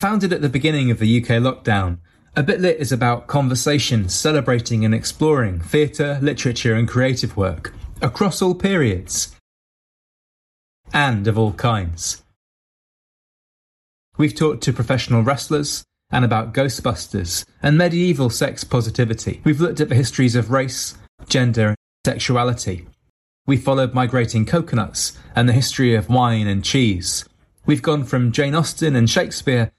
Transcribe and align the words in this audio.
Founded 0.00 0.30
at 0.30 0.42
the 0.42 0.50
beginning 0.50 0.90
of 0.90 0.98
the 0.98 1.22
UK 1.22 1.40
lockdown, 1.40 1.98
A 2.36 2.42
Bit 2.42 2.60
Lit 2.60 2.76
is 2.76 2.92
about 2.92 3.28
conversation, 3.28 4.10
celebrating 4.10 4.84
and 4.84 4.94
exploring 4.94 5.58
theatre, 5.60 6.18
literature, 6.20 6.74
and 6.74 6.86
creative 6.86 7.34
work 7.34 7.72
across 8.02 8.42
all 8.42 8.54
periods 8.54 9.34
and 10.92 11.26
of 11.26 11.38
all 11.38 11.52
kinds. 11.52 12.22
We've 14.18 14.34
talked 14.34 14.62
to 14.64 14.72
professional 14.74 15.22
wrestlers 15.22 15.82
and 16.10 16.26
about 16.26 16.52
Ghostbusters 16.52 17.46
and 17.62 17.78
medieval 17.78 18.28
sex 18.28 18.64
positivity. 18.64 19.40
We've 19.44 19.62
looked 19.62 19.80
at 19.80 19.88
the 19.88 19.94
histories 19.94 20.36
of 20.36 20.50
race, 20.50 20.94
gender, 21.26 21.68
and 21.68 21.76
sexuality. 22.04 22.86
We 23.46 23.56
followed 23.56 23.94
migrating 23.94 24.44
coconuts 24.44 25.18
and 25.34 25.48
the 25.48 25.54
history 25.54 25.94
of 25.94 26.10
wine 26.10 26.46
and 26.46 26.62
cheese. 26.62 27.24
We've 27.64 27.82
gone 27.82 28.04
from 28.04 28.30
Jane 28.30 28.54
Austen 28.54 28.94
and 28.94 29.08
Shakespeare 29.08 29.72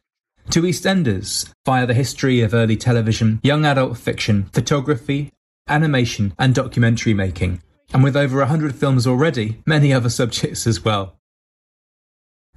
to 0.51 0.61
EastEnders 0.61 1.51
via 1.65 1.85
the 1.85 1.93
history 1.93 2.41
of 2.41 2.53
early 2.53 2.77
television, 2.77 3.39
young 3.43 3.65
adult 3.65 3.97
fiction, 3.97 4.45
photography, 4.53 5.31
animation, 5.67 6.33
and 6.39 6.55
documentary 6.55 7.13
making. 7.13 7.61
And 7.93 8.03
with 8.03 8.15
over 8.15 8.39
100 8.39 8.75
films 8.75 9.07
already, 9.07 9.61
many 9.65 9.93
other 9.93 10.09
subjects 10.09 10.67
as 10.67 10.83
well. 10.83 11.17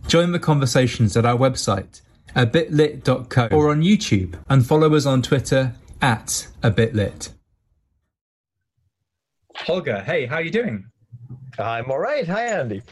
Join 0.06 0.32
the 0.32 0.38
conversations 0.38 1.16
at 1.16 1.26
our 1.26 1.36
website, 1.36 2.00
a 2.34 2.46
abitlit.co, 2.46 3.48
or 3.52 3.70
on 3.70 3.82
YouTube, 3.82 4.38
and 4.48 4.66
follow 4.66 4.94
us 4.94 5.06
on 5.06 5.22
Twitter 5.22 5.74
at 6.00 6.48
a 6.62 6.70
abitlit. 6.70 7.30
Holger, 9.56 10.00
hey, 10.00 10.26
how 10.26 10.36
are 10.36 10.42
you 10.42 10.50
doing? 10.50 10.86
I'm 11.58 11.90
all 11.90 11.98
right. 11.98 12.26
Hi, 12.26 12.46
Andy. 12.46 12.82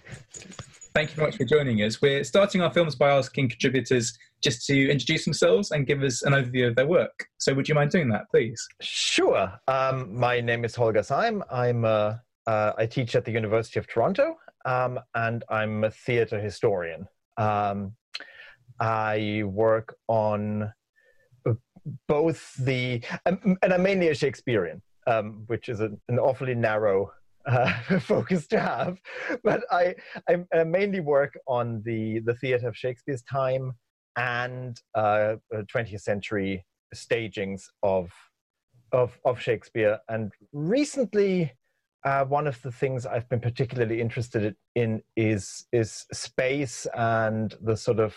Thank 0.95 1.11
you 1.11 1.17
very 1.17 1.29
much 1.29 1.37
for 1.37 1.45
joining 1.45 1.79
us. 1.79 2.03
We're 2.03 2.25
starting 2.25 2.61
our 2.61 2.73
films 2.73 2.95
by 2.95 3.11
asking 3.11 3.51
contributors 3.51 4.19
just 4.43 4.67
to 4.67 4.91
introduce 4.91 5.25
themselves 5.25 5.71
and 5.71 5.87
give 5.87 6.03
us 6.03 6.23
an 6.23 6.33
overview 6.33 6.69
of 6.69 6.77
their 6.77 6.87
work. 6.87 7.27
So, 7.39 7.55
would 7.55 7.69
you 7.69 7.75
mind 7.75 7.91
doing 7.91 8.09
that, 8.11 8.23
please? 8.31 8.67
Sure. 8.81 9.53
Um, 9.67 10.19
my 10.19 10.41
name 10.41 10.65
is 10.65 10.75
Holger 10.75 11.03
Syme. 11.03 11.43
I'm 11.51 11.85
uh, 11.85 12.15
uh, 12.47 12.73
I 12.79 12.87
teach 12.87 13.15
at 13.15 13.25
the 13.25 13.33
University 13.33 13.79
of 13.79 13.87
Toronto, 13.87 14.37
um, 14.65 14.99
and 15.15 15.45
I'm 15.51 15.85
a 15.85 15.91
theater 15.91 16.41
historian. 16.41 17.07
Um, 17.37 17.95
I 18.81 19.43
work 19.45 19.97
on 20.09 20.73
both 22.07 22.55
the 22.55 23.03
and, 23.25 23.57
and 23.63 23.73
I'm 23.73 23.83
mainly 23.83 24.09
a 24.09 24.15
Shakespearean, 24.15 24.83
um, 25.07 25.45
which 25.47 25.69
is 25.69 25.81
a, 25.81 25.91
an 26.09 26.19
awfully 26.19 26.55
narrow 26.55 27.11
uh, 27.47 27.73
focus 28.01 28.47
to 28.49 28.61
have. 28.61 28.99
But 29.43 29.65
I, 29.71 29.95
I, 30.29 30.45
I, 30.55 30.65
mainly 30.65 31.01
work 31.01 31.39
on 31.47 31.83
the 31.85 32.21
the 32.21 32.35
theatre 32.35 32.69
of 32.69 32.77
Shakespeare's 32.77 33.23
time 33.23 33.73
and 34.19 34.81
uh, 34.95 35.37
20th 35.55 36.01
century 36.01 36.67
stagings 36.93 37.71
of 37.83 38.11
of 38.93 39.19
of 39.25 39.41
Shakespeare. 39.41 39.99
And 40.09 40.33
recently, 40.53 41.53
uh, 42.05 42.25
one 42.25 42.47
of 42.47 42.61
the 42.63 42.73
things 42.73 43.07
I've 43.07 43.29
been 43.29 43.41
particularly 43.41 44.01
interested 44.01 44.57
in 44.75 45.03
is 45.17 45.67
is 45.73 46.05
space 46.13 46.87
and 46.97 47.55
the 47.63 47.77
sort 47.77 48.01
of 48.01 48.15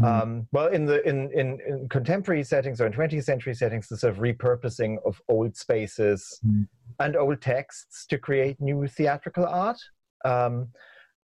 mm. 0.00 0.04
um, 0.04 0.48
well 0.52 0.68
in 0.68 0.86
the 0.86 1.06
in, 1.06 1.30
in, 1.32 1.58
in 1.68 1.88
contemporary 1.88 2.42
settings 2.42 2.80
or 2.80 2.86
in 2.86 2.92
20th 2.92 3.24
century 3.24 3.54
settings 3.54 3.88
the 3.88 3.96
sort 3.98 4.14
of 4.14 4.20
repurposing 4.20 4.96
of 5.04 5.20
old 5.28 5.56
spaces 5.56 6.40
mm. 6.46 6.66
and 6.98 7.16
old 7.16 7.42
texts 7.42 8.06
to 8.06 8.16
create 8.16 8.60
new 8.60 8.86
theatrical 8.86 9.44
art 9.44 9.78
um, 10.24 10.68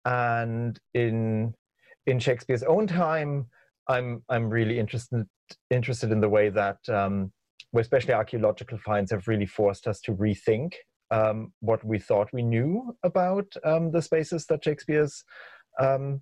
and 0.05 0.79
in 0.93 1.53
in 2.07 2.19
Shakespeare's 2.19 2.63
own 2.63 2.87
time 2.87 3.47
I'm 3.91 4.23
I'm 4.29 4.49
really 4.49 4.79
interested 4.79 5.25
interested 5.69 6.11
in 6.11 6.21
the 6.21 6.29
way 6.29 6.49
that 6.49 6.77
um, 6.89 7.31
especially 7.77 8.13
archaeological 8.13 8.77
finds 8.77 9.11
have 9.11 9.27
really 9.27 9.45
forced 9.45 9.87
us 9.87 9.99
to 10.01 10.13
rethink 10.13 10.73
um, 11.11 11.51
what 11.59 11.83
we 11.83 11.99
thought 11.99 12.29
we 12.33 12.41
knew 12.41 12.95
about 13.03 13.47
um, 13.65 13.91
the 13.91 14.01
spaces 14.01 14.45
that 14.47 14.63
Shakespeare's 14.63 15.23
um, 15.79 16.21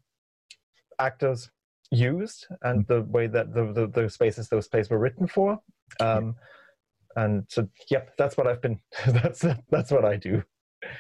actors 0.99 1.49
used 1.91 2.47
and 2.63 2.85
the 2.88 3.01
way 3.03 3.27
that 3.27 3.53
the, 3.53 3.71
the, 3.73 3.88
the 3.88 4.09
spaces 4.09 4.49
those 4.49 4.67
plays 4.67 4.89
were 4.89 4.99
written 4.99 5.27
for. 5.27 5.59
Um, 5.99 6.35
and 7.15 7.44
so, 7.49 7.67
yep, 7.89 8.11
that's 8.17 8.38
what 8.38 8.47
I've 8.47 8.61
been. 8.61 8.79
that's 9.07 9.45
that's 9.69 9.91
what 9.91 10.05
I 10.05 10.15
do. 10.15 10.44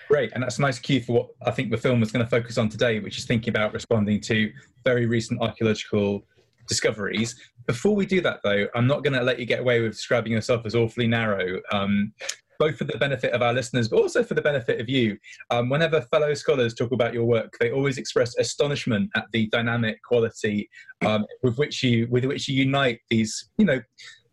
Great, 0.09 0.31
and 0.33 0.43
that's 0.43 0.57
a 0.57 0.61
nice 0.61 0.77
cue 0.77 1.01
for 1.01 1.13
what 1.13 1.29
I 1.45 1.51
think 1.51 1.71
the 1.71 1.77
film 1.77 1.99
was 1.99 2.11
going 2.11 2.25
to 2.25 2.29
focus 2.29 2.57
on 2.57 2.69
today, 2.69 2.99
which 2.99 3.17
is 3.17 3.25
thinking 3.25 3.51
about 3.51 3.73
responding 3.73 4.19
to 4.21 4.51
very 4.83 5.05
recent 5.05 5.41
archaeological 5.41 6.25
discoveries. 6.69 7.35
Before 7.67 7.95
we 7.95 8.05
do 8.05 8.21
that, 8.21 8.39
though, 8.43 8.67
I'm 8.75 8.87
not 8.87 9.03
going 9.03 9.13
to 9.13 9.23
let 9.23 9.39
you 9.39 9.45
get 9.45 9.59
away 9.59 9.81
with 9.81 9.91
describing 9.91 10.31
yourself 10.31 10.65
as 10.65 10.75
awfully 10.75 11.07
narrow. 11.07 11.59
Um, 11.73 12.13
both 12.59 12.77
for 12.77 12.83
the 12.83 12.97
benefit 12.97 13.31
of 13.31 13.41
our 13.41 13.53
listeners, 13.53 13.87
but 13.87 13.97
also 13.97 14.21
for 14.21 14.33
the 14.33 14.41
benefit 14.41 14.81
of 14.81 14.89
you. 14.89 15.17
Um, 15.49 15.69
whenever 15.69 16.01
fellow 16.01 16.33
scholars 16.33 16.73
talk 16.73 16.91
about 16.91 17.13
your 17.13 17.23
work, 17.23 17.53
they 17.59 17.71
always 17.71 17.97
express 17.97 18.37
astonishment 18.37 19.09
at 19.15 19.27
the 19.31 19.47
dynamic 19.47 20.03
quality 20.03 20.69
um, 21.05 21.25
with 21.41 21.57
which 21.57 21.81
you 21.81 22.07
with 22.11 22.25
which 22.25 22.49
you 22.49 22.55
unite 22.55 22.99
these. 23.09 23.49
You 23.57 23.65
know, 23.65 23.81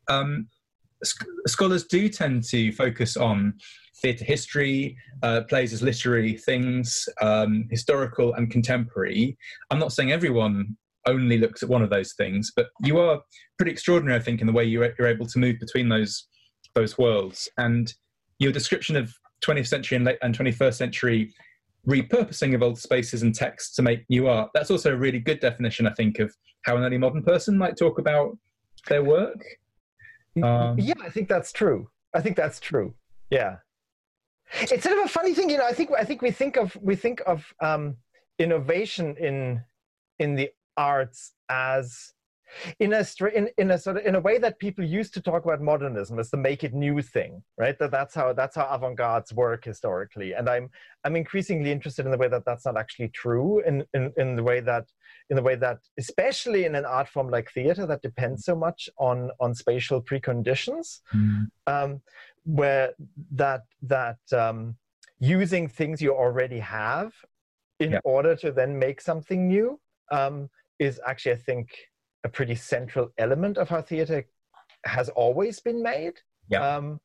um, 0.09 0.49
sc- 1.05 1.25
scholars 1.47 1.85
do 1.85 2.09
tend 2.09 2.43
to 2.51 2.73
focus 2.73 3.17
on 3.17 3.55
theatre 4.03 4.25
history, 4.25 4.97
uh, 5.23 5.43
plays 5.49 5.73
as 5.73 5.83
literary 5.83 6.37
things, 6.37 7.09
um, 7.23 7.67
historical 7.71 8.35
and 8.35 8.51
contemporary. 8.51 9.39
I'm 9.71 9.79
not 9.79 9.93
saying 9.93 10.11
everyone 10.11 10.77
only 11.06 11.39
looks 11.39 11.62
at 11.62 11.69
one 11.69 11.83
of 11.83 11.91
those 11.91 12.12
things, 12.15 12.53
but 12.55 12.69
you 12.83 12.99
are 12.99 13.21
pretty 13.59 13.72
extraordinary, 13.72 14.19
I 14.19 14.22
think, 14.22 14.41
in 14.41 14.47
the 14.47 14.53
way 14.53 14.65
you're, 14.65 14.93
you're 14.99 15.09
able 15.09 15.27
to 15.27 15.39
move 15.39 15.59
between 15.59 15.89
those 15.89 16.27
those 16.75 16.99
worlds. 16.99 17.49
And 17.59 17.93
your 18.39 18.53
description 18.53 18.97
of 18.97 19.15
20th 19.44 19.69
century 19.69 19.97
and, 19.97 20.05
late, 20.05 20.19
and 20.22 20.37
21st 20.37 20.75
century 20.75 21.33
repurposing 21.89 22.55
of 22.55 22.62
old 22.62 22.78
spaces 22.78 23.22
and 23.22 23.34
texts 23.34 23.75
to 23.77 23.83
make 23.83 24.05
new 24.11 24.28
art. 24.28 24.50
That's 24.55 24.71
also 24.71 24.93
a 24.93 24.97
really 24.97 25.21
good 25.21 25.41
definition, 25.41 25.87
I 25.87 25.94
think, 25.94 26.19
of 26.19 26.34
how 26.62 26.77
an 26.77 26.83
early 26.83 26.99
modern 26.99 27.23
person 27.23 27.56
might 27.56 27.77
talk 27.77 27.99
about 27.99 28.37
their 28.88 29.05
work. 29.05 29.43
Um, 30.43 30.78
yeah, 30.78 30.94
I 31.03 31.09
think 31.09 31.28
that's 31.28 31.53
true. 31.53 31.88
I 32.12 32.21
think 32.21 32.37
that's 32.37 32.61
true. 32.61 32.94
Yeah, 33.31 33.56
it's 34.61 34.83
sort 34.83 34.99
of 34.99 35.05
a 35.05 35.09
funny 35.09 35.34
thing, 35.34 35.50
you 35.50 35.59
know. 35.59 35.65
I 35.65 35.73
think 35.73 35.91
I 35.99 36.05
think 36.05 36.23
we 36.23 36.31
think 36.31 36.56
of 36.56 36.77
we 36.81 36.94
think 36.94 37.23
of 37.27 37.53
um, 37.61 37.97
innovation 38.38 39.17
in 39.19 39.62
in 40.19 40.34
the 40.34 40.50
arts 40.76 41.32
as 41.48 42.12
in 42.78 42.92
a 42.92 43.04
in, 43.34 43.48
in 43.59 43.70
a 43.72 43.78
sort 43.78 43.97
of 43.97 44.06
in 44.06 44.14
a 44.14 44.20
way 44.20 44.38
that 44.38 44.59
people 44.59 44.84
used 44.84 45.12
to 45.14 45.20
talk 45.20 45.44
about 45.44 45.60
modernism 45.60 46.19
as 46.19 46.31
the 46.31 46.37
make 46.37 46.64
it 46.64 46.75
new 46.75 47.03
thing 47.03 47.42
right 47.59 47.78
that 47.78 47.91
that's 47.91 48.14
how 48.14 48.32
that's 48.32 48.56
how 48.56 48.66
avant-gardes 48.66 49.32
work 49.32 49.64
historically 49.64 50.32
and 50.32 50.48
i'm 50.48 50.70
i'm 51.04 51.16
increasingly 51.16 51.72
interested 51.72 52.04
in 52.04 52.10
the 52.10 52.19
way 52.19 52.28
that 52.28 52.44
that's 52.44 52.64
not 52.64 52.76
actually 52.76 53.09
true 53.09 53.60
in 53.66 53.84
in, 53.94 54.12
in 54.16 54.37
the 54.37 54.42
way 54.42 54.60
that 54.60 54.84
in 55.31 55.37
the 55.37 55.42
way 55.42 55.56
that 55.56 55.78
especially 55.98 56.64
in 56.64 56.75
an 56.75 56.84
art 56.84 57.08
form 57.08 57.28
like 57.28 57.50
theater 57.50 57.87
that 57.87 58.03
depends 58.03 58.44
so 58.44 58.54
much 58.54 58.88
on 58.98 59.31
on 59.41 59.54
spatial 59.54 60.00
preconditions 60.00 61.00
mm. 61.14 61.47
um, 61.66 62.00
where 62.44 62.93
that 63.32 63.62
that 63.82 64.19
um, 64.32 64.76
using 65.19 65.66
things 65.66 66.00
you 66.00 66.14
already 66.14 66.60
have 66.60 67.12
in 67.81 67.93
yeah. 67.93 68.00
order 68.04 68.37
to 68.37 68.53
then 68.53 68.78
make 68.78 69.00
something 69.00 69.48
new 69.48 69.78
um, 70.12 70.48
is 70.78 71.00
actually 71.06 71.32
i 71.32 71.37
think 71.37 71.69
a 72.25 72.28
pretty 72.28 72.54
central 72.54 73.09
element 73.19 73.56
of 73.56 73.69
how 73.69 73.81
theater 73.81 74.26
has 74.84 75.09
always 75.10 75.60
been 75.60 75.82
made. 75.82 76.14
Yeah. 76.48 76.76
Um, 76.76 77.00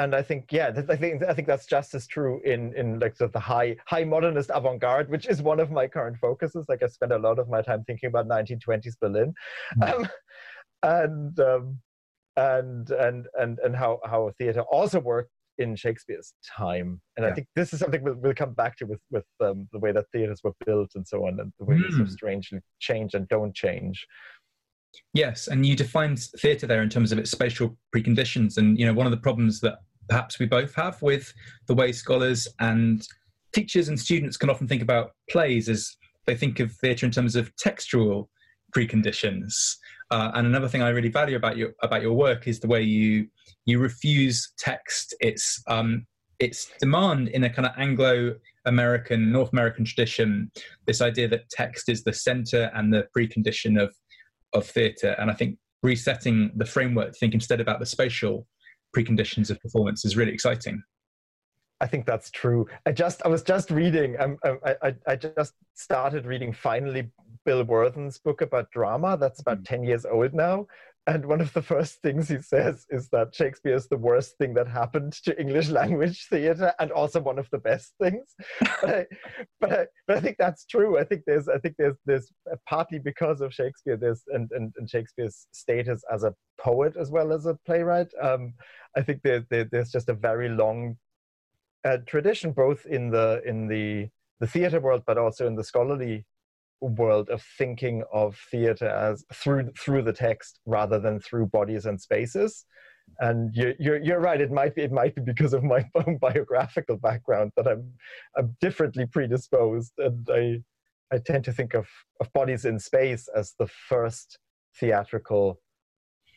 and 0.00 0.14
I 0.14 0.22
think, 0.22 0.52
yeah, 0.52 0.70
I 0.88 0.94
think 0.96 1.24
I 1.24 1.34
think 1.34 1.48
that's 1.48 1.66
just 1.66 1.92
as 1.92 2.06
true 2.06 2.40
in 2.44 2.72
in 2.76 3.00
like 3.00 3.16
sort 3.16 3.30
of 3.30 3.32
the 3.32 3.40
high 3.40 3.76
high 3.86 4.04
modernist 4.04 4.50
avant-garde, 4.54 5.10
which 5.10 5.26
is 5.26 5.42
one 5.42 5.58
of 5.58 5.72
my 5.72 5.88
current 5.88 6.16
focuses. 6.18 6.66
Like 6.68 6.84
I 6.84 6.86
spend 6.86 7.10
a 7.10 7.18
lot 7.18 7.40
of 7.40 7.48
my 7.48 7.62
time 7.62 7.82
thinking 7.84 8.06
about 8.06 8.28
1920s 8.28 8.94
Berlin, 9.00 9.34
mm-hmm. 9.76 10.02
um, 10.02 10.08
and 10.84 11.40
um, 11.40 11.78
and 12.36 12.90
and 12.90 13.26
and 13.34 13.58
and 13.58 13.74
how 13.74 13.98
how 14.04 14.30
theater 14.38 14.62
also 14.70 15.00
worked 15.00 15.32
in 15.58 15.76
Shakespeare's 15.76 16.34
time. 16.56 17.00
And 17.16 17.24
yeah. 17.24 17.30
I 17.30 17.34
think 17.34 17.48
this 17.54 17.72
is 17.72 17.80
something 17.80 18.02
we'll, 18.02 18.14
we'll 18.14 18.34
come 18.34 18.54
back 18.54 18.76
to 18.78 18.84
with 18.86 19.00
with 19.10 19.24
um, 19.40 19.68
the 19.72 19.78
way 19.78 19.92
that 19.92 20.06
theaters 20.12 20.40
were 20.42 20.54
built 20.64 20.92
and 20.94 21.06
so 21.06 21.26
on, 21.26 21.40
and 21.40 21.52
the 21.58 21.64
way 21.64 21.76
mm. 21.76 21.82
they 21.82 21.90
sort 21.90 22.02
of 22.02 22.10
strangely 22.10 22.60
change 22.80 23.14
and 23.14 23.28
don't 23.28 23.54
change. 23.54 24.06
Yes, 25.12 25.48
and 25.48 25.66
you 25.66 25.76
defined 25.76 26.20
theatre 26.38 26.66
there 26.66 26.82
in 26.82 26.88
terms 26.88 27.12
of 27.12 27.18
its 27.18 27.30
spatial 27.30 27.76
preconditions. 27.94 28.56
And 28.56 28.78
you 28.78 28.86
know, 28.86 28.94
one 28.94 29.06
of 29.06 29.12
the 29.12 29.18
problems 29.18 29.60
that 29.60 29.78
perhaps 30.08 30.38
we 30.38 30.46
both 30.46 30.74
have 30.74 31.00
with 31.02 31.32
the 31.66 31.74
way 31.74 31.92
scholars 31.92 32.48
and 32.60 33.06
teachers 33.52 33.88
and 33.88 33.98
students 33.98 34.36
can 34.36 34.50
often 34.50 34.66
think 34.66 34.82
about 34.82 35.12
plays 35.30 35.68
is 35.68 35.96
they 36.26 36.34
think 36.34 36.60
of 36.60 36.72
theatre 36.72 37.06
in 37.06 37.12
terms 37.12 37.36
of 37.36 37.54
textual 37.56 38.30
preconditions. 38.76 39.54
Uh, 40.10 40.30
and 40.34 40.46
another 40.46 40.68
thing 40.68 40.82
I 40.82 40.88
really 40.88 41.10
value 41.10 41.36
about 41.36 41.56
your 41.56 41.74
about 41.82 42.02
your 42.02 42.14
work 42.14 42.48
is 42.48 42.60
the 42.60 42.66
way 42.66 42.82
you 42.82 43.28
you 43.66 43.78
refuse 43.78 44.52
text. 44.58 45.14
Its 45.20 45.62
um, 45.68 46.06
its 46.38 46.70
demand 46.80 47.28
in 47.28 47.44
a 47.44 47.50
kind 47.50 47.66
of 47.66 47.72
Anglo 47.76 48.34
American, 48.64 49.32
North 49.32 49.52
American 49.52 49.84
tradition. 49.84 50.50
This 50.86 51.00
idea 51.00 51.28
that 51.28 51.50
text 51.50 51.88
is 51.88 52.04
the 52.04 52.12
center 52.12 52.70
and 52.74 52.92
the 52.92 53.06
precondition 53.16 53.80
of 53.80 53.94
of 54.54 54.66
theatre. 54.66 55.14
And 55.18 55.30
I 55.30 55.34
think 55.34 55.58
resetting 55.82 56.50
the 56.56 56.64
framework 56.64 57.12
to 57.12 57.18
think 57.18 57.34
instead 57.34 57.60
about 57.60 57.80
the 57.80 57.86
spatial 57.86 58.46
preconditions 58.96 59.50
of 59.50 59.60
performance 59.60 60.04
is 60.04 60.16
really 60.16 60.32
exciting. 60.32 60.82
I 61.80 61.86
think 61.86 62.06
that's 62.06 62.30
true. 62.30 62.66
I 62.86 62.92
just 62.92 63.22
I 63.24 63.28
was 63.28 63.42
just 63.42 63.70
reading. 63.70 64.18
Um, 64.18 64.38
um 64.44 64.58
I, 64.64 64.76
I 64.82 64.94
I 65.06 65.16
just 65.16 65.54
started 65.74 66.26
reading 66.26 66.52
finally 66.52 67.10
Bill 67.48 67.64
Worthen's 67.64 68.18
book 68.18 68.42
about 68.42 68.70
drama. 68.72 69.16
That's 69.16 69.40
about 69.40 69.60
mm. 69.60 69.64
ten 69.64 69.82
years 69.82 70.04
old 70.04 70.34
now, 70.34 70.66
and 71.06 71.24
one 71.24 71.40
of 71.40 71.50
the 71.54 71.62
first 71.62 72.02
things 72.02 72.28
he 72.28 72.42
says 72.42 72.84
is 72.90 73.08
that 73.08 73.34
Shakespeare 73.34 73.74
is 73.74 73.88
the 73.88 73.96
worst 73.96 74.36
thing 74.36 74.52
that 74.52 74.68
happened 74.68 75.14
to 75.24 75.40
English 75.40 75.68
language 75.80 76.26
theater, 76.28 76.74
and 76.78 76.92
also 76.92 77.20
one 77.20 77.38
of 77.38 77.48
the 77.50 77.56
best 77.56 77.94
things. 77.98 78.34
but, 78.60 78.90
I, 78.90 79.06
but, 79.62 79.72
I, 79.72 79.86
but 80.06 80.16
I 80.18 80.20
think 80.20 80.36
that's 80.38 80.66
true. 80.66 80.98
I 80.98 81.04
think 81.04 81.22
there's 81.26 81.48
I 81.48 81.56
think 81.56 81.76
there's 81.78 81.96
there's 82.04 82.30
partly 82.68 82.98
because 82.98 83.40
of 83.40 83.54
Shakespeare. 83.54 83.96
There's 83.96 84.24
and, 84.28 84.50
and, 84.52 84.70
and 84.76 84.90
Shakespeare's 84.90 85.46
status 85.52 86.02
as 86.12 86.24
a 86.24 86.34
poet 86.60 86.98
as 86.98 87.10
well 87.10 87.32
as 87.32 87.46
a 87.46 87.58
playwright. 87.64 88.12
Um, 88.20 88.52
I 88.94 89.00
think 89.00 89.22
there, 89.24 89.46
there, 89.48 89.64
there's 89.64 89.90
just 89.90 90.10
a 90.10 90.14
very 90.28 90.50
long 90.50 90.98
uh, 91.82 91.96
tradition, 92.04 92.52
both 92.52 92.84
in 92.84 93.08
the 93.08 93.40
in 93.46 93.68
the 93.68 94.10
the 94.40 94.46
theater 94.46 94.80
world, 94.80 95.04
but 95.06 95.16
also 95.16 95.46
in 95.46 95.56
the 95.56 95.64
scholarly 95.64 96.26
world 96.80 97.28
of 97.30 97.42
thinking 97.56 98.02
of 98.12 98.36
theater 98.50 98.88
as 98.88 99.24
through 99.32 99.70
through 99.78 100.02
the 100.02 100.12
text 100.12 100.60
rather 100.66 100.98
than 100.98 101.20
through 101.20 101.46
bodies 101.46 101.86
and 101.86 102.00
spaces. 102.00 102.64
And 103.20 103.54
you're, 103.54 103.74
you're, 103.78 104.02
you're 104.02 104.20
right. 104.20 104.40
It 104.40 104.52
might 104.52 104.74
be 104.74 104.82
it 104.82 104.92
might 104.92 105.14
be 105.14 105.22
because 105.22 105.54
of 105.54 105.64
my 105.64 105.84
own 105.94 106.18
biographical 106.18 106.96
background 106.96 107.52
that 107.56 107.66
i'm 107.66 107.92
i'm 108.36 108.56
differently 108.60 109.06
predisposed. 109.06 109.92
And 109.98 110.28
i 110.32 110.62
i 111.14 111.18
tend 111.18 111.44
to 111.44 111.52
think 111.52 111.74
of 111.74 111.88
of 112.20 112.32
bodies 112.32 112.64
in 112.64 112.78
space 112.78 113.28
as 113.34 113.54
the 113.58 113.66
first 113.66 114.38
theatrical 114.78 115.60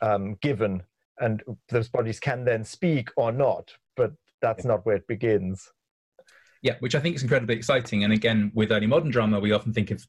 um, 0.01 0.37
given. 0.41 0.83
And 1.19 1.43
those 1.69 1.89
bodies 1.89 2.19
can 2.19 2.45
then 2.45 2.63
speak 2.63 3.09
or 3.15 3.31
not 3.31 3.71
but 3.95 4.13
that's 4.41 4.65
not 4.65 4.83
where 4.85 4.95
it 4.95 5.07
begins. 5.07 5.69
Yeah 6.63 6.75
which 6.79 6.95
i 6.95 6.99
think 6.99 7.15
is 7.15 7.23
incredibly 7.23 7.55
exciting. 7.55 8.03
And 8.03 8.13
again 8.13 8.51
with 8.55 8.71
early 8.71 8.87
modern 8.87 9.11
drama 9.11 9.39
we 9.39 9.51
often 9.51 9.73
think 9.73 9.91
of 9.91 10.07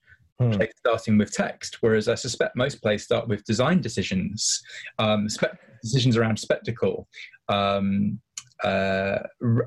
hmm. 0.50 0.62
starting 0.76 1.18
with 1.18 1.32
text, 1.32 1.78
whereas 1.80 2.08
I 2.08 2.14
suspect 2.14 2.56
most 2.56 2.82
plays 2.82 3.04
start 3.04 3.28
with 3.28 3.44
design 3.44 3.80
decisions, 3.80 4.62
um, 4.98 5.28
spe- 5.28 5.56
decisions 5.82 6.16
around 6.16 6.38
spectacle. 6.38 7.08
Um, 7.48 8.20
uh, 8.64 9.18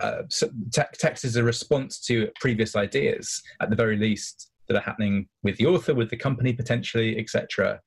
uh, 0.02 0.22
te- 0.30 0.82
text 0.94 1.26
is 1.26 1.36
a 1.36 1.44
response 1.44 2.00
to 2.00 2.30
previous 2.40 2.76
ideas, 2.76 3.42
at 3.62 3.70
the 3.70 3.76
very 3.76 3.98
least, 3.98 4.52
that 4.68 4.78
are 4.78 4.82
happening 4.82 5.28
with 5.44 5.58
the 5.58 5.66
author, 5.66 5.94
with 5.94 6.10
the 6.10 6.18
company 6.18 6.54
potentially, 6.54 7.18
etc. 7.20 7.80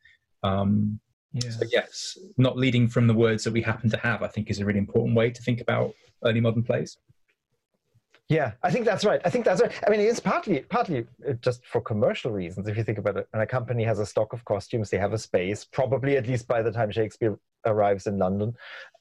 Um, 0.43 1.00
yeah. 1.32 1.50
So 1.50 1.67
yes, 1.70 2.17
not 2.37 2.56
leading 2.56 2.88
from 2.88 3.06
the 3.06 3.14
words 3.14 3.44
that 3.44 3.52
we 3.52 3.62
happen 3.62 3.90
to 3.90 3.96
have, 3.99 4.23
I 4.23 4.29
think, 4.29 4.50
is 4.50 4.61
a 4.61 4.64
really 4.64 4.79
important 4.79 5.17
way 5.17 5.31
to 5.31 5.43
think 5.43 5.61
about 5.61 5.93
early 6.25 6.40
modern 6.40 6.62
plays. 6.62 6.96
Yeah, 8.29 8.53
I 8.63 8.71
think 8.71 8.85
that's 8.85 9.07
right. 9.07 9.23
I 9.25 9.31
think 9.31 9.47
that's 9.47 9.63
right. 9.63 9.73
I 9.87 9.91
mean, 9.91 10.01
it's 10.01 10.21
partly 10.21 10.61
partly 10.61 11.07
uh, 11.27 11.33
just 11.41 11.65
for 11.65 11.81
commercial 11.81 12.31
reasons. 12.31 12.69
If 12.69 12.77
you 12.77 12.85
think 12.85 12.99
about 12.99 13.17
it, 13.17 13.27
when 13.31 13.41
a 13.41 13.47
company 13.47 13.85
has 13.85 14.01
a 14.01 14.07
stock 14.07 14.35
of 14.35 14.45
costumes, 14.45 14.91
they 14.91 14.99
have 14.99 15.15
a 15.15 15.19
space. 15.19 15.65
Probably 15.65 16.19
at 16.19 16.27
least 16.27 16.47
by 16.47 16.61
the 16.61 16.71
time 16.71 16.91
Shakespeare 16.91 17.39
arrives 17.65 18.07
in 18.07 18.19
London, 18.19 18.55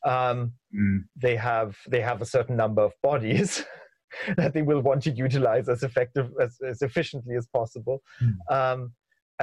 um, 0.06 0.54
mm. 0.74 1.04
they 1.18 1.36
have 1.36 1.76
they 1.90 2.00
have 2.00 2.22
a 2.22 2.26
certain 2.26 2.56
number 2.56 2.82
of 2.82 2.94
bodies 3.04 3.66
that 4.38 4.54
they 4.54 4.62
will 4.62 4.80
want 4.80 5.04
to 5.04 5.12
utilize 5.12 5.68
as 5.68 5.84
effective 5.84 6.32
as, 6.42 6.58
as 6.66 6.82
efficiently 6.82 7.36
as 7.36 7.48
possible, 7.48 8.02
mm. 8.22 8.34
um, 8.50 8.94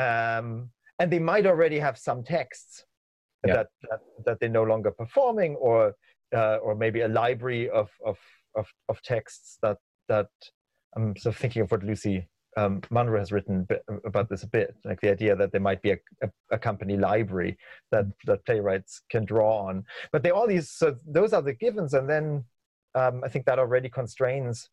um, 0.02 0.70
and 0.98 1.10
they 1.10 1.18
might 1.18 1.44
already 1.44 1.78
have 1.78 1.98
some 1.98 2.24
texts 2.24 2.86
yeah. 3.46 3.56
that, 3.56 3.66
that, 3.90 4.00
that 4.24 4.40
they're 4.40 4.48
no 4.48 4.62
longer 4.62 4.90
performing, 4.90 5.56
or 5.56 5.94
uh, 6.34 6.56
or 6.56 6.74
maybe 6.74 7.02
a 7.02 7.08
library 7.08 7.68
of 7.68 7.90
of 8.02 8.18
of, 8.56 8.66
of 8.88 9.02
texts 9.02 9.58
that 9.62 9.78
that 10.08 10.28
I'm 10.96 11.16
sort 11.16 11.34
of 11.34 11.40
thinking 11.40 11.62
of 11.62 11.70
what 11.70 11.82
Lucy 11.82 12.28
um, 12.56 12.82
Munro 12.90 13.18
has 13.18 13.32
written 13.32 13.66
about 14.04 14.28
this 14.28 14.44
a 14.44 14.46
bit, 14.46 14.74
like 14.84 15.00
the 15.00 15.10
idea 15.10 15.34
that 15.34 15.50
there 15.50 15.60
might 15.60 15.82
be 15.82 15.92
a, 15.92 15.98
a, 16.22 16.30
a, 16.52 16.58
company 16.58 16.96
library 16.96 17.58
that 17.90 18.06
that 18.26 18.44
playwrights 18.46 19.02
can 19.10 19.24
draw 19.24 19.66
on. 19.66 19.84
But 20.12 20.22
they 20.22 20.30
all 20.30 20.46
these 20.46 20.70
so 20.70 20.96
those 21.06 21.32
are 21.32 21.42
the 21.42 21.52
givens, 21.52 21.94
and 21.94 22.08
then 22.08 22.44
um, 22.94 23.22
I 23.24 23.28
think 23.28 23.46
that 23.46 23.58
already 23.58 23.88
constrains 23.88 24.68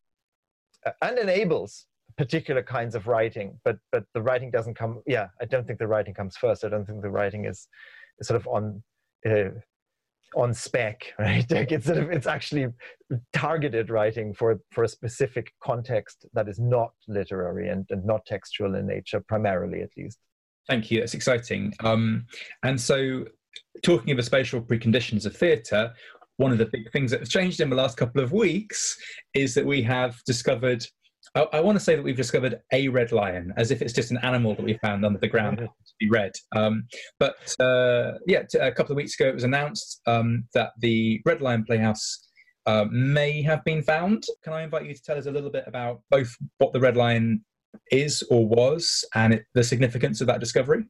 uh, 0.86 0.92
and 1.02 1.18
enables 1.18 1.86
particular 2.16 2.62
kinds 2.62 2.94
of 2.94 3.06
writing. 3.06 3.58
But 3.64 3.78
but 3.90 4.04
the 4.14 4.22
writing 4.22 4.50
doesn't 4.50 4.74
come. 4.74 5.02
Yeah, 5.06 5.28
I 5.40 5.44
don't 5.46 5.66
think 5.66 5.78
the 5.78 5.88
writing 5.88 6.14
comes 6.14 6.36
first. 6.36 6.64
I 6.64 6.68
don't 6.68 6.86
think 6.86 7.02
the 7.02 7.10
writing 7.10 7.46
is, 7.46 7.66
is 8.18 8.28
sort 8.28 8.40
of 8.40 8.46
on. 8.46 8.82
Uh, 9.28 9.50
on 10.36 10.54
spec, 10.54 11.12
right? 11.18 11.48
Like 11.50 11.72
it's 11.72 11.86
sort 11.86 11.98
of, 11.98 12.10
it's 12.10 12.26
actually 12.26 12.66
targeted 13.32 13.90
writing 13.90 14.34
for 14.34 14.60
for 14.70 14.84
a 14.84 14.88
specific 14.88 15.52
context 15.62 16.26
that 16.34 16.48
is 16.48 16.58
not 16.58 16.92
literary 17.08 17.68
and, 17.68 17.86
and 17.90 18.04
not 18.04 18.24
textual 18.26 18.74
in 18.74 18.86
nature, 18.86 19.20
primarily 19.20 19.82
at 19.82 19.90
least. 19.96 20.18
Thank 20.68 20.90
you. 20.90 21.00
That's 21.00 21.14
exciting. 21.14 21.74
Um, 21.80 22.26
and 22.62 22.80
so, 22.80 23.24
talking 23.82 24.12
of 24.12 24.16
the 24.16 24.22
spatial 24.22 24.60
preconditions 24.60 25.26
of 25.26 25.36
theatre, 25.36 25.92
one 26.36 26.52
of 26.52 26.58
the 26.58 26.66
big 26.66 26.90
things 26.92 27.10
that 27.10 27.20
has 27.20 27.28
changed 27.28 27.60
in 27.60 27.70
the 27.70 27.76
last 27.76 27.96
couple 27.96 28.22
of 28.22 28.32
weeks 28.32 28.96
is 29.34 29.54
that 29.54 29.66
we 29.66 29.82
have 29.82 30.22
discovered 30.24 30.84
I, 31.34 31.46
I, 31.54 31.60
want 31.60 31.78
to 31.78 31.84
say 31.84 31.96
that 31.96 32.02
we've 32.02 32.16
discovered 32.16 32.60
a 32.72 32.88
red 32.88 33.12
lion, 33.12 33.52
as 33.56 33.70
if 33.70 33.80
it's 33.80 33.92
just 33.92 34.10
an 34.10 34.18
animal 34.18 34.54
that 34.54 34.64
we 34.64 34.78
found 34.78 35.04
under 35.04 35.18
the 35.18 35.28
ground 35.28 35.58
to 35.58 35.94
be 35.98 36.08
red. 36.08 36.32
Um, 36.54 36.84
but 37.18 37.36
uh, 37.58 38.18
yeah, 38.26 38.42
t- 38.42 38.58
a 38.58 38.72
couple 38.72 38.92
of 38.92 38.96
weeks 38.96 39.18
ago, 39.18 39.28
it 39.28 39.34
was 39.34 39.44
announced 39.44 40.00
um, 40.06 40.44
that 40.54 40.72
the 40.78 41.20
Red 41.24 41.40
Lion 41.40 41.64
Playhouse 41.64 42.28
uh, 42.66 42.84
may 42.90 43.42
have 43.42 43.64
been 43.64 43.82
found. 43.82 44.24
Can 44.44 44.52
I 44.52 44.62
invite 44.62 44.86
you 44.86 44.94
to 44.94 45.02
tell 45.02 45.18
us 45.18 45.26
a 45.26 45.30
little 45.30 45.50
bit 45.50 45.64
about 45.66 46.02
both 46.10 46.34
what 46.58 46.72
the 46.72 46.80
Red 46.80 46.96
Lion 46.96 47.44
is 47.90 48.22
or 48.30 48.46
was, 48.46 49.04
and 49.14 49.34
it, 49.34 49.44
the 49.54 49.64
significance 49.64 50.20
of 50.20 50.26
that 50.26 50.40
discovery? 50.40 50.84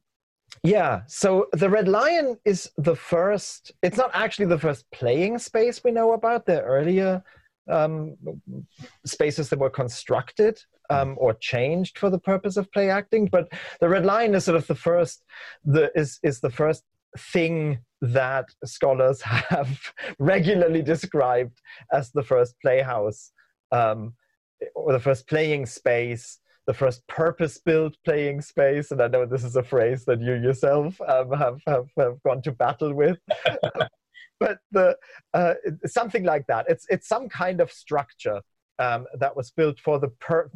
Yeah, 0.61 1.01
so 1.07 1.47
the 1.53 1.69
Red 1.69 1.87
Lion 1.87 2.37
is 2.45 2.69
the 2.77 2.95
first, 2.95 3.71
it's 3.81 3.97
not 3.97 4.11
actually 4.13 4.45
the 4.45 4.59
first 4.59 4.85
playing 4.91 5.39
space 5.39 5.83
we 5.83 5.91
know 5.91 6.13
about. 6.13 6.45
The 6.45 6.61
earlier 6.61 7.23
um, 7.69 8.15
spaces 9.05 9.49
that 9.49 9.59
were 9.59 9.69
constructed 9.69 10.59
um, 10.89 11.15
or 11.17 11.33
changed 11.35 11.97
for 11.97 12.09
the 12.09 12.19
purpose 12.19 12.57
of 12.57 12.71
play 12.71 12.89
acting. 12.89 13.27
But 13.27 13.51
the 13.79 13.89
Red 13.89 14.05
Lion 14.05 14.35
is 14.35 14.45
sort 14.45 14.57
of 14.57 14.67
the 14.67 14.75
first, 14.75 15.23
the, 15.63 15.91
is, 15.95 16.19
is 16.23 16.39
the 16.39 16.49
first 16.49 16.83
thing 17.17 17.79
that 18.01 18.45
scholars 18.65 19.21
have 19.21 19.79
regularly 20.19 20.81
described 20.81 21.61
as 21.91 22.11
the 22.11 22.23
first 22.23 22.55
playhouse 22.61 23.31
um, 23.71 24.13
or 24.75 24.93
the 24.93 24.99
first 24.99 25.27
playing 25.27 25.65
space 25.65 26.39
the 26.65 26.73
first 26.73 27.05
purpose-built 27.07 27.95
playing 28.05 28.41
space, 28.41 28.91
and 28.91 29.01
I 29.01 29.07
know 29.07 29.25
this 29.25 29.43
is 29.43 29.55
a 29.55 29.63
phrase 29.63 30.05
that 30.05 30.21
you 30.21 30.33
yourself 30.35 30.99
um, 31.01 31.31
have, 31.31 31.59
have, 31.67 31.87
have 31.97 32.23
gone 32.23 32.41
to 32.43 32.51
battle 32.51 32.93
with. 32.93 33.17
but 34.43 34.57
the 34.71 34.97
uh, 35.33 35.53
something 35.85 36.23
like 36.23 36.45
that. 36.47 36.65
It's 36.67 36.85
it's 36.89 37.07
some 37.07 37.29
kind 37.29 37.61
of 37.61 37.71
structure 37.71 38.41
um, 38.79 39.05
that 39.19 39.35
was 39.35 39.51
built 39.51 39.79
for 39.79 39.99
the 39.99 40.09
per- 40.09 40.51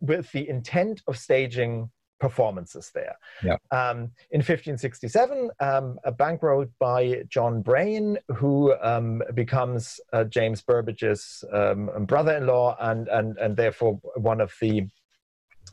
with 0.00 0.30
the 0.32 0.48
intent 0.48 1.02
of 1.06 1.16
staging 1.16 1.90
performances 2.20 2.90
there. 2.94 3.16
Yeah. 3.42 3.56
Um, 3.72 4.12
in 4.30 4.38
1567, 4.38 5.50
um, 5.58 5.98
a 6.04 6.12
bankrolled 6.12 6.70
by 6.78 7.24
John 7.28 7.62
Brayne, 7.62 8.16
who 8.36 8.74
um, 8.80 9.22
becomes 9.34 9.98
uh, 10.12 10.24
James 10.24 10.62
Burbage's 10.62 11.42
um, 11.52 11.90
brother-in-law 12.06 12.76
and, 12.80 13.08
and, 13.08 13.36
and 13.38 13.56
therefore 13.56 13.98
one 14.14 14.40
of 14.40 14.52
the 14.60 14.86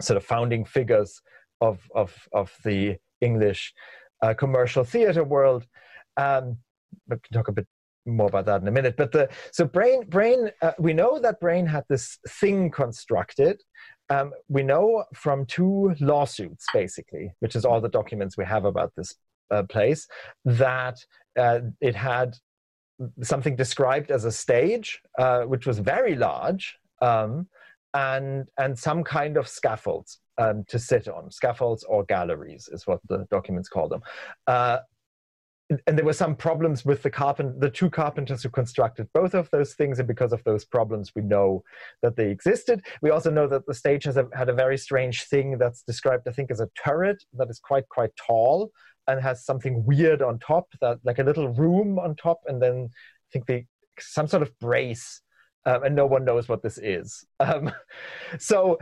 sort 0.01 0.17
of 0.17 0.23
founding 0.25 0.65
figures 0.65 1.21
of, 1.61 1.87
of, 1.93 2.27
of 2.33 2.51
the 2.63 2.97
English 3.21 3.73
uh, 4.23 4.33
commercial 4.33 4.83
theater 4.83 5.23
world. 5.23 5.67
We 7.07 7.17
can 7.17 7.33
talk 7.33 7.47
a 7.47 7.51
bit 7.51 7.67
more 8.05 8.27
about 8.27 8.45
that 8.45 8.61
in 8.61 8.67
a 8.67 8.71
minute. 8.71 8.95
But 8.97 9.11
the 9.11 9.29
so 9.51 9.65
Brayne 9.65 10.07
Brayne 10.09 10.51
uh, 10.61 10.73
we 10.79 10.93
know 10.93 11.19
that 11.19 11.39
Brayne 11.39 11.67
had 11.67 11.83
this 11.89 12.17
thing 12.27 12.71
constructed. 12.71 13.61
Um, 14.09 14.31
we 14.47 14.63
know 14.63 15.03
from 15.13 15.45
two 15.45 15.95
lawsuits, 15.99 16.65
basically, 16.73 17.31
which 17.39 17.55
is 17.55 17.63
all 17.63 17.79
the 17.79 17.89
documents 17.89 18.37
we 18.37 18.45
have 18.45 18.65
about 18.65 18.91
this 18.97 19.15
uh, 19.51 19.63
place, 19.63 20.07
that 20.45 20.97
uh, 21.37 21.59
it 21.79 21.95
had 21.95 22.35
something 23.21 23.55
described 23.55 24.11
as 24.11 24.25
a 24.25 24.31
stage, 24.31 24.99
uh, 25.19 25.41
which 25.43 25.65
was 25.67 25.79
very 25.79 26.15
large, 26.15 26.75
um, 27.01 27.47
and 27.93 28.49
and 28.57 28.77
some 28.77 29.03
kind 29.03 29.37
of 29.37 29.47
scaffolds 29.47 30.19
um, 30.39 30.63
to 30.67 30.79
sit 30.79 31.07
on. 31.07 31.29
Scaffolds 31.29 31.83
or 31.83 32.03
galleries 32.05 32.69
is 32.71 32.87
what 32.87 32.99
the 33.07 33.25
documents 33.29 33.69
call 33.69 33.87
them. 33.87 34.01
Uh, 34.47 34.79
and 35.85 35.97
there 35.97 36.05
were 36.05 36.13
some 36.13 36.35
problems 36.35 36.83
with 36.83 37.03
the 37.03 37.09
carpent 37.09 37.59
the 37.59 37.69
two 37.69 37.89
carpenters 37.89 38.41
who 38.43 38.49
constructed 38.49 39.07
both 39.13 39.33
of 39.33 39.49
those 39.51 39.73
things 39.75 39.99
and 39.99 40.07
because 40.07 40.33
of 40.33 40.43
those 40.43 40.65
problems 40.65 41.11
we 41.15 41.21
know 41.21 41.63
that 42.01 42.15
they 42.15 42.29
existed. 42.29 42.85
We 43.01 43.11
also 43.11 43.29
know 43.29 43.47
that 43.47 43.65
the 43.67 43.73
stage 43.73 44.05
has 44.05 44.17
a, 44.17 44.27
had 44.33 44.49
a 44.49 44.53
very 44.53 44.77
strange 44.77 45.25
thing 45.25 45.57
that's 45.57 45.83
described 45.83 46.27
i 46.27 46.31
think 46.31 46.51
as 46.51 46.59
a 46.59 46.69
turret 46.83 47.23
that 47.33 47.49
is 47.49 47.59
quite 47.59 47.87
quite 47.89 48.11
tall 48.15 48.71
and 49.07 49.21
has 49.21 49.45
something 49.45 49.83
weird 49.85 50.21
on 50.21 50.39
top 50.39 50.67
that 50.81 50.99
like 51.03 51.19
a 51.19 51.23
little 51.23 51.49
room 51.49 51.99
on 51.99 52.15
top 52.15 52.39
and 52.47 52.61
then 52.61 52.89
i 52.91 53.27
think 53.31 53.45
they 53.45 53.65
some 53.99 54.27
sort 54.27 54.41
of 54.41 54.57
brace 54.59 55.21
um, 55.65 55.83
and 55.83 55.95
no 55.95 56.05
one 56.05 56.25
knows 56.25 56.47
what 56.47 56.63
this 56.63 56.77
is. 56.77 57.25
Um, 57.39 57.71
so 58.39 58.77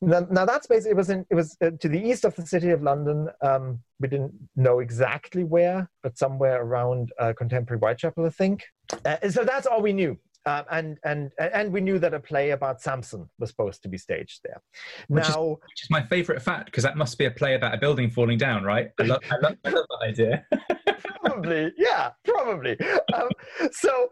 now, 0.00 0.26
now, 0.30 0.44
that's 0.44 0.66
basically 0.66 0.92
it 0.92 0.96
was 0.96 1.10
in 1.10 1.26
it 1.30 1.34
was 1.34 1.56
uh, 1.62 1.70
to 1.80 1.88
the 1.88 2.00
east 2.00 2.24
of 2.24 2.34
the 2.36 2.46
city 2.46 2.70
of 2.70 2.82
london 2.82 3.28
um, 3.42 3.80
we 4.00 4.08
didn't 4.08 4.32
know 4.56 4.78
exactly 4.78 5.44
where 5.44 5.90
but 6.02 6.16
somewhere 6.16 6.62
around 6.62 7.12
uh, 7.18 7.32
contemporary 7.36 7.80
whitechapel 7.80 8.24
i 8.24 8.30
think 8.30 8.64
uh, 9.04 9.16
so 9.28 9.44
that's 9.44 9.66
all 9.66 9.82
we 9.82 9.92
knew 9.92 10.16
um, 10.46 10.64
and 10.70 10.98
and 11.04 11.30
and 11.38 11.72
we 11.72 11.80
knew 11.80 11.98
that 11.98 12.14
a 12.14 12.20
play 12.20 12.50
about 12.50 12.80
Samson 12.80 13.28
was 13.38 13.50
supposed 13.50 13.82
to 13.82 13.88
be 13.88 13.98
staged 13.98 14.40
there. 14.44 14.62
Which 15.08 15.28
now, 15.28 15.42
is, 15.42 15.56
which 15.56 15.82
is 15.82 15.90
my 15.90 16.02
favourite 16.02 16.40
fact 16.40 16.66
because 16.66 16.84
that 16.84 16.96
must 16.96 17.18
be 17.18 17.26
a 17.26 17.30
play 17.30 17.54
about 17.54 17.74
a 17.74 17.76
building 17.76 18.08
falling 18.08 18.38
down, 18.38 18.64
right? 18.64 18.90
I 18.98 19.02
love, 19.02 19.20
I 19.30 19.36
love, 19.42 19.56
I 19.64 19.70
love 19.70 19.84
that 19.88 20.08
idea. 20.08 20.46
probably, 21.24 21.72
yeah, 21.76 22.10
probably. 22.24 22.78
Um, 23.14 23.28
so 23.72 24.08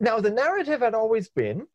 now 0.00 0.20
the 0.20 0.30
narrative 0.30 0.80
had 0.80 0.94
always 0.94 1.30
been 1.30 1.66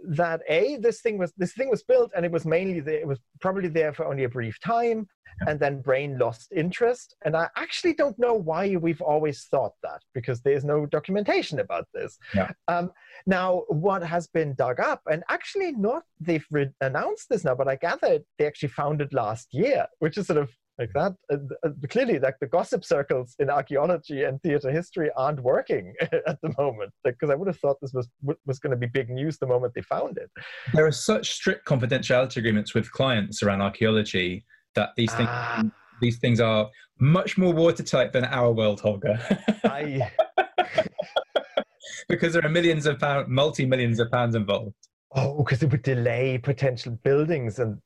that 0.00 0.40
a 0.48 0.76
this 0.76 1.00
thing 1.00 1.18
was 1.18 1.32
this 1.36 1.52
thing 1.52 1.68
was 1.68 1.82
built 1.82 2.10
and 2.14 2.24
it 2.24 2.30
was 2.30 2.44
mainly 2.44 2.80
there, 2.80 2.98
it 3.00 3.06
was 3.06 3.18
probably 3.40 3.68
there 3.68 3.92
for 3.92 4.06
only 4.06 4.24
a 4.24 4.28
brief 4.28 4.58
time 4.60 5.08
and 5.46 5.60
then 5.60 5.80
Brayne 5.80 6.18
lost 6.18 6.52
interest. 6.52 7.14
And 7.24 7.36
i 7.36 7.48
actually 7.56 7.94
don't 7.94 8.18
know 8.18 8.34
why 8.34 8.76
we've 8.76 9.00
always 9.00 9.44
thought 9.44 9.72
that 9.82 10.00
because 10.14 10.40
there's 10.40 10.64
no 10.64 10.86
documentation 10.86 11.60
about 11.60 11.86
this. 11.94 12.18
Yeah. 12.34 12.50
um, 12.68 12.92
now 13.26 13.64
what 13.68 14.02
has 14.02 14.26
been 14.28 14.54
dug 14.54 14.80
up 14.80 15.00
and 15.10 15.22
actually 15.28 15.72
not 15.72 16.04
they've 16.20 16.46
re- 16.50 16.70
announced 16.80 17.28
this 17.28 17.44
now 17.44 17.54
but 17.54 17.68
i 17.68 17.76
gather 17.76 18.20
they 18.38 18.46
actually 18.46 18.68
found 18.68 19.00
it 19.00 19.12
last 19.12 19.48
year 19.52 19.86
which 19.98 20.16
is 20.16 20.26
sort 20.26 20.38
of 20.38 20.50
like 20.78 20.92
that. 20.94 21.14
Uh, 21.30 21.36
uh, 21.64 21.70
clearly, 21.88 22.18
like 22.18 22.36
the 22.40 22.46
gossip 22.46 22.84
circles 22.84 23.34
in 23.38 23.50
archaeology 23.50 24.24
and 24.24 24.40
theater 24.42 24.70
history 24.70 25.10
aren't 25.16 25.42
working 25.42 25.94
at 26.00 26.40
the 26.42 26.54
moment. 26.58 26.92
Because 27.04 27.28
like, 27.28 27.32
I 27.32 27.34
would 27.36 27.48
have 27.48 27.58
thought 27.58 27.76
this 27.80 27.92
was 27.92 28.08
was 28.46 28.58
going 28.58 28.70
to 28.70 28.76
be 28.76 28.86
big 28.86 29.10
news 29.10 29.38
the 29.38 29.46
moment 29.46 29.74
they 29.74 29.82
found 29.82 30.18
it. 30.18 30.30
There 30.72 30.86
are 30.86 30.92
such 30.92 31.32
strict 31.32 31.66
confidentiality 31.66 32.36
agreements 32.36 32.74
with 32.74 32.90
clients 32.92 33.42
around 33.42 33.62
archaeology 33.62 34.44
that 34.74 34.90
these 34.96 35.12
things 35.14 35.28
ah. 35.30 35.64
these 36.00 36.18
things 36.18 36.40
are 36.40 36.68
much 37.00 37.38
more 37.38 37.52
watertight 37.52 38.12
than 38.12 38.24
our 38.24 38.52
world, 38.52 38.80
Holger. 38.80 39.18
I... 39.64 40.10
because 42.08 42.32
there 42.32 42.44
are 42.44 42.48
millions 42.48 42.86
of 42.86 42.98
pounds, 42.98 43.28
multi 43.28 43.66
millions 43.66 44.00
of 44.00 44.10
pounds 44.10 44.34
involved. 44.34 44.74
Oh, 45.12 45.38
because 45.38 45.62
it 45.62 45.70
would 45.70 45.82
delay 45.82 46.38
potential 46.38 46.98
buildings 47.02 47.58
and 47.58 47.78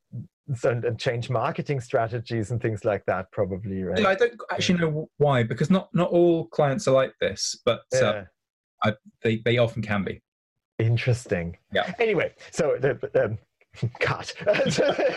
and, 0.65 0.85
and, 0.85 0.99
change 0.99 1.31
marketing 1.31 1.81
strategies 1.81 2.51
and 2.51 2.61
things 2.61 2.85
like 2.85 3.05
that 3.07 3.31
probably 3.31 3.85
right? 3.85 4.05
I 4.05 4.17
don't 4.17 4.33
actually 4.51 4.81
know 4.81 5.09
why 5.19 5.45
because 5.45 5.71
not 5.71 5.89
not 5.95 6.11
all 6.11 6.47
clients 6.49 6.89
are 6.89 6.95
like 6.95 7.13
this 7.21 7.57
but 7.65 7.83
uh, 7.95 8.01
yeah. 8.01 8.09
uh, 8.09 8.25
I, 8.85 8.93
they, 9.23 9.37
they 9.45 9.59
often 9.59 9.83
can 9.83 10.03
be. 10.03 10.21
Interesting. 10.81 11.57
Yeah. 11.73 11.95
Anyway 12.01 12.35
so 12.51 12.77
the, 12.81 12.99
um, 13.25 13.39
cut. 14.01 14.35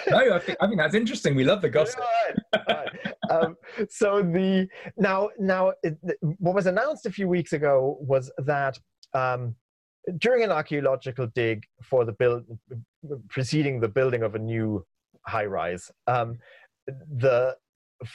No 0.09 0.35
I 0.35 0.39
think, 0.39 0.57
I 0.61 0.67
think 0.67 0.77
that's 0.77 0.95
interesting. 0.95 1.33
We 1.33 1.43
love 1.43 1.61
the 1.63 1.69
gossip. 1.69 1.99
All 1.99 2.07
right, 2.27 2.65
all 2.69 2.75
right. 2.75 3.45
Um, 3.45 3.55
so 3.89 4.21
the 4.21 4.67
now 4.97 5.29
now 5.39 5.73
it, 5.81 5.97
what 6.37 6.53
was 6.53 6.67
announced 6.67 7.07
a 7.07 7.11
few 7.11 7.27
weeks 7.27 7.53
ago 7.53 7.97
was 7.99 8.31
that 8.37 8.77
um, 9.13 9.55
during 10.17 10.43
an 10.43 10.51
archaeological 10.51 11.27
dig 11.27 11.63
for 11.81 12.05
the 12.05 12.11
build 12.11 12.45
preceding 13.29 13.79
the 13.79 13.87
building 13.87 14.23
of 14.23 14.35
a 14.35 14.39
new 14.39 14.85
high 15.25 15.45
rise. 15.45 15.91
Um, 16.07 16.39
the 16.87 17.55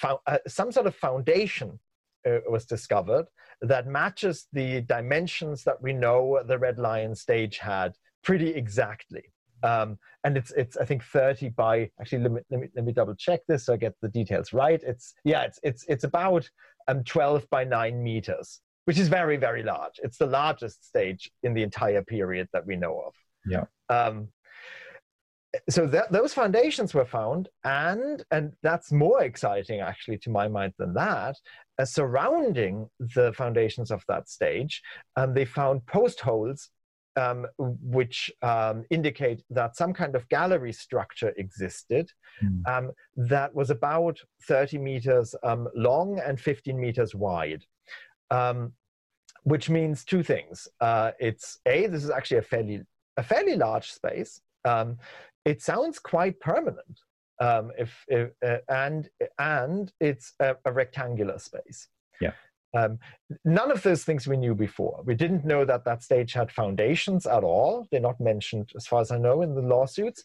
uh, 0.02 0.38
some 0.46 0.70
sort 0.70 0.86
of 0.86 0.94
foundation 0.94 1.78
uh, 2.26 2.38
was 2.48 2.66
discovered 2.66 3.26
that 3.62 3.86
matches 3.86 4.46
the 4.52 4.82
dimensions 4.82 5.64
that 5.64 5.80
we 5.82 5.92
know 5.92 6.40
the 6.46 6.58
Red 6.58 6.78
Lion 6.78 7.14
stage 7.14 7.58
had 7.58 7.94
pretty 8.22 8.50
exactly. 8.50 9.24
Um, 9.62 9.98
and 10.24 10.36
it's 10.36 10.52
it's 10.52 10.76
I 10.76 10.84
think 10.84 11.02
30 11.02 11.50
by 11.50 11.90
actually 12.00 12.22
let 12.22 12.32
me, 12.32 12.40
let 12.50 12.60
me 12.60 12.68
let 12.74 12.84
me 12.84 12.92
double 12.92 13.14
check 13.14 13.40
this 13.46 13.66
so 13.66 13.74
I 13.74 13.76
get 13.76 13.94
the 14.00 14.08
details 14.08 14.52
right. 14.52 14.82
It's 14.82 15.14
yeah 15.24 15.42
it's 15.42 15.58
it's 15.62 15.84
it's 15.88 16.04
about 16.04 16.48
um 16.88 17.04
12 17.04 17.48
by 17.50 17.64
9 17.64 18.02
meters, 18.02 18.60
which 18.84 18.98
is 18.98 19.08
very 19.08 19.36
very 19.36 19.62
large. 19.62 19.94
It's 20.02 20.18
the 20.18 20.26
largest 20.26 20.86
stage 20.86 21.30
in 21.42 21.54
the 21.54 21.62
entire 21.62 22.02
period 22.02 22.48
that 22.52 22.66
we 22.66 22.76
know 22.76 23.02
of. 23.06 23.14
Yeah. 23.46 23.64
Um, 23.88 24.28
so 25.68 25.86
that, 25.86 26.12
those 26.12 26.32
foundations 26.32 26.94
were 26.94 27.04
found 27.04 27.48
and 27.64 28.24
and 28.30 28.52
that's 28.62 28.92
more 28.92 29.22
exciting 29.22 29.80
actually 29.80 30.18
to 30.18 30.30
my 30.30 30.46
mind 30.46 30.72
than 30.78 30.94
that 30.94 31.36
uh, 31.78 31.84
surrounding 31.84 32.88
the 33.00 33.32
foundations 33.36 33.90
of 33.90 34.04
that 34.08 34.28
stage 34.28 34.80
um, 35.16 35.34
they 35.34 35.44
found 35.44 35.84
post 35.86 36.20
holes 36.20 36.70
um, 37.16 37.46
which 37.58 38.30
um, 38.42 38.84
indicate 38.90 39.42
that 39.50 39.76
some 39.76 39.92
kind 39.92 40.14
of 40.14 40.28
gallery 40.28 40.72
structure 40.72 41.32
existed 41.36 42.08
mm. 42.42 42.90
that 43.16 43.52
was 43.52 43.70
about 43.70 44.18
30 44.46 44.78
meters 44.78 45.34
um, 45.42 45.66
long 45.74 46.20
and 46.24 46.40
15 46.40 46.80
meters 46.80 47.14
wide 47.14 47.64
um, 48.30 48.72
which 49.44 49.70
means 49.70 50.04
two 50.04 50.22
things 50.22 50.68
uh, 50.80 51.12
it's 51.18 51.58
a 51.66 51.86
this 51.86 52.04
is 52.04 52.10
actually 52.10 52.38
a 52.38 52.42
fairly 52.42 52.82
a 53.16 53.22
fairly 53.22 53.56
large 53.56 53.90
space 53.90 54.40
um, 54.64 54.98
it 55.44 55.62
sounds 55.62 55.98
quite 55.98 56.38
permanent. 56.40 57.00
Um, 57.40 57.72
if, 57.78 58.04
if 58.08 58.30
uh, 58.46 58.58
and 58.68 59.08
and 59.38 59.90
it's 59.98 60.34
a, 60.40 60.56
a 60.66 60.72
rectangular 60.72 61.38
space. 61.38 61.88
Yeah. 62.20 62.32
Um, 62.76 62.98
none 63.44 63.72
of 63.72 63.82
those 63.82 64.04
things 64.04 64.28
we 64.28 64.36
knew 64.36 64.54
before. 64.54 65.02
We 65.04 65.14
didn't 65.14 65.46
know 65.46 65.64
that 65.64 65.84
that 65.86 66.02
stage 66.02 66.34
had 66.34 66.52
foundations 66.52 67.26
at 67.26 67.42
all. 67.42 67.88
They're 67.90 68.00
not 68.00 68.20
mentioned, 68.20 68.70
as 68.76 68.86
far 68.86 69.00
as 69.00 69.10
I 69.10 69.18
know, 69.18 69.40
in 69.42 69.54
the 69.54 69.62
lawsuits. 69.62 70.22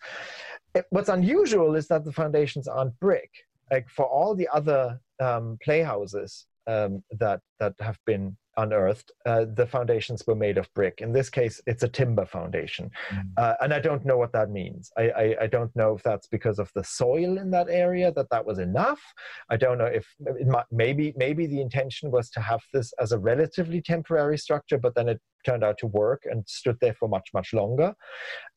It, 0.75 0.85
what's 0.89 1.09
unusual 1.09 1.75
is 1.75 1.87
that 1.87 2.03
the 2.03 2.11
foundations 2.11 2.67
aren't 2.67 2.99
brick. 2.99 3.31
Like 3.71 3.89
for 3.89 4.05
all 4.05 4.35
the 4.35 4.49
other 4.53 4.99
um, 5.21 5.57
playhouses 5.63 6.45
um, 6.67 7.03
that 7.19 7.41
that 7.59 7.73
have 7.79 7.99
been 8.05 8.37
unearthed, 8.57 9.11
uh, 9.25 9.45
the 9.53 9.65
foundations 9.65 10.23
were 10.25 10.35
made 10.35 10.57
of 10.57 10.73
brick. 10.73 11.01
In 11.01 11.11
this 11.11 11.29
case, 11.29 11.61
it's 11.67 11.83
a 11.83 11.87
timber 11.87 12.25
foundation. 12.25 12.89
Mm. 13.11 13.23
Uh, 13.37 13.53
and 13.61 13.73
I 13.73 13.79
don't 13.79 14.05
know 14.05 14.17
what 14.17 14.31
that 14.33 14.49
means. 14.49 14.91
I, 14.97 15.09
I, 15.09 15.35
I, 15.41 15.47
don't 15.47 15.75
know 15.75 15.95
if 15.95 16.03
that's 16.03 16.27
because 16.27 16.59
of 16.59 16.71
the 16.75 16.83
soil 16.83 17.37
in 17.37 17.51
that 17.51 17.67
area, 17.69 18.11
that 18.13 18.29
that 18.31 18.45
was 18.45 18.59
enough. 18.59 19.01
I 19.49 19.57
don't 19.57 19.77
know 19.77 19.85
if 19.85 20.07
might, 20.45 20.65
maybe, 20.71 21.13
maybe 21.17 21.47
the 21.47 21.61
intention 21.61 22.11
was 22.11 22.29
to 22.31 22.41
have 22.41 22.61
this 22.73 22.93
as 22.99 23.11
a 23.11 23.19
relatively 23.19 23.81
temporary 23.81 24.37
structure, 24.37 24.77
but 24.77 24.95
then 24.95 25.09
it 25.09 25.19
turned 25.45 25.63
out 25.63 25.77
to 25.79 25.87
work 25.87 26.23
and 26.25 26.43
stood 26.47 26.77
there 26.81 26.93
for 26.93 27.07
much, 27.07 27.29
much 27.33 27.53
longer. 27.53 27.93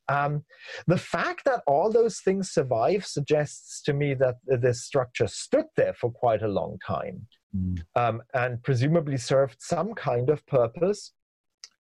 Um, 0.09 0.45
the 0.87 0.97
fact 0.97 1.45
that 1.45 1.63
all 1.67 1.93
those 1.93 2.21
things 2.21 2.51
survive 2.51 3.05
suggests 3.05 3.83
to 3.83 3.93
me 3.93 4.15
that 4.15 4.37
this 4.47 4.85
structure 4.85 5.27
stood 5.27 5.67
there 5.77 5.93
for 5.93 6.11
quite 6.11 6.41
a 6.41 6.49
long 6.49 6.79
time 6.87 7.27
mm. 7.57 7.83
um, 7.97 8.23
and 8.35 8.63
presumably 8.63 9.17
served 9.17 9.57
some 9.61 9.95
kind 9.95 10.31
of 10.31 10.45
purpose 10.47 11.13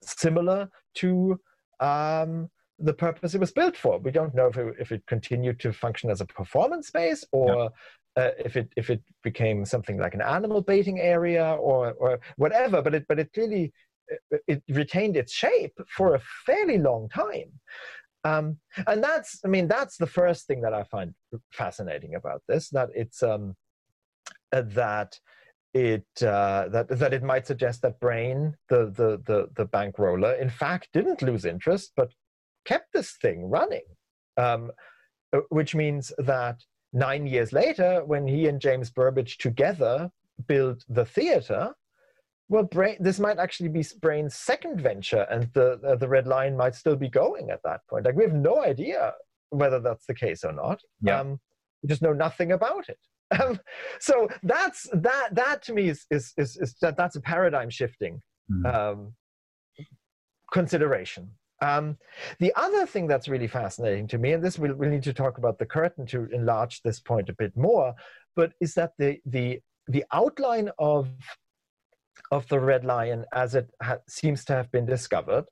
similar 0.02 0.68
to 0.94 1.38
um, 1.80 2.50
the 2.78 2.92
purpose 2.92 3.34
it 3.34 3.40
was 3.40 3.52
built 3.52 3.76
for. 3.76 3.98
We 3.98 4.10
don't 4.10 4.34
know 4.34 4.46
if 4.46 4.56
it, 4.56 4.74
if 4.78 4.92
it 4.92 5.06
continued 5.06 5.58
to 5.60 5.72
function 5.72 6.10
as 6.10 6.20
a 6.20 6.26
performance 6.26 6.88
space 6.88 7.24
or 7.32 7.70
yeah. 8.16 8.22
uh, 8.22 8.30
if 8.38 8.56
it 8.56 8.72
if 8.76 8.90
it 8.90 9.02
became 9.22 9.64
something 9.64 9.98
like 9.98 10.14
an 10.14 10.22
animal 10.22 10.62
baiting 10.62 11.00
area 11.00 11.56
or 11.60 11.92
or 11.94 12.20
whatever. 12.36 12.82
But 12.82 12.94
it 12.94 13.06
but 13.08 13.18
it 13.18 13.32
clearly 13.32 13.72
it, 14.30 14.42
it 14.46 14.62
retained 14.68 15.16
its 15.16 15.32
shape 15.32 15.76
for 15.88 16.14
a 16.14 16.20
fairly 16.46 16.78
long 16.78 17.08
time. 17.08 17.52
Um, 18.24 18.58
and 18.86 19.02
that's 19.02 19.40
I 19.44 19.48
mean 19.48 19.68
that's 19.68 19.96
the 19.96 20.06
first 20.06 20.46
thing 20.46 20.60
that 20.62 20.74
I 20.74 20.84
find 20.84 21.14
fascinating 21.52 22.14
about 22.14 22.42
this 22.48 22.68
that 22.70 22.90
it's 22.94 23.22
um, 23.22 23.56
uh, 24.52 24.62
that 24.66 25.18
it 25.74 26.06
uh, 26.22 26.68
that 26.68 26.88
that 26.88 27.12
it 27.12 27.22
might 27.22 27.46
suggest 27.46 27.82
that 27.82 28.00
Brayne, 28.00 28.54
the 28.68 28.86
the 28.86 29.20
the 29.26 29.48
the 29.54 29.66
bankroller, 29.66 30.40
in 30.40 30.50
fact 30.50 30.88
didn't 30.92 31.22
lose 31.22 31.44
interest, 31.44 31.92
but 31.96 32.10
kept 32.64 32.92
this 32.92 33.16
thing 33.20 33.48
running, 33.48 33.84
um, 34.36 34.70
uh, 35.32 35.40
which 35.50 35.74
means 35.74 36.12
that 36.18 36.62
nine 36.92 37.26
years 37.26 37.52
later, 37.52 38.02
when 38.04 38.26
he 38.26 38.48
and 38.48 38.60
James 38.60 38.90
Burbage 38.90 39.38
together 39.38 40.10
built 40.46 40.84
the 40.88 41.04
theater, 41.04 41.74
well, 42.48 42.64
Brayne, 42.64 42.96
this 43.00 43.20
might 43.20 43.38
actually 43.38 43.68
be 43.68 43.84
Brayne's 44.00 44.34
second 44.34 44.80
venture, 44.80 45.26
and 45.30 45.50
the 45.52 45.78
uh, 45.86 45.96
the 45.96 46.08
Red 46.08 46.26
Lion 46.26 46.56
might 46.56 46.74
still 46.74 46.96
be 46.96 47.08
going 47.08 47.50
at 47.50 47.60
that 47.64 47.80
point. 47.90 48.06
Like 48.06 48.16
we 48.16 48.24
have 48.24 48.34
no 48.34 48.62
idea 48.62 49.12
whether 49.50 49.80
that's 49.80 50.06
the 50.06 50.14
case 50.14 50.44
or 50.44 50.52
not. 50.52 50.80
Yeah. 51.02 51.20
Um, 51.20 51.40
we 51.82 51.88
just 51.88 52.02
know 52.02 52.12
nothing 52.12 52.52
about 52.52 52.88
it. 52.88 52.98
Um, 53.30 53.58
so 54.00 54.28
that's 54.42 54.88
that. 54.92 55.34
That 55.34 55.62
to 55.64 55.72
me 55.72 55.88
is 55.88 56.06
is 56.10 56.32
is, 56.36 56.56
is 56.56 56.74
that 56.80 56.96
that's 56.96 57.16
a 57.16 57.20
paradigm 57.20 57.70
shifting 57.70 58.22
mm. 58.50 58.74
um, 58.74 59.14
consideration. 60.52 61.30
Um, 61.60 61.98
the 62.38 62.52
other 62.54 62.86
thing 62.86 63.08
that's 63.08 63.28
really 63.28 63.48
fascinating 63.48 64.06
to 64.08 64.18
me, 64.18 64.32
and 64.32 64.42
this 64.42 64.58
we'll, 64.58 64.74
we'll 64.74 64.90
need 64.90 65.02
to 65.04 65.12
talk 65.12 65.38
about 65.38 65.58
the 65.58 65.66
curtain 65.66 66.06
to 66.06 66.28
enlarge 66.32 66.82
this 66.82 67.00
point 67.00 67.28
a 67.28 67.34
bit 67.34 67.56
more, 67.56 67.94
but 68.36 68.52
is 68.60 68.74
that 68.74 68.92
the 68.98 69.18
the 69.26 69.60
the 69.88 70.04
outline 70.12 70.70
of 70.78 71.08
of 72.30 72.46
the 72.48 72.60
red 72.60 72.84
lion 72.84 73.24
as 73.32 73.54
it 73.54 73.70
ha- 73.82 73.98
seems 74.08 74.44
to 74.44 74.52
have 74.52 74.70
been 74.70 74.86
discovered 74.86 75.44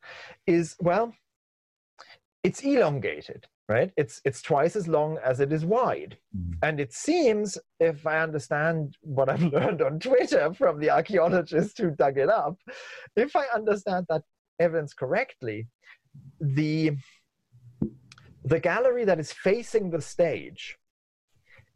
is 0.47 0.77
well 0.81 1.15
it's 2.43 2.61
elongated 2.63 3.47
right? 3.69 3.91
It's 3.97 4.21
it's 4.25 4.43
twice 4.43 4.77
as 4.77 4.87
long 4.87 5.19
as 5.25 5.41
it 5.41 5.53
is 5.53 5.65
wide. 5.65 6.19
Mm. 6.37 6.59
and 6.63 6.81
it 6.81 6.93
seems 6.93 7.59
if 7.81 8.07
i 8.07 8.19
understand 8.19 8.97
what 9.01 9.29
i've 9.29 9.43
learned 9.57 9.81
on 9.81 9.99
twitter 9.99 10.53
from 10.53 10.79
the 10.81 10.91
archaeologists 10.91 11.79
who 11.79 11.91
dug 11.91 12.19
it 12.19 12.29
up 12.29 12.57
if 13.17 13.35
i 13.37 13.45
understand 13.55 14.05
that 14.09 14.23
evidence 14.61 14.93
correctly 14.93 15.67
the 16.41 16.97
the 18.45 18.61
gallery 18.61 19.05
that 19.05 19.19
is 19.19 19.33
facing 19.33 19.91
the 19.91 20.01
stage 20.01 20.77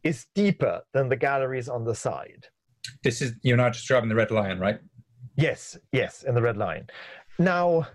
is 0.05 0.27
deeper 0.35 0.81
than 0.95 1.09
the 1.09 1.17
galleries 1.17 1.69
on 1.69 1.85
the 1.85 1.95
side. 1.95 2.47
This 3.03 3.21
is 3.21 3.33
you're 3.43 3.57
not 3.57 3.73
just 3.73 3.83
describing 3.83 4.09
the 4.09 4.15
red 4.15 4.31
lion 4.31 4.59
right? 4.59 4.81
Yes 5.37 5.79
yes 5.93 6.23
in 6.23 6.35
the 6.35 6.43
red 6.43 6.57
lion 6.57 6.89
now 7.39 7.87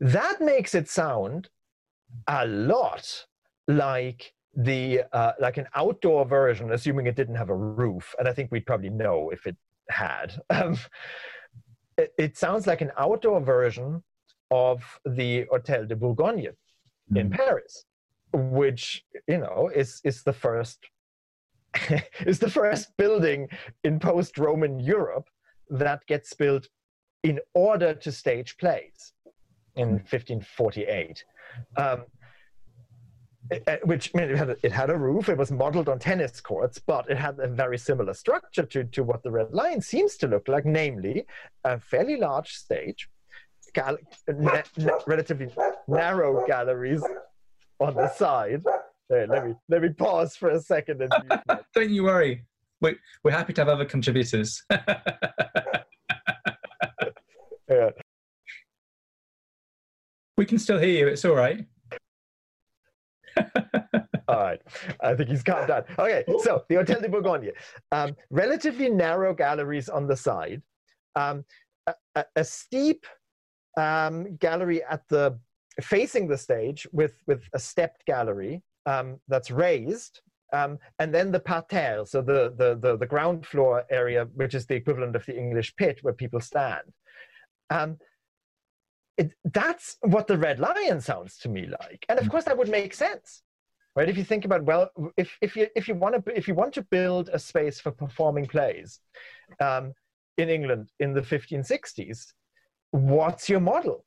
that 0.00 0.40
makes 0.40 0.74
it 0.74 0.88
sound 0.88 1.48
a 2.26 2.46
lot 2.46 3.26
like 3.68 4.32
the 4.54 5.02
uh, 5.12 5.32
like 5.40 5.56
an 5.58 5.66
outdoor 5.74 6.24
version, 6.24 6.72
assuming 6.72 7.06
it 7.06 7.16
didn't 7.16 7.36
have 7.36 7.50
a 7.50 7.54
roof, 7.54 8.14
and 8.18 8.28
I 8.28 8.32
think 8.32 8.50
we'd 8.50 8.66
probably 8.66 8.90
know 8.90 9.30
if 9.30 9.46
it 9.46 9.56
had. 9.88 10.40
Um, 10.50 10.78
it, 11.96 12.12
it, 12.18 12.36
sounds 12.36 12.66
like 12.66 12.80
an 12.80 12.92
outdoor 12.96 13.40
version 13.40 14.02
of 14.50 14.82
the 15.04 15.44
Hotel 15.50 15.86
de 15.86 15.94
Bourgogne 15.94 16.48
mm. 17.12 17.16
in 17.16 17.30
Paris, 17.30 17.84
which 18.32 19.04
you 19.28 19.38
know 19.38 19.70
is 19.74 20.00
is 20.04 20.22
the 20.22 20.32
first 20.32 20.78
is 22.26 22.38
the 22.38 22.50
first 22.50 22.96
building 22.96 23.48
in 23.84 24.00
post-Roman 24.00 24.80
Europe 24.80 25.28
that 25.68 26.04
gets 26.06 26.34
built 26.34 26.68
in 27.22 27.38
order 27.54 27.94
to 27.94 28.10
stage 28.10 28.56
plays 28.56 29.12
in 29.76 29.90
1548. 29.90 31.24
Um, 31.76 32.04
which 33.82 34.12
I 34.14 34.18
mean, 34.18 34.30
it 34.30 34.36
had, 34.36 34.50
a, 34.50 34.56
it 34.62 34.72
had 34.72 34.90
a 34.90 34.96
roof. 34.96 35.28
It 35.28 35.36
was 35.36 35.50
modeled 35.50 35.88
on 35.88 35.98
tennis 35.98 36.40
courts, 36.40 36.78
but 36.78 37.10
it 37.10 37.16
had 37.16 37.38
a 37.40 37.48
very 37.48 37.78
similar 37.78 38.14
structure 38.14 38.64
to, 38.64 38.84
to 38.84 39.02
what 39.02 39.22
the 39.22 39.30
Red 39.30 39.52
Lion 39.52 39.80
seems 39.80 40.16
to 40.18 40.28
look 40.28 40.46
like, 40.48 40.64
namely 40.64 41.26
a 41.64 41.80
fairly 41.80 42.16
large 42.16 42.54
stage, 42.54 43.08
gal- 43.74 43.98
na- 44.28 44.62
na- 44.76 44.98
relatively 45.06 45.48
narrow 45.88 46.46
galleries 46.46 47.02
on 47.80 47.94
the 47.94 48.12
side. 48.14 48.62
Hey, 49.08 49.26
let 49.26 49.44
me 49.44 49.54
let 49.68 49.82
me 49.82 49.88
pause 49.88 50.36
for 50.36 50.50
a 50.50 50.60
second. 50.60 51.02
And 51.02 51.12
Don't 51.74 51.90
you 51.90 52.04
worry. 52.04 52.44
We, 52.80 52.96
we're 53.24 53.32
happy 53.32 53.52
to 53.54 53.60
have 53.60 53.68
other 53.68 53.84
contributors. 53.84 54.62
yeah. 57.68 57.90
We 60.40 60.46
can 60.46 60.58
still 60.58 60.78
hear 60.78 61.00
you. 61.00 61.06
It's 61.06 61.22
all 61.26 61.34
right. 61.34 61.66
all 64.26 64.40
right. 64.40 64.62
I 65.02 65.14
think 65.14 65.28
he's 65.28 65.42
calmed 65.42 65.68
down. 65.68 65.82
Okay, 65.98 66.24
so 66.42 66.64
the 66.66 66.76
Hotel 66.76 66.98
de 66.98 67.10
Bourgogne. 67.10 67.50
Um, 67.92 68.16
relatively 68.30 68.88
narrow 68.88 69.34
galleries 69.34 69.90
on 69.90 70.06
the 70.06 70.16
side. 70.16 70.62
Um, 71.14 71.44
a, 71.86 72.24
a, 72.36 72.42
steep 72.42 73.04
um, 73.76 74.34
gallery 74.36 74.82
at 74.82 75.02
the 75.10 75.38
facing 75.82 76.26
the 76.26 76.38
stage 76.38 76.88
with, 76.90 77.22
with 77.26 77.42
a 77.52 77.58
stepped 77.58 78.06
gallery 78.06 78.62
um, 78.86 79.20
that's 79.28 79.50
raised. 79.50 80.22
Um, 80.54 80.78
and 81.00 81.14
then 81.14 81.32
the 81.32 81.40
parterre, 81.40 82.06
so 82.06 82.22
the, 82.22 82.54
the, 82.56 82.78
the, 82.80 82.96
the, 82.96 83.06
ground 83.06 83.44
floor 83.44 83.84
area, 83.90 84.26
which 84.32 84.54
is 84.54 84.64
the 84.64 84.74
equivalent 84.74 85.16
of 85.16 85.26
the 85.26 85.36
English 85.36 85.76
pit 85.76 85.98
where 86.00 86.14
people 86.14 86.40
stand. 86.40 86.94
It, 89.20 89.32
that's 89.44 89.96
what 90.00 90.26
the 90.26 90.38
red 90.38 90.58
lion 90.58 91.00
sounds 91.00 91.38
to 91.42 91.48
me 91.48 91.62
like. 91.80 92.04
And 92.08 92.18
of 92.18 92.26
mm. 92.26 92.30
course 92.30 92.44
that 92.46 92.58
would 92.58 92.70
make 92.70 92.94
sense 92.94 93.42
right? 93.96 94.08
If 94.08 94.16
you 94.16 94.24
think 94.24 94.44
about 94.44 94.64
well 94.64 94.90
if, 95.16 95.36
if 95.40 95.56
you 95.56 95.66
if 95.74 95.88
you 95.88 95.94
want 95.94 96.24
to 96.24 96.36
if 96.36 96.48
you 96.48 96.54
want 96.54 96.72
to 96.74 96.82
build 96.82 97.28
a 97.32 97.38
space 97.38 97.80
for 97.80 97.90
performing 97.90 98.46
plays 98.46 99.00
um, 99.60 99.92
in 100.38 100.48
england 100.48 100.90
in 101.00 101.12
the 101.12 101.20
1560s 101.20 102.32
what's 102.92 103.48
your 103.48 103.60
model? 103.60 104.04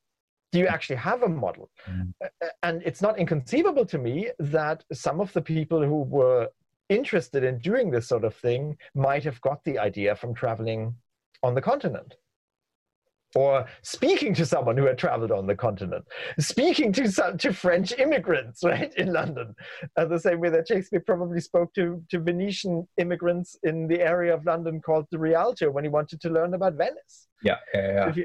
Do 0.52 0.60
you 0.60 0.68
actually 0.68 0.98
have 0.98 1.24
a 1.24 1.30
model? 1.30 1.72
Mm. 1.90 2.14
and 2.62 2.84
it's 2.86 3.02
not 3.02 3.18
inconceivable 3.18 3.86
to 3.88 3.98
me 3.98 4.30
that 4.40 4.84
some 4.94 5.20
of 5.20 5.34
the 5.34 5.42
people 5.42 5.82
who 5.82 6.02
were 6.04 6.50
interested 6.90 7.44
in 7.44 7.58
doing 7.60 7.90
this 7.90 8.08
sort 8.08 8.24
of 8.24 8.36
thing 8.36 8.78
might 8.94 9.24
have 9.24 9.40
got 9.42 9.64
the 9.64 9.80
idea 9.80 10.16
from 10.16 10.34
traveling 10.34 10.96
on 11.42 11.56
the 11.56 11.62
continent 11.62 12.16
or 13.36 13.66
speaking 13.82 14.34
to 14.36 14.46
someone 14.46 14.78
who 14.78 14.86
had 14.86 14.98
traveled 14.98 15.32
on 15.32 15.48
the 15.48 15.56
continent, 15.56 16.06
speaking 16.40 16.92
to 16.94 17.12
some, 17.12 17.38
to 17.38 17.54
French 17.54 17.94
immigrants, 17.98 18.64
right, 18.64 18.94
in 18.96 19.12
London, 19.12 19.56
uh, 19.98 20.06
the 20.06 20.20
same 20.20 20.40
way 20.40 20.50
that 20.50 20.68
Shakespeare 20.68 21.04
probably 21.06 21.40
spoke 21.40 21.74
to, 21.74 22.04
to 22.10 22.20
Venetian 22.20 22.88
immigrants 22.98 23.58
in 23.64 23.88
the 23.88 24.02
area 24.02 24.34
of 24.34 24.46
London 24.46 24.82
called 24.82 25.06
the 25.12 25.20
Rialto 25.20 25.70
when 25.72 25.84
he 25.84 25.90
wanted 25.90 26.22
to 26.22 26.30
learn 26.30 26.54
about 26.54 26.74
Venice. 26.74 27.28
Yeah, 27.42 27.58
yeah, 27.74 28.14
yeah. 28.16 28.24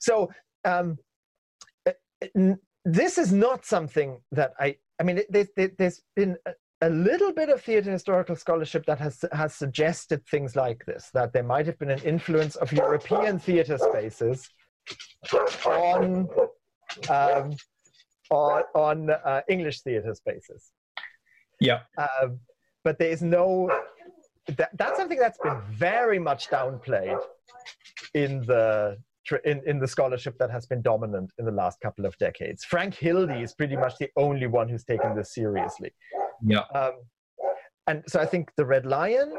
so 0.00 0.30
um, 0.64 0.98
uh, 1.86 2.54
this 2.84 3.18
is 3.18 3.32
not 3.32 3.64
something 3.64 4.20
that 4.32 4.52
I, 4.58 4.76
I 4.98 5.02
mean, 5.02 5.20
there's, 5.28 5.48
there's 5.78 6.02
been 6.16 6.36
a 6.82 6.90
little 6.90 7.32
bit 7.32 7.48
of 7.48 7.62
theater 7.62 7.90
historical 7.90 8.36
scholarship 8.36 8.86
that 8.86 8.98
has 8.98 9.24
has 9.32 9.54
suggested 9.54 10.26
things 10.26 10.56
like 10.56 10.84
this 10.86 11.10
that 11.12 11.32
there 11.32 11.42
might 11.42 11.66
have 11.66 11.78
been 11.78 11.90
an 11.90 12.02
influence 12.02 12.56
of 12.56 12.72
European 12.72 13.38
theater 13.38 13.76
spaces 13.78 14.48
on 15.66 16.28
um, 17.08 17.54
on, 18.30 18.62
on 18.74 19.10
uh, 19.10 19.42
English 19.48 19.80
theater 19.80 20.14
spaces. 20.14 20.70
Yeah, 21.60 21.80
um, 21.98 22.40
but 22.84 22.98
there 22.98 23.10
is 23.10 23.22
no. 23.22 23.70
That, 24.56 24.70
that's 24.76 24.96
something 24.96 25.18
that's 25.18 25.38
been 25.38 25.60
very 25.70 26.18
much 26.18 26.48
downplayed 26.48 27.20
in 28.14 28.40
the 28.46 28.96
in, 29.44 29.62
in 29.66 29.78
the 29.78 29.86
scholarship 29.86 30.38
that 30.38 30.50
has 30.50 30.66
been 30.66 30.82
dominant 30.82 31.32
in 31.38 31.44
the 31.44 31.52
last 31.52 31.80
couple 31.80 32.06
of 32.06 32.16
decades. 32.18 32.64
Frank 32.64 32.94
Hildy 32.94 33.42
is 33.42 33.52
pretty 33.54 33.76
much 33.76 33.98
the 33.98 34.10
only 34.16 34.46
one 34.46 34.68
who's 34.68 34.84
taken 34.84 35.14
this 35.14 35.34
seriously. 35.34 35.92
Yeah. 36.42 36.64
Um, 36.74 36.94
and 37.86 38.04
so 38.06 38.20
I 38.20 38.26
think 38.26 38.52
the 38.56 38.64
Red 38.64 38.86
Lion 38.86 39.34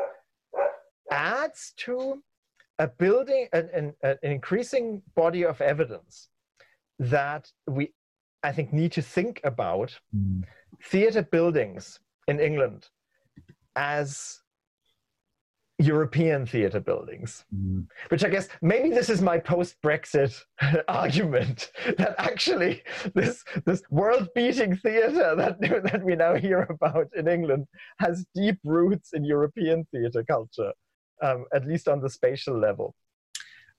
adds 1.11 1.73
to 1.77 2.21
a 2.79 2.87
building 2.87 3.47
an, 3.53 3.69
an, 3.73 3.93
an 4.03 4.17
increasing 4.23 5.01
body 5.15 5.45
of 5.45 5.61
evidence 5.61 6.29
that 6.99 7.51
we 7.67 7.93
I 8.43 8.51
think 8.51 8.73
need 8.73 8.91
to 8.93 9.01
think 9.01 9.39
about 9.43 9.99
mm. 10.15 10.43
theater 10.83 11.21
buildings 11.21 11.99
in 12.27 12.39
England 12.39 12.89
as 13.75 14.40
European 15.81 16.45
theater 16.45 16.79
buildings, 16.79 17.45
mm. 17.53 17.85
which 18.09 18.23
I 18.23 18.29
guess 18.29 18.47
maybe 18.61 18.89
this 18.89 19.09
is 19.09 19.21
my 19.21 19.37
post-Brexit 19.37 20.39
argument 20.87 21.71
that 21.97 22.15
actually 22.17 22.83
this 23.13 23.43
this 23.65 23.81
world-beating 23.89 24.77
theater 24.77 25.35
that 25.35 25.59
that 25.91 26.03
we 26.03 26.15
now 26.15 26.35
hear 26.35 26.67
about 26.69 27.07
in 27.15 27.27
England 27.27 27.67
has 27.99 28.25
deep 28.35 28.59
roots 28.63 29.13
in 29.13 29.23
European 29.25 29.85
theater 29.91 30.23
culture, 30.23 30.71
um, 31.21 31.45
at 31.53 31.65
least 31.65 31.87
on 31.87 32.01
the 32.01 32.09
spatial 32.09 32.57
level. 32.57 32.95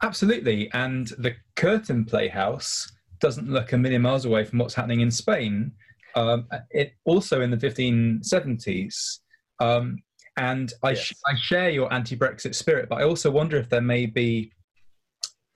Absolutely, 0.02 0.70
and 0.72 1.08
the 1.18 1.36
Curtain 1.54 2.04
Playhouse 2.04 2.90
doesn't 3.20 3.48
look 3.48 3.72
a 3.72 3.78
million 3.78 4.02
miles 4.02 4.24
away 4.24 4.44
from 4.44 4.58
what's 4.58 4.74
happening 4.74 5.00
in 5.00 5.10
Spain. 5.10 5.72
Um, 6.14 6.48
it 6.70 6.94
also 7.04 7.40
in 7.40 7.50
the 7.50 7.56
1570s. 7.56 9.20
Um, 9.60 10.02
and 10.36 10.72
I, 10.82 10.90
yes. 10.90 10.98
sh- 10.98 11.12
I 11.26 11.34
share 11.36 11.70
your 11.70 11.92
anti 11.92 12.16
Brexit 12.16 12.54
spirit, 12.54 12.88
but 12.88 13.00
I 13.00 13.04
also 13.04 13.30
wonder 13.30 13.56
if 13.56 13.68
there 13.68 13.80
may 13.80 14.06
be 14.06 14.52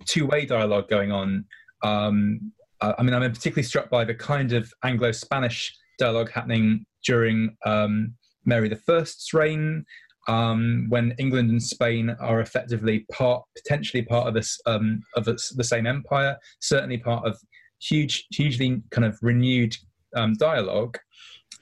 two 0.06 0.26
way 0.26 0.46
dialogue 0.46 0.88
going 0.88 1.12
on. 1.12 1.44
Um, 1.82 2.52
I 2.80 3.02
mean, 3.02 3.14
I'm 3.14 3.22
particularly 3.32 3.62
struck 3.62 3.88
by 3.88 4.04
the 4.04 4.14
kind 4.14 4.52
of 4.52 4.70
Anglo 4.84 5.12
Spanish 5.12 5.74
dialogue 5.98 6.30
happening 6.30 6.84
during 7.04 7.56
um, 7.64 8.14
Mary 8.44 8.70
I's 8.88 9.28
reign, 9.32 9.84
um, 10.28 10.86
when 10.88 11.14
England 11.18 11.50
and 11.50 11.62
Spain 11.62 12.14
are 12.20 12.40
effectively 12.40 13.06
part, 13.12 13.42
potentially 13.56 14.02
part 14.02 14.28
of 14.28 14.34
this 14.34 14.58
um, 14.66 15.00
of 15.14 15.24
this, 15.24 15.50
the 15.50 15.64
same 15.64 15.86
empire, 15.86 16.36
certainly 16.60 16.98
part 16.98 17.26
of 17.26 17.38
huge, 17.80 18.26
hugely 18.30 18.82
kind 18.90 19.04
of 19.04 19.18
renewed 19.22 19.74
um, 20.16 20.34
dialogue. 20.34 20.98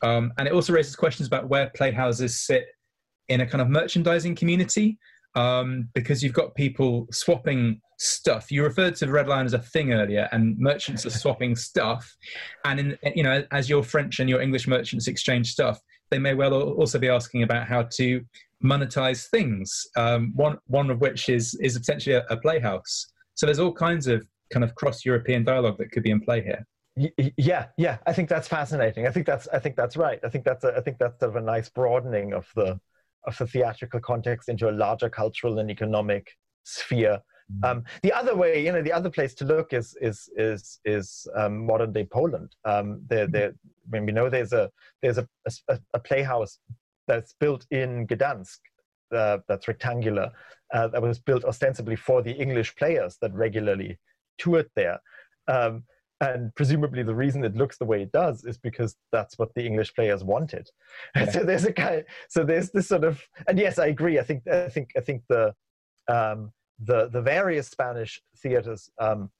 Um, 0.02 0.32
and 0.38 0.48
it 0.48 0.54
also 0.54 0.72
raises 0.72 0.96
questions 0.96 1.26
about 1.26 1.48
where 1.48 1.70
playhouses 1.74 2.44
sit 2.44 2.66
in 3.28 3.40
a 3.40 3.46
kind 3.46 3.62
of 3.62 3.68
merchandising 3.68 4.34
community 4.36 4.98
um, 5.34 5.88
because 5.94 6.22
you've 6.22 6.32
got 6.32 6.54
people 6.54 7.06
swapping 7.10 7.80
stuff. 7.98 8.50
You 8.50 8.62
referred 8.62 8.96
to 8.96 9.06
the 9.06 9.12
red 9.12 9.28
lion 9.28 9.46
as 9.46 9.54
a 9.54 9.58
thing 9.58 9.92
earlier, 9.92 10.28
and 10.32 10.58
merchants 10.58 11.04
are 11.06 11.10
swapping 11.10 11.56
stuff. 11.56 12.16
And 12.64 12.80
in 12.80 12.98
you 13.14 13.22
know, 13.22 13.44
as 13.50 13.68
your 13.68 13.82
French 13.82 14.20
and 14.20 14.28
your 14.28 14.40
English 14.40 14.66
merchants 14.66 15.08
exchange 15.08 15.50
stuff, 15.50 15.80
they 16.10 16.18
may 16.18 16.34
well 16.34 16.54
also 16.54 16.98
be 16.98 17.08
asking 17.08 17.42
about 17.42 17.66
how 17.66 17.82
to 17.94 18.20
monetize 18.62 19.28
things. 19.28 19.86
Um, 19.96 20.32
one 20.34 20.58
one 20.66 20.90
of 20.90 21.00
which 21.00 21.28
is 21.28 21.54
is 21.60 21.78
potentially 21.78 22.16
a, 22.16 22.24
a 22.30 22.36
playhouse. 22.36 23.06
So 23.34 23.46
there's 23.46 23.58
all 23.58 23.72
kinds 23.72 24.06
of 24.06 24.26
kind 24.52 24.62
of 24.62 24.74
cross 24.74 25.04
European 25.04 25.44
dialogue 25.44 25.78
that 25.78 25.90
could 25.90 26.02
be 26.02 26.10
in 26.10 26.20
play 26.20 26.42
here. 26.42 26.66
Yeah, 27.36 27.66
yeah, 27.76 27.98
I 28.06 28.12
think 28.12 28.28
that's 28.28 28.46
fascinating. 28.46 29.08
I 29.08 29.10
think 29.10 29.26
that's 29.26 29.48
I 29.48 29.58
think 29.58 29.74
that's 29.74 29.96
right. 29.96 30.20
I 30.22 30.28
think 30.28 30.44
that's 30.44 30.62
a, 30.62 30.76
I 30.76 30.80
think 30.80 30.98
that's 30.98 31.18
sort 31.18 31.30
of 31.30 31.36
a 31.36 31.44
nice 31.44 31.68
broadening 31.68 32.32
of 32.32 32.46
the 32.54 32.78
of 33.26 33.36
the 33.38 33.46
theatrical 33.46 34.00
context 34.00 34.48
into 34.48 34.68
a 34.68 34.72
larger 34.72 35.08
cultural 35.08 35.58
and 35.58 35.70
economic 35.70 36.36
sphere. 36.64 37.20
Mm-hmm. 37.52 37.64
Um, 37.64 37.84
the 38.02 38.12
other 38.12 38.34
way, 38.34 38.64
you 38.64 38.72
know, 38.72 38.82
the 38.82 38.92
other 38.92 39.10
place 39.10 39.34
to 39.34 39.44
look 39.44 39.72
is 39.72 39.96
is 40.00 40.30
is 40.36 40.80
is 40.84 41.26
um, 41.36 41.66
modern 41.66 41.92
day 41.92 42.04
Poland. 42.04 42.54
Um, 42.64 43.02
there, 43.06 43.24
mm-hmm. 43.24 43.32
there. 43.32 43.48
I 43.48 43.90
mean, 43.90 44.06
we 44.06 44.12
know 44.12 44.30
there's 44.30 44.52
a 44.52 44.70
there's 45.02 45.18
a, 45.18 45.28
a, 45.68 45.78
a 45.92 45.98
playhouse 45.98 46.58
that's 47.06 47.34
built 47.38 47.66
in 47.70 48.06
Gdansk 48.06 48.58
uh, 49.14 49.38
that's 49.46 49.68
rectangular 49.68 50.32
uh, 50.72 50.88
that 50.88 51.02
was 51.02 51.18
built 51.18 51.44
ostensibly 51.44 51.96
for 51.96 52.22
the 52.22 52.32
English 52.32 52.74
players 52.76 53.18
that 53.20 53.32
regularly 53.34 53.98
toured 54.38 54.70
there. 54.74 54.98
Um, 55.46 55.84
and 56.20 56.54
presumably 56.54 57.02
the 57.02 57.14
reason 57.14 57.44
it 57.44 57.56
looks 57.56 57.78
the 57.78 57.84
way 57.84 58.02
it 58.02 58.12
does 58.12 58.44
is 58.44 58.56
because 58.56 58.96
that's 59.12 59.38
what 59.38 59.52
the 59.54 59.66
English 59.66 59.94
players 59.94 60.22
wanted. 60.22 60.68
Yeah. 61.16 61.30
so 61.30 61.44
there's 61.44 61.64
a 61.64 61.72
kind, 61.72 62.04
so 62.28 62.44
there's 62.44 62.70
this 62.70 62.88
sort 62.88 63.04
of, 63.04 63.20
and 63.48 63.58
yes, 63.58 63.78
I 63.78 63.86
agree. 63.86 64.18
I 64.18 64.22
think 64.22 64.46
I 64.48 64.68
think 64.68 64.90
I 64.96 65.00
think 65.00 65.22
the 65.28 65.54
um, 66.08 66.52
the 66.82 67.08
the 67.08 67.22
various 67.22 67.68
Spanish 67.68 68.22
theaters 68.42 68.90
um, 69.00 69.30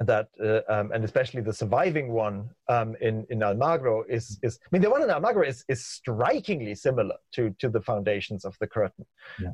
that 0.00 0.28
uh, 0.42 0.60
um, 0.68 0.92
and 0.92 1.04
especially 1.04 1.42
the 1.42 1.52
surviving 1.52 2.12
one 2.12 2.50
um, 2.68 2.96
in 3.00 3.26
in 3.30 3.40
Almagro 3.40 4.04
is 4.08 4.38
is 4.42 4.58
I 4.62 4.68
mean 4.72 4.82
the 4.82 4.90
one 4.90 5.02
in 5.02 5.08
Almagro 5.08 5.46
is 5.46 5.64
is 5.68 5.84
strikingly 5.84 6.74
similar 6.74 7.16
to 7.32 7.54
to 7.58 7.68
the 7.68 7.80
foundations 7.80 8.44
of 8.44 8.56
the 8.60 8.66
curtain. 8.66 9.06
Yeah. 9.40 9.52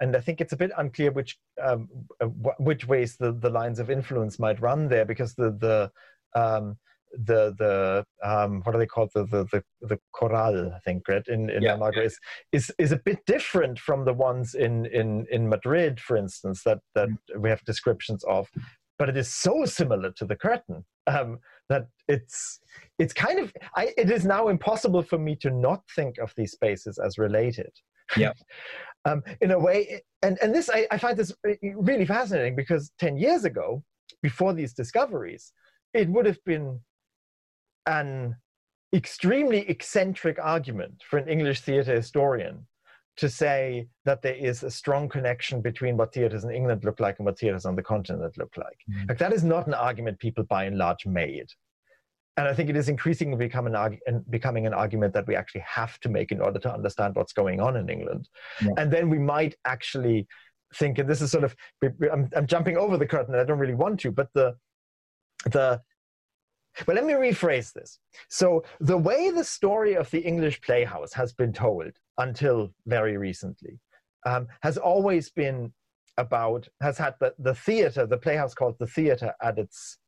And 0.00 0.16
I 0.16 0.20
think 0.20 0.40
it's 0.40 0.52
a 0.52 0.56
bit 0.56 0.70
unclear 0.76 1.10
which 1.10 1.38
um, 1.62 1.88
uh, 2.20 2.26
which 2.58 2.86
ways 2.86 3.16
the, 3.16 3.32
the 3.32 3.50
lines 3.50 3.78
of 3.78 3.90
influence 3.90 4.38
might 4.38 4.60
run 4.60 4.88
there 4.88 5.04
because 5.04 5.34
the 5.34 5.50
the 5.50 5.90
um, 6.40 6.76
the 7.12 7.54
the 7.58 8.04
um, 8.22 8.60
what 8.62 8.74
are 8.74 8.78
they 8.78 8.86
called 8.86 9.10
the 9.14 9.24
the 9.24 9.44
the, 9.44 9.62
the 9.82 9.98
corral 10.14 10.72
I 10.74 10.78
think 10.80 11.08
right 11.08 11.26
in 11.26 11.50
in 11.50 11.62
yeah, 11.62 11.76
Almagro 11.76 11.96
yeah. 11.96 12.02
is, 12.02 12.18
is 12.52 12.72
is 12.78 12.92
a 12.92 12.96
bit 12.96 13.24
different 13.26 13.78
from 13.78 14.04
the 14.04 14.12
ones 14.12 14.54
in 14.54 14.86
in 14.86 15.26
in 15.30 15.48
Madrid 15.48 16.00
for 16.00 16.16
instance 16.16 16.62
that 16.64 16.78
that 16.94 17.08
mm. 17.08 17.18
we 17.38 17.48
have 17.48 17.64
descriptions 17.64 18.24
of 18.24 18.48
but 18.98 19.08
it 19.08 19.16
is 19.16 19.32
so 19.32 19.64
similar 19.64 20.10
to 20.12 20.24
the 20.24 20.36
curtain 20.36 20.84
um, 21.06 21.38
that 21.68 21.86
it's 22.08 22.60
it's 22.98 23.12
kind 23.12 23.38
of 23.38 23.52
I, 23.74 23.92
it 23.96 24.10
is 24.10 24.24
now 24.24 24.48
impossible 24.48 25.02
for 25.02 25.18
me 25.18 25.36
to 25.36 25.50
not 25.50 25.82
think 25.94 26.18
of 26.18 26.32
these 26.36 26.52
spaces 26.52 26.98
as 26.98 27.18
related 27.18 27.72
yeah 28.16 28.32
um, 29.08 29.22
in 29.40 29.50
a 29.50 29.58
way 29.58 30.02
and 30.22 30.38
and 30.42 30.54
this 30.54 30.68
I, 30.68 30.86
I 30.90 30.98
find 30.98 31.16
this 31.16 31.32
really 31.62 32.06
fascinating 32.06 32.56
because 32.56 32.92
10 32.98 33.16
years 33.16 33.44
ago 33.44 33.82
before 34.22 34.52
these 34.52 34.72
discoveries 34.72 35.52
it 35.94 36.08
would 36.08 36.26
have 36.26 36.42
been 36.44 36.80
an 37.86 38.36
extremely 38.94 39.68
eccentric 39.68 40.38
argument 40.40 41.02
for 41.08 41.18
an 41.18 41.28
english 41.28 41.60
theater 41.60 41.94
historian 41.94 42.66
to 43.18 43.28
say 43.28 43.88
that 44.04 44.22
there 44.22 44.34
is 44.34 44.62
a 44.62 44.70
strong 44.70 45.08
connection 45.08 45.60
between 45.60 45.96
what 45.96 46.14
theaters 46.14 46.44
in 46.44 46.52
England 46.52 46.84
look 46.84 47.00
like 47.00 47.16
and 47.18 47.26
what 47.26 47.36
theaters 47.36 47.66
on 47.66 47.74
the 47.74 47.82
continent 47.82 48.38
look 48.38 48.56
like. 48.56 48.78
Mm-hmm. 48.88 49.08
Like 49.08 49.18
that 49.18 49.32
is 49.32 49.42
not 49.42 49.66
an 49.66 49.74
argument 49.74 50.20
people 50.20 50.44
by 50.44 50.64
and 50.64 50.78
large 50.78 51.04
made. 51.04 51.48
And 52.38 52.46
I 52.46 52.54
think 52.54 52.70
it 52.70 52.76
is 52.76 52.88
increasingly 52.88 53.36
become 53.36 53.66
an 53.66 54.24
becoming 54.30 54.64
an 54.64 54.72
argument 54.72 55.12
that 55.14 55.26
we 55.26 55.34
actually 55.34 55.64
have 55.66 55.98
to 56.00 56.08
make 56.08 56.30
in 56.30 56.40
order 56.40 56.60
to 56.60 56.72
understand 56.72 57.16
what's 57.16 57.32
going 57.32 57.60
on 57.60 57.76
in 57.76 57.90
England. 57.90 58.28
Yeah. 58.62 58.70
And 58.76 58.92
then 58.92 59.10
we 59.10 59.18
might 59.18 59.56
actually 59.64 60.28
think, 60.76 60.98
and 60.98 61.10
this 61.10 61.20
is 61.20 61.32
sort 61.32 61.42
of, 61.42 61.56
I'm, 61.82 62.30
I'm 62.36 62.46
jumping 62.46 62.76
over 62.76 62.96
the 62.96 63.06
curtain, 63.06 63.34
I 63.34 63.42
don't 63.42 63.58
really 63.58 63.74
want 63.74 63.98
to, 64.00 64.12
but 64.12 64.28
the, 64.34 64.54
the, 65.46 65.82
but 66.86 66.94
let 66.94 67.04
me 67.04 67.14
rephrase 67.14 67.72
this. 67.72 67.98
So, 68.28 68.62
the 68.78 68.96
way 68.96 69.30
the 69.30 69.42
story 69.42 69.94
of 69.96 70.08
the 70.12 70.20
English 70.20 70.60
Playhouse 70.60 71.12
has 71.14 71.32
been 71.32 71.52
told 71.52 71.90
until 72.18 72.72
very 72.86 73.16
recently 73.16 73.80
um, 74.26 74.46
has 74.62 74.78
always 74.78 75.28
been 75.30 75.72
about, 76.18 76.68
has 76.80 76.98
had 76.98 77.14
the, 77.18 77.34
the 77.40 77.54
theater, 77.54 78.06
the 78.06 78.18
Playhouse 78.18 78.54
called 78.54 78.76
the 78.78 78.86
theater 78.86 79.34
at 79.42 79.58
its 79.58 79.98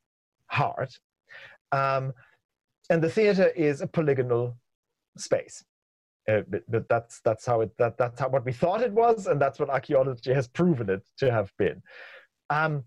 heart. 0.47 0.97
Um, 1.73 2.13
and 2.89 3.03
the 3.03 3.11
theater 3.11 3.49
is 3.49 3.81
a 3.81 3.87
polygonal 3.87 4.57
space. 5.17 5.65
Uh, 6.29 6.43
but 6.69 6.89
that's 6.89 7.21
that's 7.25 7.47
how 7.47 7.61
it 7.63 7.71
that 7.79 7.97
that's 7.97 8.21
how 8.21 8.29
what 8.29 8.45
we 8.45 8.53
thought 8.53 8.83
it 8.83 8.93
was, 8.93 9.27
and 9.27 9.41
that's 9.41 9.59
what 9.59 9.71
archaeology 9.71 10.33
has 10.33 10.47
proven 10.47 10.91
it 10.91 11.03
to 11.19 11.31
have 11.31 11.51
been. 11.57 11.83
Um, 12.51 12.85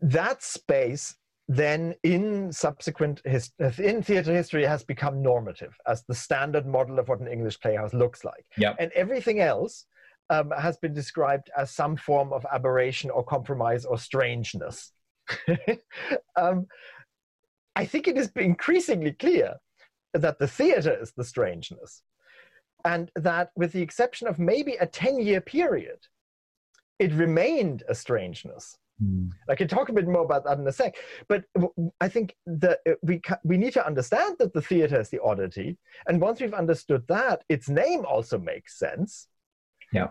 that 0.00 0.42
space 0.42 1.16
then 1.48 1.94
in 2.04 2.52
subsequent 2.52 3.20
his, 3.24 3.50
in 3.78 4.02
theater 4.02 4.32
history 4.32 4.64
has 4.64 4.84
become 4.84 5.20
normative 5.20 5.76
as 5.86 6.04
the 6.04 6.14
standard 6.14 6.64
model 6.64 7.00
of 7.00 7.08
what 7.08 7.18
an 7.18 7.26
english 7.26 7.58
playhouse 7.58 7.92
looks 7.92 8.24
like 8.24 8.46
yep. 8.56 8.76
and 8.78 8.92
everything 8.92 9.40
else 9.40 9.86
um, 10.30 10.52
has 10.56 10.76
been 10.76 10.94
described 10.94 11.50
as 11.56 11.72
some 11.72 11.96
form 11.96 12.32
of 12.32 12.46
aberration 12.52 13.10
or 13.10 13.24
compromise 13.24 13.84
or 13.84 13.98
strangeness 13.98 14.92
um, 16.36 16.66
i 17.76 17.84
think 17.84 18.08
it 18.08 18.16
is 18.16 18.30
increasingly 18.36 19.12
clear 19.12 19.54
that 20.14 20.38
the 20.38 20.48
theater 20.48 20.96
is 21.00 21.12
the 21.12 21.24
strangeness 21.24 22.02
and 22.84 23.10
that 23.14 23.50
with 23.56 23.72
the 23.72 23.82
exception 23.82 24.26
of 24.26 24.38
maybe 24.38 24.74
a 24.80 24.86
10 24.86 25.20
year 25.20 25.40
period 25.40 25.98
it 26.98 27.12
remained 27.12 27.82
a 27.88 27.94
strangeness 27.94 28.76
Mm. 29.02 29.30
I 29.48 29.54
can 29.54 29.68
talk 29.68 29.88
a 29.88 29.92
bit 29.92 30.06
more 30.06 30.22
about 30.22 30.44
that 30.44 30.58
in 30.58 30.66
a 30.66 30.72
sec. 30.72 30.96
But 31.28 31.44
I 32.00 32.08
think 32.08 32.36
that 32.46 32.80
uh, 32.88 32.92
we 33.02 33.20
we 33.44 33.56
need 33.56 33.72
to 33.74 33.86
understand 33.86 34.36
that 34.38 34.52
the 34.52 34.62
theater 34.62 35.00
is 35.00 35.08
the 35.08 35.22
oddity, 35.22 35.78
and 36.06 36.20
once 36.20 36.40
we've 36.40 36.54
understood 36.54 37.06
that, 37.08 37.44
its 37.48 37.68
name 37.68 38.04
also 38.04 38.38
makes 38.38 38.78
sense. 38.78 39.28
Yeah. 39.92 40.08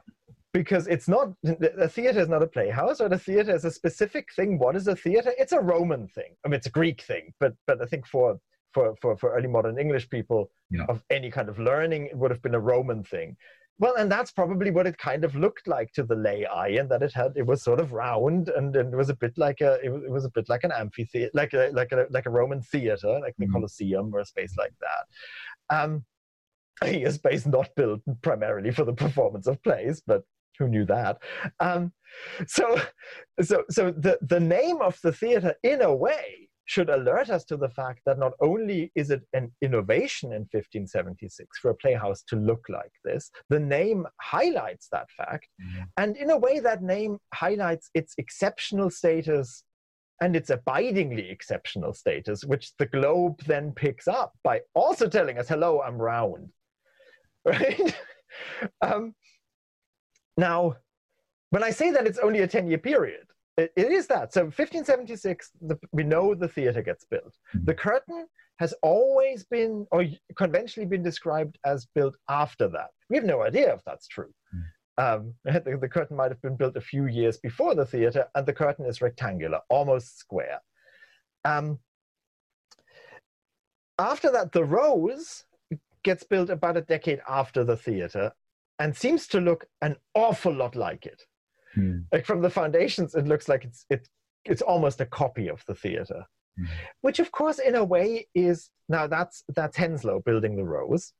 Because 0.51 0.87
it's 0.87 1.07
not 1.07 1.33
the 1.43 1.89
theater 1.93 2.19
is 2.19 2.27
not 2.27 2.41
a 2.41 2.47
playhouse, 2.47 2.99
or 2.99 3.07
the 3.07 3.19
theater 3.19 3.55
is 3.55 3.65
a 3.65 3.71
specific 3.71 4.29
thing. 4.35 4.57
What 4.57 4.75
is 4.75 4.87
a 4.87 4.95
theater? 4.95 5.31
It's 5.37 5.51
a 5.51 5.59
Roman 5.59 6.07
thing. 6.07 6.35
I 6.43 6.47
mean, 6.47 6.55
it's 6.55 6.65
a 6.65 6.71
Greek 6.71 7.01
thing, 7.01 7.33
but 7.39 7.53
but 7.67 7.81
I 7.81 7.85
think 7.85 8.07
for 8.07 8.39
for 8.73 8.95
for, 8.99 9.15
for 9.15 9.33
early 9.33 9.47
modern 9.47 9.77
English 9.77 10.09
people 10.09 10.49
yeah. 10.71 10.85
of 10.89 11.03
any 11.11 11.29
kind 11.29 11.49
of 11.49 11.59
learning, 11.59 12.07
it 12.07 12.17
would 12.17 12.31
have 12.31 12.41
been 12.41 12.55
a 12.55 12.59
Roman 12.59 13.03
thing. 13.03 13.37
Well, 13.77 13.95
and 13.95 14.11
that's 14.11 14.31
probably 14.31 14.71
what 14.71 14.87
it 14.87 14.97
kind 14.97 15.23
of 15.23 15.35
looked 15.35 15.65
like 15.65 15.93
to 15.93 16.03
the 16.03 16.15
lay 16.15 16.45
eye, 16.45 16.69
and 16.79 16.89
that 16.89 17.01
it 17.01 17.13
had 17.13 17.33
it 17.35 17.45
was 17.45 17.63
sort 17.63 17.79
of 17.79 17.93
round, 17.93 18.49
and, 18.49 18.75
and 18.75 18.93
it 18.93 18.97
was 18.97 19.09
a 19.09 19.15
bit 19.15 19.37
like 19.37 19.61
a 19.61 19.79
it 19.83 19.89
was, 19.89 20.03
it 20.03 20.11
was 20.11 20.25
a 20.25 20.31
bit 20.31 20.49
like 20.49 20.65
an 20.65 20.71
amphitheater, 20.71 21.31
like 21.33 21.53
a 21.53 21.69
like 21.73 21.91
a 21.91 22.07
like 22.09 22.25
a 22.25 22.29
Roman 22.31 22.61
theater, 22.61 23.19
like 23.19 23.35
the 23.37 23.45
mm-hmm. 23.45 23.53
Colosseum 23.53 24.13
or 24.13 24.19
a 24.19 24.25
space 24.25 24.55
like 24.57 24.73
that. 24.81 25.75
Um, 25.81 26.05
a 26.83 27.11
space 27.11 27.45
not 27.45 27.69
built 27.75 28.01
primarily 28.21 28.71
for 28.71 28.85
the 28.85 28.93
performance 28.93 29.47
of 29.47 29.61
plays, 29.63 30.01
but 30.05 30.23
who 30.59 30.67
knew 30.67 30.85
that? 30.85 31.17
Um, 31.59 31.91
so, 32.47 32.79
so 33.41 33.63
so 33.69 33.91
the 33.91 34.17
the 34.21 34.39
name 34.39 34.81
of 34.81 34.99
the 35.01 35.13
theater, 35.13 35.55
in 35.63 35.81
a 35.81 35.93
way, 35.93 36.49
should 36.69 36.89
alert 36.89 37.31
us 37.31 37.43
to 37.45 37.57
the 37.57 37.69
fact 37.69 38.01
that 38.05 38.19
not 38.19 38.33
only 38.41 38.91
is 38.93 39.09
it 39.09 39.23
an 39.33 39.51
innovation 39.63 40.31
in 40.31 40.41
1576 40.51 41.57
for 41.57 41.71
a 41.71 41.75
playhouse 41.75 42.21
to 42.27 42.35
look 42.35 42.63
like 42.69 42.91
this, 43.03 43.31
the 43.49 43.59
name 43.59 44.05
highlights 44.21 44.87
that 44.91 45.07
fact. 45.17 45.47
Mm-hmm. 45.59 45.83
And 45.97 46.15
in 46.15 46.29
a 46.29 46.37
way, 46.37 46.59
that 46.59 46.83
name 46.83 47.17
highlights 47.33 47.89
its 47.95 48.13
exceptional 48.19 48.91
status 48.91 49.63
and 50.21 50.35
its 50.35 50.51
abidingly 50.51 51.31
exceptional 51.31 51.91
status, 51.93 52.43
which 52.43 52.71
the 52.77 52.85
globe 52.85 53.41
then 53.47 53.71
picks 53.71 54.07
up 54.07 54.33
by 54.43 54.61
also 54.75 55.07
telling 55.07 55.39
us, 55.39 55.47
hello, 55.47 55.81
I'm 55.81 55.97
round. 55.97 56.49
Right? 57.45 57.95
um, 58.81 59.15
now, 60.39 60.77
when 61.49 61.63
I 61.63 61.71
say 61.71 61.91
that 61.91 62.07
it's 62.07 62.19
only 62.19 62.39
a 62.39 62.47
10 62.47 62.67
year 62.67 62.77
period, 62.77 63.27
it, 63.57 63.71
it 63.75 63.91
is 63.91 64.07
that. 64.07 64.33
So 64.33 64.43
1576, 64.43 65.51
the, 65.61 65.77
we 65.91 66.03
know 66.03 66.33
the 66.33 66.47
theater 66.47 66.81
gets 66.81 67.05
built. 67.05 67.35
Mm-hmm. 67.53 67.65
The 67.65 67.73
curtain 67.73 68.27
has 68.59 68.73
always 68.81 69.43
been, 69.45 69.85
or 69.91 70.05
conventionally 70.35 70.87
been 70.87 71.03
described 71.03 71.57
as 71.65 71.87
built 71.95 72.15
after 72.29 72.67
that. 72.69 72.89
We 73.09 73.17
have 73.17 73.25
no 73.25 73.41
idea 73.41 73.73
if 73.73 73.83
that's 73.85 74.07
true. 74.07 74.33
Mm. 74.55 74.63
Um, 74.99 75.33
the, 75.45 75.77
the, 75.79 75.87
curtain 75.87 76.17
might 76.17 76.31
have 76.31 76.41
been 76.41 76.57
built 76.57 76.75
a 76.75 76.81
few 76.81 77.07
years 77.07 77.37
before 77.37 77.75
the 77.75 77.85
theater, 77.85 78.25
and 78.35 78.45
the 78.45 78.53
curtain 78.53 78.85
is 78.85 79.01
rectangular, 79.01 79.59
almost 79.69 80.19
square. 80.19 80.59
Um, 81.45 81.79
after 83.97 84.31
that, 84.31 84.51
the 84.51 84.63
rose 84.63 85.45
gets 86.03 86.23
built 86.23 86.49
about 86.49 86.77
a 86.77 86.81
decade 86.81 87.21
after 87.27 87.63
the 87.63 87.77
theater 87.77 88.31
and 88.79 88.95
seems 88.95 89.27
to 89.27 89.39
look 89.39 89.65
an 89.81 89.95
awful 90.15 90.53
lot 90.53 90.75
like 90.75 91.05
it. 91.05 91.21
Mm. 91.77 92.05
Like 92.11 92.25
from 92.25 92.41
the 92.41 92.49
foundations, 92.49 93.13
it 93.13 93.27
looks 93.27 93.47
like 93.47 93.65
it's 93.65 93.85
it, 93.89 94.07
it's 94.45 94.61
almost 94.61 95.01
a 95.01 95.05
copy 95.05 95.49
of 95.49 95.63
the 95.67 95.75
theater, 95.75 96.25
mm. 96.59 96.67
which 97.01 97.19
of 97.19 97.31
course, 97.31 97.59
in 97.59 97.75
a 97.75 97.83
way, 97.83 98.27
is 98.33 98.71
now 98.87 99.05
that's 99.05 99.43
that's 99.55 99.77
Henslowe 99.77 100.23
building 100.23 100.55
the 100.55 100.63
Rose. 100.63 101.13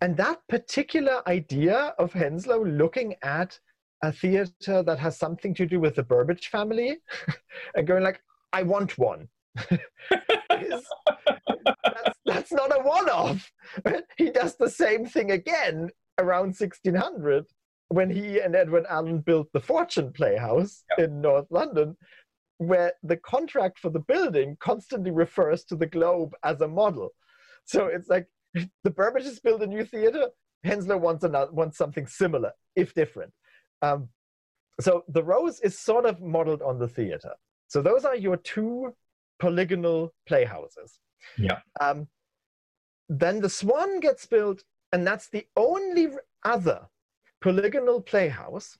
and 0.00 0.16
that 0.16 0.40
particular 0.48 1.26
idea 1.26 1.94
of 1.98 2.12
Henslowe 2.12 2.64
looking 2.64 3.14
at 3.22 3.58
a 4.02 4.12
theater 4.12 4.82
that 4.82 4.98
has 4.98 5.16
something 5.16 5.54
to 5.54 5.64
do 5.64 5.80
with 5.80 5.94
the 5.94 6.02
Burbage 6.02 6.48
family 6.48 6.98
and 7.74 7.86
going 7.86 8.02
like, 8.02 8.20
I 8.52 8.62
want 8.62 8.98
one. 8.98 9.28
that's, 10.50 10.90
that's 12.26 12.52
not 12.52 12.76
a 12.76 12.82
one-off. 12.82 13.50
He 14.18 14.30
does 14.30 14.56
the 14.56 14.68
same 14.68 15.06
thing 15.06 15.30
again 15.30 15.90
around 16.18 16.54
1600 16.58 17.44
when 17.88 18.10
he 18.10 18.40
and 18.40 18.56
Edward 18.56 18.84
Alleyn 18.86 19.24
built 19.24 19.48
the 19.52 19.60
Fortune 19.60 20.12
Playhouse 20.12 20.84
yep. 20.90 21.08
in 21.08 21.20
North 21.20 21.46
London, 21.50 21.96
where 22.58 22.92
the 23.02 23.16
contract 23.18 23.78
for 23.78 23.90
the 23.90 24.00
building 24.00 24.56
constantly 24.60 25.10
refers 25.10 25.64
to 25.64 25.76
the 25.76 25.86
Globe 25.86 26.34
as 26.42 26.60
a 26.60 26.68
model. 26.68 27.10
So 27.64 27.86
it's 27.86 28.08
like 28.08 28.26
the 28.54 28.90
Burbages 28.90 29.42
build 29.42 29.62
a 29.62 29.66
new 29.66 29.84
theater, 29.84 30.28
Henslowe 30.64 31.00
wants, 31.00 31.24
another, 31.24 31.52
wants 31.52 31.76
something 31.76 32.06
similar, 32.06 32.52
if 32.74 32.94
different. 32.94 33.32
Um, 33.82 34.08
so 34.80 35.04
the 35.08 35.22
Rose 35.22 35.60
is 35.60 35.78
sort 35.78 36.06
of 36.06 36.20
modeled 36.20 36.62
on 36.62 36.78
the 36.78 36.88
theater. 36.88 37.32
So 37.68 37.82
those 37.82 38.04
are 38.04 38.16
your 38.16 38.36
two 38.36 38.94
polygonal 39.38 40.12
playhouses. 40.26 40.98
Yeah. 41.38 41.58
Um, 41.80 42.08
then 43.08 43.40
the 43.40 43.48
Swan 43.48 44.00
gets 44.00 44.26
built, 44.26 44.62
and 44.94 45.04
that's 45.04 45.26
the 45.26 45.44
only 45.56 46.08
other 46.44 46.86
polygonal 47.40 48.00
playhouse, 48.00 48.78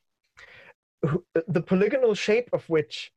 the 1.48 1.60
polygonal 1.60 2.14
shape 2.14 2.48
of 2.52 2.62
which 2.70 3.12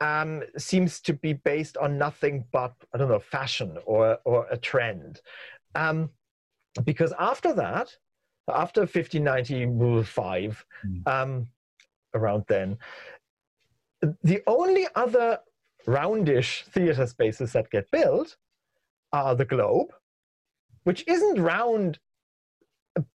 um, 0.00 0.42
seems 0.58 1.00
to 1.02 1.12
be 1.12 1.34
based 1.34 1.76
on 1.76 1.96
nothing 1.96 2.44
but 2.50 2.74
I 2.92 2.98
don't 2.98 3.08
know 3.08 3.20
fashion 3.20 3.78
or 3.86 4.18
or 4.24 4.48
a 4.50 4.56
trend, 4.56 5.20
um, 5.76 6.10
because 6.84 7.12
after 7.20 7.52
that, 7.54 7.96
after 8.48 8.80
1595, 8.80 10.66
mm. 10.84 11.06
um, 11.06 11.46
around 12.14 12.44
then, 12.48 12.78
the 14.24 14.42
only 14.48 14.88
other 14.96 15.38
roundish 15.86 16.64
theater 16.64 17.06
spaces 17.06 17.52
that 17.52 17.70
get 17.70 17.88
built 17.92 18.36
are 19.12 19.36
the 19.36 19.44
Globe, 19.44 19.92
which 20.82 21.04
isn't 21.06 21.40
round 21.40 22.00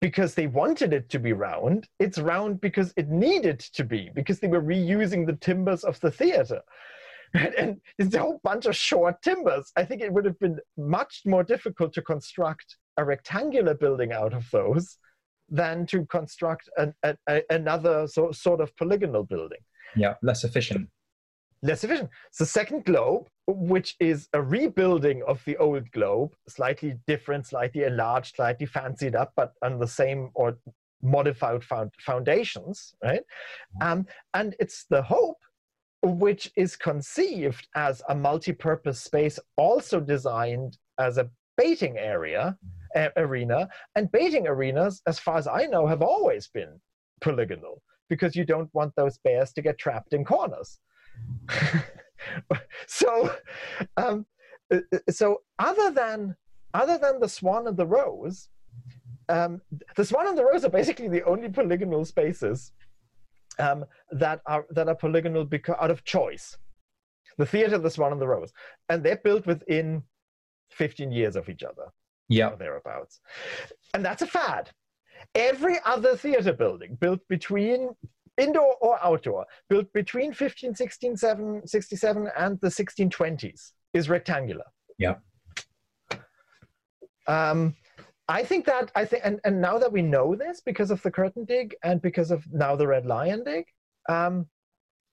because 0.00 0.34
they 0.34 0.46
wanted 0.46 0.92
it 0.92 1.08
to 1.10 1.18
be 1.18 1.32
round. 1.32 1.88
It's 1.98 2.18
round 2.18 2.60
because 2.60 2.92
it 2.96 3.08
needed 3.08 3.60
to 3.60 3.84
be, 3.84 4.10
because 4.14 4.40
they 4.40 4.48
were 4.48 4.62
reusing 4.62 5.26
the 5.26 5.36
timbers 5.36 5.84
of 5.84 6.00
the 6.00 6.10
theater. 6.10 6.60
And, 7.34 7.54
and 7.58 7.80
it's 7.98 8.14
a 8.14 8.20
whole 8.20 8.40
bunch 8.42 8.66
of 8.66 8.76
short 8.76 9.22
timbers. 9.22 9.72
I 9.76 9.84
think 9.84 10.02
it 10.02 10.12
would 10.12 10.24
have 10.24 10.38
been 10.38 10.58
much 10.76 11.22
more 11.24 11.44
difficult 11.44 11.92
to 11.94 12.02
construct 12.02 12.76
a 12.96 13.04
rectangular 13.04 13.74
building 13.74 14.12
out 14.12 14.34
of 14.34 14.50
those 14.50 14.98
than 15.48 15.86
to 15.86 16.04
construct 16.06 16.68
an, 16.76 16.94
a, 17.02 17.16
a, 17.28 17.42
another 17.50 18.06
so, 18.06 18.32
sort 18.32 18.60
of 18.60 18.76
polygonal 18.76 19.24
building. 19.24 19.60
Yeah, 19.96 20.14
less 20.22 20.44
efficient. 20.44 20.88
Less 21.62 21.82
efficient. 21.84 22.10
The 22.38 22.46
second 22.46 22.84
globe, 22.84 23.28
which 23.46 23.96
is 23.98 24.28
a 24.32 24.40
rebuilding 24.40 25.22
of 25.26 25.42
the 25.44 25.56
old 25.56 25.90
globe, 25.90 26.34
slightly 26.48 26.94
different, 27.06 27.46
slightly 27.46 27.84
enlarged, 27.84 28.36
slightly 28.36 28.66
fancied 28.66 29.16
up, 29.16 29.32
but 29.34 29.52
on 29.62 29.78
the 29.78 29.86
same 29.86 30.30
or 30.34 30.58
modified 31.02 31.64
found 31.64 31.92
foundations, 31.98 32.94
right? 33.02 33.22
Um, 33.80 34.06
and 34.34 34.54
it's 34.60 34.84
the 34.88 35.02
hope 35.02 35.38
which 36.02 36.50
is 36.56 36.76
conceived 36.76 37.66
as 37.74 38.02
a 38.08 38.14
multi-purpose 38.14 39.00
space 39.00 39.38
also 39.56 40.00
designed 40.00 40.78
as 40.98 41.18
a 41.18 41.28
baiting 41.56 41.98
area 41.98 42.56
uh, 42.94 43.08
arena 43.16 43.68
and 43.96 44.10
baiting 44.12 44.46
arenas 44.46 45.02
as 45.06 45.18
far 45.18 45.36
as 45.36 45.48
i 45.48 45.66
know 45.66 45.86
have 45.86 46.00
always 46.02 46.48
been 46.48 46.80
polygonal 47.20 47.82
because 48.08 48.36
you 48.36 48.44
don't 48.44 48.72
want 48.72 48.94
those 48.96 49.18
bears 49.18 49.52
to 49.52 49.60
get 49.60 49.76
trapped 49.76 50.12
in 50.12 50.24
corners 50.24 50.78
so 52.86 53.34
um, 53.96 54.26
uh, 54.72 54.78
uh, 54.92 54.98
so 55.10 55.42
other 55.58 55.90
than 55.90 56.36
other 56.74 56.98
than 56.98 57.20
the 57.20 57.28
swan 57.28 57.66
and 57.66 57.76
the 57.76 57.86
rose 57.86 58.48
um, 59.28 59.60
the 59.96 60.04
swan 60.04 60.28
and 60.28 60.36
the 60.36 60.44
rose 60.44 60.64
are 60.64 60.70
basically 60.70 61.08
the 61.08 61.24
only 61.24 61.48
polygonal 61.48 62.04
spaces 62.04 62.72
um, 63.58 63.84
that 64.12 64.40
are 64.46 64.66
that 64.70 64.88
are 64.88 64.94
polygonal 64.94 65.44
because 65.44 65.76
out 65.80 65.90
of 65.90 66.04
choice. 66.04 66.56
The 67.36 67.46
theater, 67.46 67.78
the 67.78 67.90
Swan, 67.90 68.12
and 68.12 68.20
the 68.20 68.26
Rose, 68.26 68.52
and 68.88 69.02
they're 69.02 69.20
built 69.22 69.46
within 69.46 70.02
15 70.70 71.12
years 71.12 71.36
of 71.36 71.48
each 71.48 71.62
other. 71.62 71.92
Yeah, 72.28 72.54
thereabouts, 72.56 73.20
and 73.94 74.04
that's 74.04 74.22
a 74.22 74.26
fad. 74.26 74.70
Every 75.34 75.78
other 75.84 76.16
theater 76.16 76.52
building 76.52 76.96
built 77.00 77.20
between 77.28 77.90
indoor 78.38 78.76
or 78.80 79.02
outdoor, 79.04 79.46
built 79.68 79.92
between 79.92 80.28
1567 80.28 82.30
and 82.36 82.60
the 82.60 82.68
1620s, 82.68 83.72
is 83.94 84.08
rectangular. 84.08 84.64
Yeah. 84.98 85.16
Um, 87.26 87.76
I 88.28 88.42
think 88.42 88.66
that 88.66 88.90
I 88.94 89.04
think, 89.04 89.22
and, 89.24 89.40
and 89.44 89.60
now 89.60 89.78
that 89.78 89.92
we 89.92 90.02
know 90.02 90.34
this 90.34 90.60
because 90.60 90.90
of 90.90 91.02
the 91.02 91.10
curtain 91.10 91.44
dig 91.44 91.74
and 91.82 92.00
because 92.00 92.30
of 92.30 92.44
now 92.52 92.76
the 92.76 92.86
red 92.86 93.06
lion 93.06 93.42
dig, 93.44 93.64
um, 94.08 94.46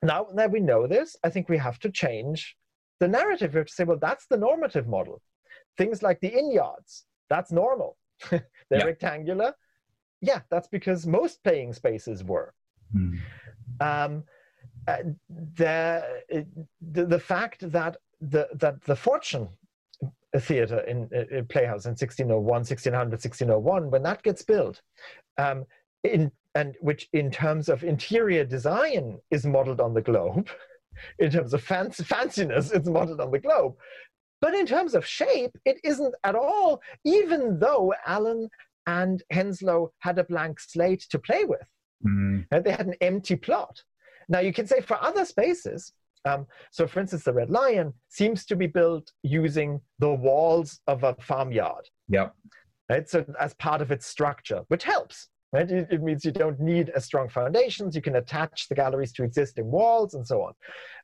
now 0.01 0.27
that 0.35 0.51
we 0.51 0.59
know 0.59 0.87
this, 0.87 1.15
I 1.23 1.29
think 1.29 1.49
we 1.49 1.57
have 1.57 1.79
to 1.79 1.91
change 1.91 2.55
the 2.99 3.07
narrative. 3.07 3.53
We 3.53 3.59
have 3.59 3.67
to 3.67 3.73
say, 3.73 3.83
well, 3.83 3.99
that's 3.99 4.27
the 4.27 4.37
normative 4.37 4.87
model. 4.87 5.21
Things 5.77 6.03
like 6.03 6.19
the 6.19 6.27
inn 6.27 6.51
yards, 6.51 7.05
that's 7.29 7.51
normal. 7.51 7.97
They're 8.29 8.41
yeah. 8.71 8.83
rectangular. 8.83 9.53
Yeah, 10.21 10.41
that's 10.49 10.67
because 10.67 11.05
most 11.05 11.43
playing 11.43 11.73
spaces 11.73 12.23
were. 12.23 12.53
Mm. 12.95 13.19
Um, 13.81 14.23
uh, 14.87 14.97
the, 15.47 16.03
the 16.91 17.05
the 17.05 17.19
fact 17.19 17.71
that 17.71 17.97
the 18.21 18.47
that 18.53 18.83
the 18.83 18.95
fortune 18.95 19.49
theater 20.39 20.79
in 20.81 21.09
a 21.31 21.43
playhouse 21.43 21.85
in 21.85 21.91
1601 21.91 22.43
1600 22.45 23.11
1601 23.11 23.89
when 23.89 24.03
that 24.03 24.21
gets 24.23 24.41
built 24.41 24.81
um, 25.37 25.65
in 26.03 26.31
and 26.55 26.75
which 26.79 27.09
in 27.13 27.29
terms 27.31 27.67
of 27.67 27.83
interior 27.83 28.45
design 28.45 29.19
is 29.31 29.45
modeled 29.45 29.81
on 29.81 29.93
the 29.93 30.01
globe 30.01 30.49
in 31.19 31.31
terms 31.31 31.53
of 31.53 31.63
fanciness 31.63 32.73
it's 32.73 32.89
modeled 32.89 33.21
on 33.21 33.31
the 33.31 33.39
globe 33.39 33.75
but 34.41 34.53
in 34.53 34.65
terms 34.65 34.93
of 34.93 35.05
shape 35.05 35.57
it 35.65 35.77
isn't 35.83 36.13
at 36.23 36.35
all 36.35 36.81
even 37.03 37.59
though 37.59 37.93
Alleyn 38.07 38.47
and 38.87 39.23
henslowe 39.33 39.89
had 39.99 40.19
a 40.19 40.23
blank 40.23 40.59
slate 40.59 41.05
to 41.09 41.19
play 41.19 41.45
with 41.45 41.65
mm. 42.03 42.45
they 42.49 42.71
had 42.71 42.87
an 42.87 42.95
empty 43.01 43.35
plot 43.35 43.83
now 44.27 44.39
you 44.39 44.53
can 44.53 44.65
say 44.65 44.81
for 44.81 45.01
other 45.01 45.25
spaces 45.25 45.93
um, 46.25 46.47
so, 46.71 46.87
for 46.87 46.99
instance, 46.99 47.23
the 47.23 47.33
Red 47.33 47.49
Lion 47.49 47.93
seems 48.09 48.45
to 48.47 48.55
be 48.55 48.67
built 48.67 49.11
using 49.21 49.79
the 49.99 50.11
walls 50.11 50.79
of 50.87 51.03
a 51.03 51.15
farmyard. 51.21 51.87
Yeah. 52.09 52.29
Right. 52.89 53.07
So, 53.07 53.25
as 53.39 53.53
part 53.55 53.81
of 53.81 53.91
its 53.91 54.05
structure, 54.05 54.61
which 54.67 54.83
helps. 54.83 55.29
Right? 55.53 55.69
It, 55.69 55.87
it 55.89 56.01
means 56.01 56.25
you 56.25 56.31
don't 56.31 56.59
need 56.59 56.89
as 56.89 57.05
strong 57.05 57.29
foundations. 57.29 57.95
You 57.95 58.01
can 58.01 58.17
attach 58.17 58.67
the 58.67 58.75
galleries 58.75 59.13
to 59.13 59.23
existing 59.23 59.71
walls 59.71 60.13
and 60.15 60.25
so 60.25 60.41
on. 60.41 60.53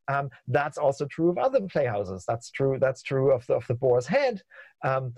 Um, 0.07 0.29
that's 0.47 0.77
also 0.77 1.05
true 1.05 1.29
of 1.29 1.37
other 1.37 1.61
playhouses. 1.61 2.25
That's 2.27 2.51
true. 2.51 2.77
That's 2.79 3.01
true 3.01 3.31
of 3.31 3.45
the, 3.47 3.53
of 3.53 3.67
the 3.67 3.75
Boar's 3.75 4.07
Head. 4.07 4.41
Um, 4.83 5.13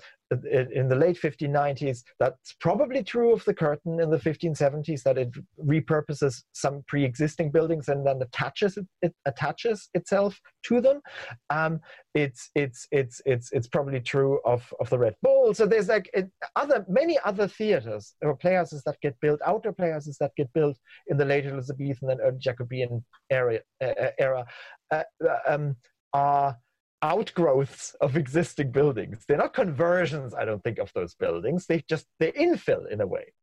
in 0.51 0.87
the 0.87 0.95
late 0.95 1.19
1590s. 1.19 2.03
That's 2.19 2.53
probably 2.59 3.03
true 3.03 3.33
of 3.33 3.43
the 3.45 3.53
curtain 3.53 3.99
in 3.99 4.09
the 4.09 4.17
1570s, 4.17 5.03
that 5.03 5.17
it 5.17 5.31
repurposes 5.63 6.43
some 6.53 6.83
pre-existing 6.87 7.51
buildings 7.51 7.87
and 7.87 8.05
then 8.05 8.21
attaches 8.21 8.77
it, 8.77 8.87
it 9.01 9.13
attaches 9.25 9.89
itself 9.93 10.39
to 10.63 10.81
them. 10.81 11.01
Um, 11.49 11.79
it's 12.13 12.49
it's 12.55 12.87
it's 12.91 13.21
it's 13.25 13.51
it's 13.51 13.67
probably 13.67 13.99
true 13.99 14.39
of 14.45 14.71
of 14.79 14.89
the 14.89 14.99
Red 14.99 15.15
Bull. 15.21 15.53
So 15.53 15.65
there's 15.65 15.89
like 15.89 16.09
other 16.55 16.85
many 16.87 17.17
other 17.25 17.47
theaters 17.47 18.13
or 18.21 18.35
playhouses 18.35 18.83
that 18.83 19.01
get 19.01 19.19
built, 19.19 19.39
outdoor 19.45 19.73
playhouses 19.73 20.17
that 20.19 20.35
get 20.35 20.51
built 20.53 20.77
in 21.07 21.17
the 21.17 21.25
late 21.25 21.45
Elizabethan 21.45 22.09
and 22.11 22.21
early 22.21 22.37
Jacobean 22.39 23.03
era 23.29 23.59
uh, 23.81 24.11
era 24.19 24.45
uh, 24.91 25.03
um, 25.47 25.75
are 26.13 26.55
outgrowths 27.03 27.95
of 28.01 28.15
existing 28.15 28.71
buildings. 28.71 29.25
They're 29.27 29.37
not 29.37 29.53
conversions, 29.53 30.33
I 30.33 30.45
don't 30.45 30.63
think, 30.63 30.79
of 30.79 30.91
those 30.95 31.13
buildings. 31.13 31.67
They 31.67 31.83
just 31.87 32.07
they 32.19 32.31
infill 32.31 32.89
in 32.89 33.01
a 33.01 33.07
way. 33.07 33.33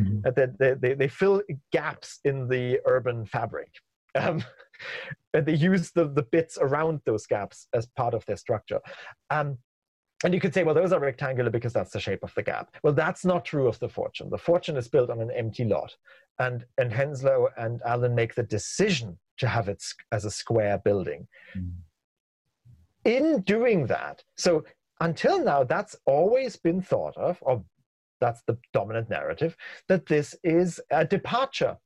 Mm-hmm. 0.00 0.28
They, 0.58 0.74
they, 0.80 0.94
they, 0.94 1.08
fill 1.08 1.42
gaps 1.72 2.20
in 2.24 2.46
the 2.46 2.80
urban 2.86 3.26
fabric. 3.26 3.70
Um, 4.14 4.44
and 5.34 5.44
they 5.44 5.54
use 5.54 5.90
the, 5.90 6.08
the 6.08 6.22
bits 6.22 6.56
around 6.60 7.00
those 7.04 7.26
gaps 7.26 7.66
as 7.74 7.88
part 7.96 8.14
of 8.14 8.24
their 8.26 8.36
structure. 8.36 8.78
Um, 9.30 9.58
and 10.22 10.32
you 10.32 10.40
could 10.40 10.54
say, 10.54 10.62
well, 10.62 10.74
those 10.74 10.92
are 10.92 11.00
rectangular 11.00 11.50
because 11.50 11.72
that's 11.72 11.90
the 11.90 11.98
shape 11.98 12.22
of 12.22 12.32
the 12.34 12.44
gap. 12.44 12.76
Well, 12.84 12.92
that's 12.92 13.24
not 13.24 13.44
true 13.44 13.66
of 13.66 13.78
the 13.80 13.88
fortune. 13.88 14.30
The 14.30 14.38
fortune 14.38 14.76
is 14.76 14.86
built 14.86 15.10
on 15.10 15.20
an 15.20 15.32
empty 15.32 15.64
lot. 15.64 15.96
And, 16.38 16.64
and 16.76 16.92
Henslowe 16.92 17.48
and 17.56 17.80
Alleyn 17.82 18.14
make 18.14 18.36
the 18.36 18.44
decision 18.44 19.18
to 19.38 19.48
have 19.48 19.68
it 19.68 19.82
as 20.12 20.24
a 20.24 20.30
square 20.30 20.78
building. 20.78 21.26
Mm 21.56 21.72
in 23.08 23.40
doing 23.40 23.86
that, 23.86 24.22
so 24.36 24.64
until 25.00 25.42
now, 25.42 25.64
that's 25.64 25.96
always 26.04 26.56
been 26.56 26.82
thought 26.82 27.16
of, 27.16 27.38
or 27.40 27.64
that's 28.20 28.42
the 28.46 28.58
dominant 28.74 29.08
narrative, 29.08 29.56
that 29.88 30.06
this 30.06 30.36
is 30.44 30.78
a 30.90 31.06
departure 31.06 31.78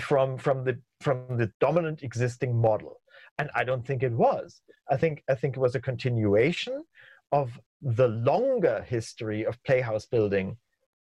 from, 0.00 0.38
from, 0.38 0.64
the, 0.64 0.80
from 1.00 1.36
the 1.36 1.52
dominant 1.60 2.02
existing 2.02 2.58
model. 2.58 3.00
And 3.38 3.50
I 3.54 3.64
don't 3.64 3.86
think 3.86 4.02
it 4.02 4.12
was. 4.12 4.62
I 4.90 4.96
think, 4.96 5.22
I 5.28 5.34
think 5.34 5.56
it 5.56 5.60
was 5.60 5.74
a 5.74 5.80
continuation 5.80 6.84
of 7.32 7.60
the 7.82 8.08
longer 8.08 8.84
history 8.88 9.44
of 9.44 9.62
playhouse 9.64 10.06
building 10.06 10.56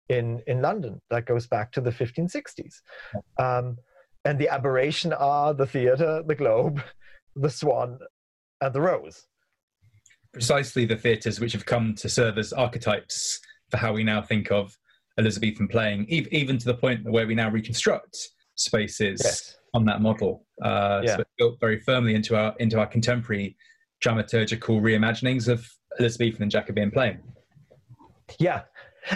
in, 0.08 0.42
in 0.48 0.62
London 0.62 1.00
that 1.10 1.26
goes 1.26 1.46
back 1.46 1.70
to 1.72 1.80
the 1.80 1.90
1560s. 1.90 2.80
Um, 3.38 3.76
and 4.24 4.36
the 4.36 4.48
aberration 4.48 5.12
are 5.12 5.54
the 5.54 5.66
theatre, 5.66 6.24
the 6.26 6.34
Globe, 6.34 6.82
the 7.36 7.50
Swan, 7.50 8.00
and 8.60 8.74
the 8.74 8.80
Rose. 8.80 9.27
Precisely 10.32 10.84
the 10.84 10.96
theatres 10.96 11.40
which 11.40 11.52
have 11.52 11.66
come 11.66 11.94
to 11.96 12.08
serve 12.08 12.38
as 12.38 12.52
archetypes 12.52 13.40
for 13.70 13.76
how 13.78 13.92
we 13.92 14.04
now 14.04 14.22
think 14.22 14.50
of 14.50 14.76
Elizabethan 15.18 15.68
playing, 15.68 16.06
even 16.08 16.58
to 16.58 16.64
the 16.64 16.74
point 16.74 17.04
where 17.04 17.26
we 17.26 17.34
now 17.34 17.50
reconstruct 17.50 18.16
spaces 18.54 19.20
yes. 19.24 19.56
on 19.74 19.84
that 19.86 20.00
model. 20.00 20.46
Uh, 20.62 21.00
yeah. 21.04 21.16
So 21.16 21.20
it's 21.22 21.30
built 21.38 21.60
very 21.60 21.80
firmly 21.80 22.14
into 22.14 22.36
our 22.36 22.54
into 22.58 22.78
our 22.78 22.86
contemporary 22.86 23.56
dramaturgical 24.02 24.80
reimaginings 24.80 25.48
of 25.48 25.68
Elizabethan 25.98 26.42
and 26.42 26.50
Jacobean 26.50 26.90
playing. 26.90 27.20
Yeah, 28.38 28.62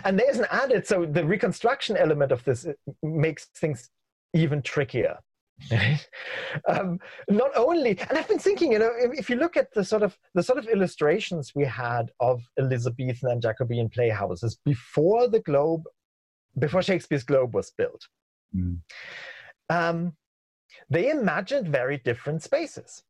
and 0.04 0.18
there's 0.18 0.38
an 0.38 0.46
added 0.50 0.86
so 0.86 1.06
the 1.06 1.24
reconstruction 1.24 1.96
element 1.96 2.32
of 2.32 2.42
this 2.44 2.66
makes 3.02 3.46
things 3.56 3.90
even 4.34 4.62
trickier 4.62 5.18
um, 6.68 6.98
not 7.28 7.50
only 7.56 7.90
and 7.90 8.18
i've 8.18 8.28
been 8.28 8.38
thinking 8.38 8.72
you 8.72 8.78
know 8.78 8.90
if, 8.98 9.18
if, 9.18 9.30
you 9.30 9.36
look 9.36 9.56
at 9.56 9.72
the 9.74 9.84
sort 9.84 10.02
of 10.02 10.16
the 10.34 10.42
sort 10.42 10.58
of 10.58 10.66
illustrations 10.66 11.52
we 11.54 11.64
had 11.64 12.10
of 12.20 12.42
elizabethan 12.58 13.30
and 13.30 13.42
jacobean 13.42 13.88
playhouses 13.88 14.58
before 14.64 15.28
the 15.28 15.40
globe 15.40 15.82
before 16.58 16.82
shakespeare's 16.82 17.24
globe 17.24 17.54
was 17.54 17.70
built 17.76 18.06
mm. 18.54 18.78
um, 19.70 20.12
they 20.90 21.10
imagined 21.10 21.68
very 21.68 21.98
different 21.98 22.42
spaces 22.42 23.02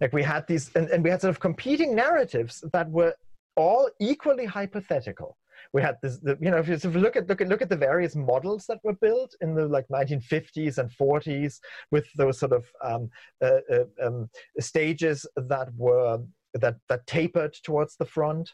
like 0.00 0.12
we 0.12 0.22
had 0.22 0.46
these 0.46 0.70
and, 0.74 0.88
and 0.90 1.02
we 1.02 1.10
had 1.10 1.20
sort 1.20 1.30
of 1.30 1.40
competing 1.40 1.94
narratives 1.94 2.62
that 2.72 2.90
were 2.90 3.14
all 3.56 3.88
equally 4.00 4.44
hypothetical 4.44 5.36
we 5.72 5.82
had 5.82 5.96
this 6.02 6.18
the, 6.18 6.36
you 6.40 6.50
know 6.50 6.58
if 6.58 6.68
you, 6.68 6.90
look 6.90 7.16
at 7.16 7.28
look 7.28 7.40
at 7.40 7.48
look 7.48 7.62
at 7.62 7.68
the 7.68 7.76
various 7.76 8.14
models 8.16 8.66
that 8.66 8.78
were 8.82 8.94
built 8.94 9.34
in 9.40 9.54
the 9.54 9.66
like 9.66 9.86
1950s 9.88 10.78
and 10.78 10.90
40s 10.90 11.60
with 11.90 12.06
those 12.16 12.38
sort 12.38 12.52
of 12.52 12.64
um, 12.84 13.10
uh, 13.42 13.60
uh, 13.72 13.84
um, 14.02 14.30
stages 14.60 15.26
that 15.36 15.68
were 15.76 16.18
that 16.54 16.76
that 16.88 17.06
tapered 17.06 17.54
towards 17.62 17.96
the 17.96 18.06
front 18.06 18.52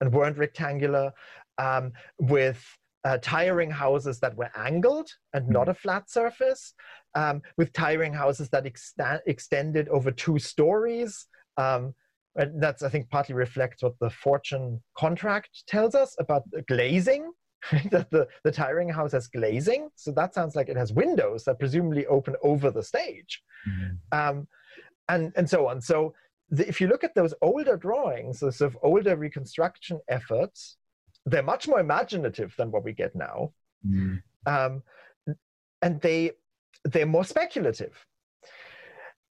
and 0.00 0.12
weren't 0.12 0.38
rectangular 0.38 1.12
um, 1.58 1.92
with 2.18 2.64
uh, 3.06 3.18
tiring 3.22 3.70
houses 3.70 4.18
that 4.18 4.36
were 4.36 4.50
angled 4.56 5.08
and 5.32 5.48
not 5.48 5.68
a 5.68 5.74
flat 5.74 6.10
surface, 6.10 6.74
um, 7.14 7.40
with 7.56 7.72
tiring 7.72 8.12
houses 8.12 8.48
that 8.48 8.64
exta- 8.64 9.20
extended 9.26 9.88
over 9.90 10.10
two 10.10 10.40
stories, 10.40 11.26
um, 11.56 11.94
and 12.36 12.62
that's, 12.62 12.82
I 12.82 12.88
think, 12.88 13.08
partly 13.10 13.34
reflects 13.34 13.82
what 13.82 13.98
the 14.00 14.10
Fortune 14.10 14.80
contract 14.96 15.66
tells 15.66 15.94
us 15.94 16.16
about 16.18 16.42
the 16.50 16.62
glazing. 16.62 17.32
that 17.90 18.08
the, 18.10 18.28
the 18.44 18.52
tiring 18.52 18.88
house 18.88 19.12
has 19.12 19.26
glazing. 19.26 19.88
So 19.96 20.12
that 20.12 20.34
sounds 20.34 20.54
like 20.54 20.68
it 20.68 20.76
has 20.76 20.92
windows 20.92 21.42
that 21.44 21.58
presumably 21.58 22.06
open 22.06 22.36
over 22.42 22.70
the 22.70 22.82
stage. 22.82 23.42
Mm-hmm. 23.68 24.18
Um, 24.18 24.46
and, 25.08 25.32
and 25.36 25.48
so 25.48 25.66
on. 25.66 25.80
So 25.80 26.14
the, 26.50 26.68
if 26.68 26.80
you 26.80 26.86
look 26.86 27.02
at 27.02 27.14
those 27.14 27.34
older 27.42 27.76
drawings, 27.76 28.40
those 28.40 28.58
sort 28.58 28.72
of 28.72 28.78
older 28.82 29.16
reconstruction 29.16 30.00
efforts, 30.08 30.76
they're 31.24 31.42
much 31.42 31.66
more 31.66 31.80
imaginative 31.80 32.54
than 32.56 32.70
what 32.70 32.84
we 32.84 32.92
get 32.92 33.16
now. 33.16 33.52
Mm. 33.86 34.22
Um, 34.46 34.82
and 35.82 36.00
they, 36.00 36.32
they're 36.84 37.06
more 37.06 37.24
speculative. 37.24 38.06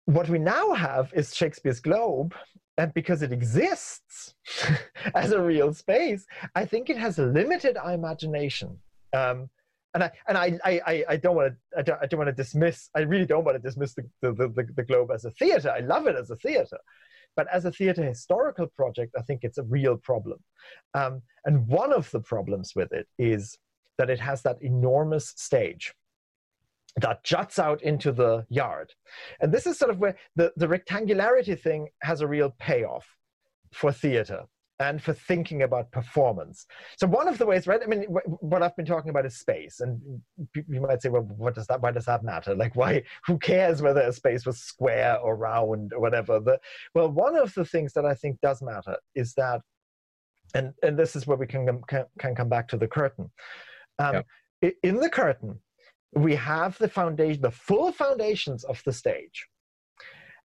What 0.06 0.28
we 0.28 0.38
now 0.38 0.72
have 0.72 1.12
is 1.14 1.34
Shakespeare's 1.34 1.80
Globe, 1.80 2.34
and 2.78 2.92
because 2.94 3.22
it 3.22 3.32
exists 3.32 4.35
as 5.14 5.32
a 5.32 5.40
real 5.40 5.72
space, 5.74 6.26
I 6.54 6.64
think 6.64 6.90
it 6.90 6.96
has 6.96 7.18
limited 7.18 7.76
imagination. 7.76 8.78
Um, 9.12 9.50
and 9.94 10.04
I 10.04 10.11
and 10.26 10.38
I 10.38 10.58
I, 10.64 11.04
I 11.08 11.16
don't 11.16 11.37
want 11.37 11.52
to 11.52 11.78
I 11.78 11.82
don't, 11.82 11.98
I 12.02 12.06
don't 12.06 12.18
want 12.18 12.28
to 12.28 12.42
dismiss 12.42 12.88
I 12.96 13.00
really 13.00 13.26
don't 13.26 13.44
want 13.44 13.56
to 13.56 13.62
dismiss 13.62 13.94
the, 13.94 14.08
the, 14.22 14.32
the, 14.32 14.66
the 14.74 14.82
Globe 14.85 15.11
as 15.12 15.24
a 15.24 15.30
theater. 15.32 15.70
I 15.70 15.80
love 15.80 16.06
it 16.06 16.16
as 16.16 16.30
a 16.30 16.37
theater, 16.37 16.78
but 17.37 17.46
as 17.52 17.66
a 17.66 17.72
theater 17.72 18.02
historical 18.02 18.68
project, 18.68 19.14
I 19.18 19.22
think 19.22 19.44
it's 19.44 19.58
a 19.58 19.64
real 19.64 19.96
problem. 19.96 20.38
Um, 20.94 21.22
and 21.44 21.66
one 21.66 21.92
of 21.92 22.11
the 22.11 22.20
problems 22.20 22.72
with 22.74 22.92
it 22.92 23.06
is 23.18 23.58
that 23.98 24.08
it 24.08 24.20
has 24.20 24.42
that 24.42 24.62
enormous 24.62 25.35
stage 25.37 25.92
that 26.96 27.24
juts 27.24 27.59
out 27.59 27.83
into 27.83 28.12
the 28.12 28.44
yard. 28.48 28.92
And 29.40 29.52
this 29.52 29.66
is 29.66 29.78
sort 29.78 29.90
of 29.90 29.98
where 29.98 30.16
the, 30.37 30.52
the 30.57 30.66
rectangularity 30.66 31.59
thing 31.59 31.88
has 32.02 32.20
a 32.20 32.26
real 32.26 32.55
payoff 32.59 33.07
for 33.72 33.92
theater 33.92 34.44
and 34.78 35.00
for 35.00 35.12
thinking 35.12 35.62
about 35.62 35.90
performance. 35.92 36.66
So 36.98 37.07
one 37.07 37.28
of 37.28 37.38
the 37.38 37.46
ways, 37.46 37.66
right? 37.66 37.81
I 37.83 37.87
mean, 37.87 38.02
what 38.24 38.62
I've 38.62 38.76
been 38.76 38.85
talking 38.85 39.11
about 39.11 39.24
is 39.24 39.38
space, 39.38 39.81
and 39.81 40.00
you 40.55 40.81
might 40.81 41.00
say, 41.00 41.09
well, 41.09 41.22
what 41.22 41.55
does 41.55 41.66
that? 41.68 41.81
Why 41.81 41.92
does 41.92 42.07
that 42.07 42.24
matter? 42.24 42.55
Like, 42.55 42.74
why? 42.74 43.05
Who 43.26 43.38
cares 43.38 43.81
whether 43.81 44.00
a 44.00 44.12
space 44.12 44.44
was 44.44 44.59
square 44.59 45.18
or 45.18 45.37
round 45.37 45.92
or 45.92 46.00
whatever? 46.00 46.40
The, 46.40 46.59
well, 46.94 47.11
one 47.11 47.37
of 47.37 47.55
the 47.55 47.64
things 47.64 47.92
that 47.92 48.05
I 48.05 48.14
think 48.14 48.40
does 48.40 48.61
matter 48.61 48.96
is 49.14 49.35
that, 49.35 49.61
and 50.55 50.72
and 50.83 50.98
this 50.98 51.14
is 51.16 51.26
where 51.26 51.38
we 51.38 51.46
can 51.46 51.81
can, 51.87 52.05
can 52.18 52.35
come 52.35 52.48
back 52.48 52.66
to 52.68 52.76
the 52.76 52.88
curtain. 52.88 53.31
Um, 53.98 54.24
yeah. 54.62 54.70
In 54.83 54.96
the 54.96 55.11
curtain, 55.11 55.61
we 56.14 56.35
have 56.35 56.77
the 56.79 56.88
foundation, 56.88 57.42
the 57.42 57.51
full 57.51 57.92
foundations 57.92 58.64
of 58.64 58.83
the 58.85 58.92
stage. 58.92 59.48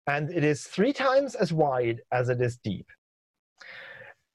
And 0.08 0.32
it 0.32 0.43
is 0.43 0.65
three 0.65 0.93
times 0.93 1.34
as 1.36 1.51
wide 1.51 2.01
as 2.12 2.30
it 2.30 2.39
is 2.41 2.58
deep. 2.58 2.88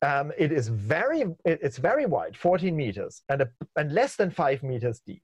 Um, 0.03 0.33
it 0.39 0.51
is 0.51 0.69
very, 0.69 1.25
it's 1.45 1.77
very 1.77 2.07
wide, 2.07 2.37
14 2.37 2.75
meters, 2.75 3.23
and, 3.29 3.43
a, 3.43 3.49
and 3.77 3.93
less 3.93 4.17
than 4.17 4.31
five 4.31 4.63
meters 4.63 5.01
deep. 5.07 5.23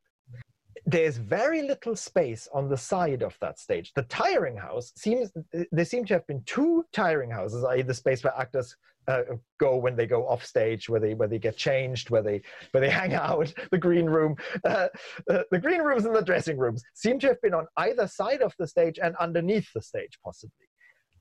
There's 0.88 1.16
very 1.16 1.62
little 1.62 1.96
space 1.96 2.48
on 2.54 2.68
the 2.68 2.76
side 2.76 3.22
of 3.22 3.36
that 3.40 3.58
stage. 3.58 3.92
The 3.94 4.04
tiring 4.04 4.56
house 4.56 4.92
seems, 4.96 5.32
there 5.72 5.84
seem 5.84 6.04
to 6.06 6.14
have 6.14 6.26
been 6.28 6.42
two 6.46 6.84
tiring 6.92 7.30
houses, 7.30 7.64
i.e. 7.64 7.82
the 7.82 7.92
space 7.92 8.22
where 8.22 8.32
actors 8.38 8.76
uh, 9.08 9.22
go 9.58 9.76
when 9.76 9.96
they 9.96 10.06
go 10.06 10.26
off 10.28 10.44
stage, 10.44 10.88
where 10.88 11.00
they 11.00 11.14
where 11.14 11.28
they 11.28 11.38
get 11.38 11.56
changed, 11.56 12.10
where 12.10 12.22
they 12.22 12.40
where 12.70 12.80
they 12.80 12.90
hang 13.02 13.14
out. 13.14 13.52
The 13.70 13.78
green 13.78 14.06
room, 14.06 14.36
uh, 14.64 14.88
uh, 15.30 15.42
the 15.50 15.58
green 15.58 15.80
rooms 15.80 16.04
and 16.04 16.14
the 16.14 16.22
dressing 16.22 16.58
rooms 16.58 16.82
seem 16.94 17.18
to 17.20 17.28
have 17.28 17.40
been 17.42 17.54
on 17.54 17.66
either 17.76 18.06
side 18.06 18.42
of 18.42 18.54
the 18.58 18.66
stage 18.66 18.98
and 19.02 19.14
underneath 19.16 19.68
the 19.74 19.82
stage, 19.82 20.18
possibly, 20.24 20.66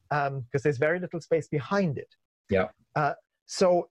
because 0.10 0.28
um, 0.28 0.46
there's 0.64 0.78
very 0.78 1.00
little 1.00 1.22
space 1.22 1.48
behind 1.48 1.98
it. 1.98 2.10
Yeah. 2.50 2.68
Uh, 2.96 3.14
so, 3.46 3.90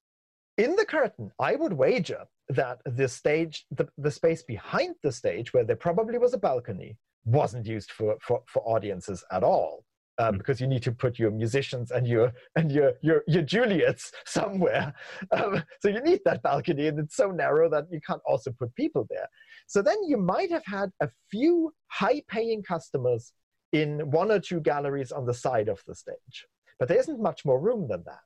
in 0.59 0.77
the 0.77 0.85
curtain, 0.85 1.31
I 1.39 1.57
would 1.57 1.73
wager 1.73 2.25
that 2.49 2.79
the 2.85 3.09
stage, 3.09 3.67
the, 3.71 3.89
the 3.99 4.11
space 4.11 4.43
behind 4.43 4.95
the 5.03 5.13
stage, 5.13 5.53
where 5.53 5.65
there 5.65 5.77
probably 5.77 6.19
was 6.19 6.35
a 6.35 6.39
balcony, 6.39 6.97
wasn't 7.25 7.67
used 7.67 7.91
for, 7.91 8.17
for, 8.21 8.43
for 8.47 8.63
audiences 8.69 9.25
at 9.33 9.43
all 9.43 9.85
um, 10.19 10.35
mm. 10.35 10.39
because 10.39 10.61
you 10.61 10.67
need 10.67 10.83
to 10.83 10.93
put 10.93 11.19
your 11.19 11.31
musicians 11.31 11.91
and 11.91 12.07
your 12.07 12.33
and 12.57 12.71
your 12.71 12.93
your 13.03 13.23
your 13.27 13.43
Juliets 13.43 14.13
somewhere. 14.27 14.95
Um, 15.33 15.63
so 15.81 15.89
you 15.89 16.01
need 16.01 16.21
that 16.25 16.43
balcony, 16.43 16.89
and 16.89 16.99
it's 16.99 17.17
so 17.17 17.31
narrow 17.31 17.69
that 17.71 17.87
you 17.91 18.01
can't 18.07 18.23
also 18.27 18.53
put 18.53 18.75
people 18.75 19.07
there. 19.11 19.29
So 19.67 19.83
then 19.83 19.97
you 20.07 20.17
might 20.17 20.51
have 20.51 20.65
had 20.67 20.91
a 21.01 21.09
few 21.31 21.73
high-paying 21.89 22.63
customers 22.63 23.33
in 23.73 24.11
one 24.11 24.31
or 24.31 24.39
two 24.39 24.61
galleries 24.61 25.11
on 25.11 25.27
the 25.27 25.35
side 25.35 25.69
of 25.69 25.83
the 25.87 25.95
stage, 25.95 26.47
but 26.79 26.89
there 26.89 26.99
isn't 26.99 27.21
much 27.21 27.45
more 27.45 27.61
room 27.61 27.89
than 27.89 28.03
that. 28.07 28.21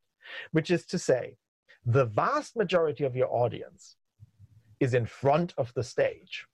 Which 0.53 0.71
is 0.71 0.85
to 0.87 0.99
say, 0.99 1.37
the 1.87 2.05
vast 2.05 2.55
majority 2.55 3.05
of 3.05 3.17
your 3.17 3.33
audience 3.35 3.97
is 4.81 4.95
in 4.95 5.07
front 5.07 5.55
of 5.59 5.73
the 5.75 5.83
stage. 5.83 6.47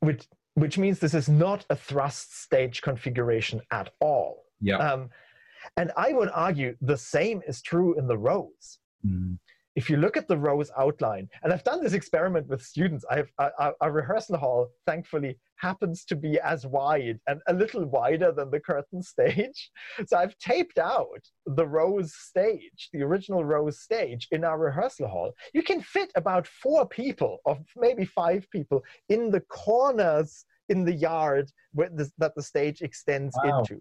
Which 0.00 0.26
which 0.54 0.78
means 0.78 0.98
this 0.98 1.14
is 1.14 1.28
not 1.28 1.66
a 1.68 1.76
thrust 1.76 2.40
stage 2.40 2.80
configuration 2.80 3.60
at 3.70 3.90
all. 4.00 4.44
Yeah. 4.60 4.78
Um, 4.78 5.10
and 5.76 5.92
I 5.96 6.12
would 6.12 6.30
argue 6.32 6.76
the 6.80 6.96
same 6.96 7.42
is 7.46 7.60
true 7.60 7.98
in 7.98 8.06
the 8.06 8.16
Rose. 8.16 8.78
Mm 9.06 9.38
if 9.76 9.90
you 9.90 9.98
look 9.98 10.16
at 10.16 10.26
the 10.26 10.36
Rose 10.36 10.70
outline, 10.78 11.28
and 11.42 11.52
I've 11.52 11.62
done 11.62 11.82
this 11.82 11.92
experiment 11.92 12.48
with 12.48 12.62
students, 12.62 13.04
I've 13.10 13.30
a 13.82 13.92
rehearsal 13.92 14.38
hall, 14.38 14.68
thankfully, 14.86 15.38
happens 15.56 16.04
to 16.06 16.16
be 16.16 16.40
as 16.40 16.66
wide 16.66 17.20
and 17.26 17.40
a 17.46 17.52
little 17.52 17.84
wider 17.84 18.32
than 18.32 18.50
the 18.50 18.60
curtain 18.60 19.02
stage. 19.02 19.70
So 20.06 20.16
I've 20.16 20.36
taped 20.38 20.78
out 20.78 21.22
the 21.46 21.66
Rose 21.66 22.14
stage, 22.14 22.88
the 22.92 23.02
original 23.02 23.44
Rose 23.44 23.80
stage, 23.80 24.28
in 24.30 24.44
our 24.44 24.58
rehearsal 24.58 25.08
hall. 25.08 25.32
You 25.52 25.62
can 25.62 25.80
fit 25.80 26.10
about 26.16 26.46
four 26.46 26.86
people, 26.86 27.38
or 27.44 27.58
maybe 27.76 28.04
five 28.04 28.46
people, 28.50 28.82
in 29.08 29.30
the 29.30 29.40
corners 29.40 30.44
in 30.68 30.84
the 30.84 30.94
yard 30.94 31.50
the, 31.74 32.10
that 32.18 32.34
the 32.34 32.42
stage 32.42 32.82
extends 32.82 33.36
wow. 33.42 33.60
into. 33.60 33.80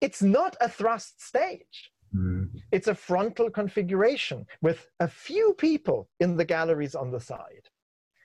It's 0.00 0.22
not 0.22 0.56
a 0.60 0.68
thrust 0.68 1.24
stage 1.24 1.92
Mm. 2.14 2.50
It's 2.70 2.88
a 2.88 2.94
frontal 2.94 3.50
configuration 3.50 4.46
with 4.60 4.88
a 5.00 5.08
few 5.08 5.54
people 5.54 6.08
in 6.20 6.36
the 6.36 6.44
galleries 6.44 6.94
on 6.94 7.10
the 7.10 7.20
side. 7.20 7.68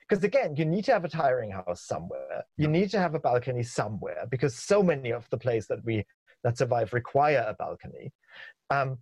Because 0.08 0.24
again, 0.24 0.56
you 0.56 0.64
need 0.64 0.84
to 0.86 0.92
have 0.92 1.04
a 1.04 1.08
tiring 1.08 1.50
house 1.50 1.82
somewhere. 1.82 2.44
You 2.56 2.68
need 2.68 2.90
to 2.90 2.98
have 2.98 3.14
a 3.14 3.20
balcony 3.20 3.62
somewhere 3.62 4.24
because 4.30 4.54
so 4.56 4.82
many 4.82 5.12
of 5.12 5.28
the 5.30 5.36
plays 5.36 5.66
that 5.66 5.84
we 5.84 6.06
that 6.44 6.56
survive 6.56 6.92
require 6.92 7.44
a 7.46 7.54
balcony. 7.54 8.12
Um, 8.70 8.98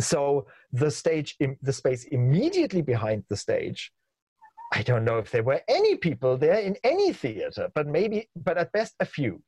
so 0.00 0.46
the 0.72 0.90
stage, 0.90 1.36
the 1.62 1.72
space 1.72 2.04
immediately 2.04 2.82
behind 2.82 3.24
the 3.28 3.36
stage, 3.36 3.92
I 4.72 4.82
don't 4.82 5.04
know 5.04 5.18
if 5.18 5.30
there 5.30 5.42
were 5.42 5.62
any 5.68 5.96
people 5.96 6.36
there 6.36 6.60
in 6.60 6.76
any 6.84 7.12
theater, 7.12 7.70
but 7.74 7.86
maybe, 7.86 8.28
but 8.36 8.58
at 8.58 8.72
best 8.72 8.94
a 9.00 9.06
few. 9.06 9.42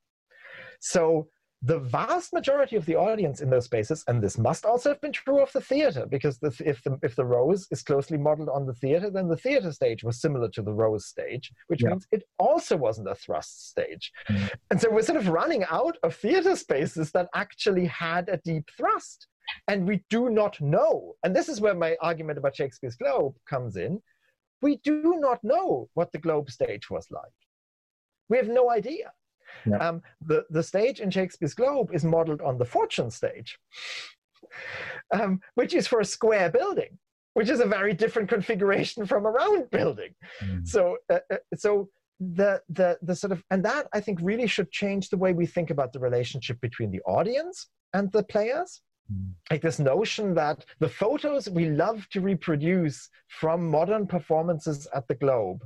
So 0.79 1.27
the 1.61 1.79
vast 1.79 2.31
majority 2.31 2.77
of 2.77 2.85
the 2.85 2.95
audience 2.95 3.41
in 3.41 3.49
those 3.49 3.65
spaces, 3.65 4.05
and 4.07 4.23
this 4.23 4.37
must 4.37 4.65
also 4.65 4.89
have 4.89 5.01
been 5.01 5.11
true 5.11 5.41
of 5.41 5.51
the 5.51 5.59
theater, 5.59 6.05
because 6.05 6.39
the, 6.39 6.55
if, 6.65 6.81
the, 6.83 6.97
if 7.03 7.15
the 7.15 7.25
rose 7.25 7.67
is 7.69 7.81
closely 7.81 8.17
modeled 8.17 8.47
on 8.47 8.65
the 8.65 8.73
theater, 8.73 9.09
then 9.09 9.27
the 9.27 9.35
theater 9.35 9.71
stage 9.73 10.01
was 10.03 10.21
similar 10.21 10.47
to 10.49 10.61
the 10.61 10.71
rose 10.71 11.05
stage, 11.05 11.51
which 11.67 11.83
yeah. 11.83 11.89
means 11.89 12.07
it 12.11 12.23
also 12.37 12.77
wasn't 12.77 13.09
a 13.09 13.15
thrust 13.15 13.69
stage. 13.69 14.11
Mm. 14.29 14.49
And 14.71 14.81
so 14.81 14.89
we're 14.89 15.01
sort 15.01 15.17
of 15.17 15.27
running 15.27 15.65
out 15.69 15.97
of 16.03 16.15
theater 16.15 16.55
spaces 16.55 17.11
that 17.11 17.27
actually 17.35 17.87
had 17.87 18.29
a 18.29 18.37
deep 18.37 18.69
thrust. 18.77 19.27
And 19.67 19.87
we 19.87 20.03
do 20.09 20.29
not 20.29 20.61
know, 20.61 21.15
and 21.23 21.35
this 21.35 21.49
is 21.49 21.59
where 21.59 21.75
my 21.75 21.97
argument 22.01 22.37
about 22.37 22.55
Shakespeare's 22.55 22.95
Globe 22.95 23.35
comes 23.49 23.75
in. 23.75 24.01
We 24.61 24.77
do 24.83 25.15
not 25.17 25.43
know 25.43 25.89
what 25.93 26.11
the 26.11 26.19
Globe 26.19 26.51
stage 26.51 26.89
was 26.89 27.07
like. 27.11 27.23
We 28.29 28.37
have 28.37 28.47
no 28.47 28.69
idea. 28.69 29.11
Yeah. 29.65 29.77
Um, 29.77 30.01
the, 30.25 30.45
the 30.49 30.63
stage 30.63 30.99
in 30.99 31.09
Shakespeare's 31.09 31.53
Globe 31.53 31.89
is 31.93 32.03
modeled 32.03 32.41
on 32.41 32.57
the 32.57 32.65
Fortune 32.65 33.11
stage, 33.11 33.59
um, 35.11 35.41
which 35.55 35.73
is 35.73 35.87
for 35.87 35.99
a 35.99 36.05
square 36.05 36.49
building, 36.49 36.97
which 37.33 37.49
is 37.49 37.59
a 37.59 37.65
very 37.65 37.93
different 37.93 38.29
configuration 38.29 39.05
from 39.05 39.25
a 39.25 39.31
round 39.31 39.69
building. 39.69 40.13
Mm. 40.41 40.67
So, 40.67 40.97
uh, 41.09 41.19
uh, 41.31 41.37
so 41.55 41.89
the, 42.19 42.61
the, 42.69 42.97
the 43.01 43.15
sort 43.15 43.31
of, 43.31 43.43
and 43.51 43.63
that 43.65 43.87
I 43.93 43.99
think 43.99 44.19
really 44.21 44.47
should 44.47 44.71
change 44.71 45.09
the 45.09 45.17
way 45.17 45.33
we 45.33 45.45
think 45.45 45.69
about 45.69 45.93
the 45.93 45.99
relationship 45.99 46.59
between 46.61 46.91
the 46.91 47.01
audience 47.01 47.67
and 47.93 48.11
the 48.11 48.23
players. 48.23 48.81
Mm. 49.11 49.33
Like 49.51 49.61
this 49.61 49.79
notion 49.79 50.33
that 50.35 50.65
the 50.79 50.89
photos 50.89 51.49
we 51.49 51.69
love 51.69 52.07
to 52.11 52.21
reproduce 52.21 53.09
from 53.27 53.69
modern 53.69 54.07
performances 54.07 54.87
at 54.93 55.07
the 55.07 55.15
Globe, 55.15 55.63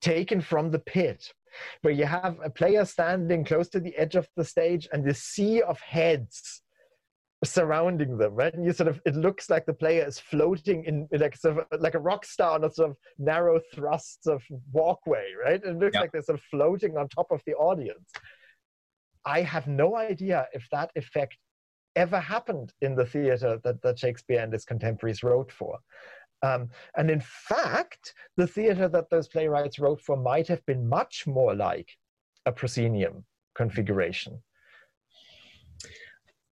taken 0.00 0.40
from 0.40 0.70
the 0.70 0.78
pit, 0.78 1.32
where 1.82 1.94
you 1.94 2.04
have 2.04 2.36
a 2.44 2.50
player 2.50 2.84
standing 2.84 3.44
close 3.44 3.68
to 3.70 3.80
the 3.80 3.96
edge 3.96 4.14
of 4.14 4.28
the 4.36 4.44
stage 4.44 4.88
and 4.92 5.04
the 5.04 5.14
sea 5.14 5.62
of 5.62 5.80
heads 5.80 6.62
surrounding 7.44 8.16
them, 8.16 8.34
right? 8.34 8.54
And 8.54 8.64
you 8.64 8.72
sort 8.72 8.88
of, 8.88 9.00
it 9.04 9.14
looks 9.14 9.50
like 9.50 9.66
the 9.66 9.74
player 9.74 10.06
is 10.06 10.18
floating 10.18 10.84
in 10.84 11.08
like 11.12 11.36
sort 11.36 11.58
of 11.58 11.80
like 11.80 11.94
a 11.94 11.98
rock 11.98 12.24
star 12.24 12.52
on 12.52 12.64
a 12.64 12.70
sort 12.70 12.90
of 12.90 12.96
narrow 13.18 13.60
thrusts 13.74 14.26
of 14.26 14.42
walkway, 14.72 15.32
right? 15.42 15.62
It 15.62 15.78
looks 15.78 15.94
like 15.94 16.12
they're 16.12 16.22
sort 16.22 16.38
of 16.38 16.44
floating 16.50 16.96
on 16.96 17.08
top 17.08 17.30
of 17.30 17.42
the 17.46 17.54
audience. 17.54 18.10
I 19.24 19.42
have 19.42 19.66
no 19.66 19.96
idea 19.96 20.46
if 20.52 20.66
that 20.70 20.90
effect 20.94 21.36
ever 21.94 22.20
happened 22.20 22.72
in 22.80 22.94
the 22.94 23.06
theater 23.06 23.58
that, 23.64 23.82
that 23.82 23.98
Shakespeare 23.98 24.40
and 24.40 24.52
his 24.52 24.64
contemporaries 24.64 25.22
wrote 25.22 25.50
for. 25.50 25.78
Um, 26.42 26.68
and 26.96 27.10
in 27.10 27.20
fact, 27.20 28.14
the 28.36 28.46
theater 28.46 28.88
that 28.88 29.10
those 29.10 29.28
playwrights 29.28 29.78
wrote 29.78 30.00
for 30.00 30.16
might 30.16 30.48
have 30.48 30.64
been 30.66 30.88
much 30.88 31.26
more 31.26 31.54
like 31.54 31.88
a 32.44 32.52
proscenium 32.52 33.24
configuration. 33.54 34.42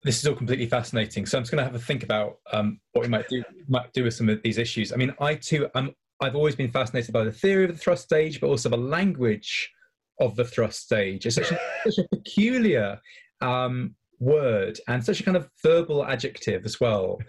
This 0.03 0.19
is 0.19 0.27
all 0.27 0.35
completely 0.35 0.65
fascinating. 0.65 1.25
So 1.25 1.37
I'm 1.37 1.43
just 1.43 1.51
going 1.51 1.63
to 1.63 1.65
have 1.65 1.75
a 1.75 1.83
think 1.83 2.03
about 2.03 2.37
um, 2.51 2.79
what 2.93 3.03
we 3.03 3.07
might 3.07 3.27
do 3.27 3.43
might 3.67 3.93
do 3.93 4.03
with 4.03 4.15
some 4.15 4.29
of 4.29 4.41
these 4.43 4.57
issues. 4.57 4.91
I 4.91 4.95
mean, 4.95 5.13
I 5.19 5.35
too, 5.35 5.69
I'm, 5.75 5.93
I've 6.19 6.35
always 6.35 6.55
been 6.55 6.71
fascinated 6.71 7.13
by 7.13 7.23
the 7.23 7.31
theory 7.31 7.65
of 7.65 7.71
the 7.71 7.77
thrust 7.77 8.03
stage, 8.03 8.41
but 8.41 8.47
also 8.47 8.69
the 8.69 8.77
language 8.77 9.71
of 10.19 10.35
the 10.35 10.45
thrust 10.45 10.81
stage. 10.81 11.25
It's 11.25 11.35
such 11.35 11.51
a, 11.51 11.59
such 11.85 12.05
a 12.05 12.15
peculiar 12.15 12.99
um, 13.41 13.95
word 14.21 14.79
and 14.87 15.03
such 15.03 15.19
a 15.19 15.23
kind 15.23 15.35
of 15.35 15.49
verbal 15.63 16.05
adjective 16.05 16.63
as 16.63 16.79
well. 16.79 17.19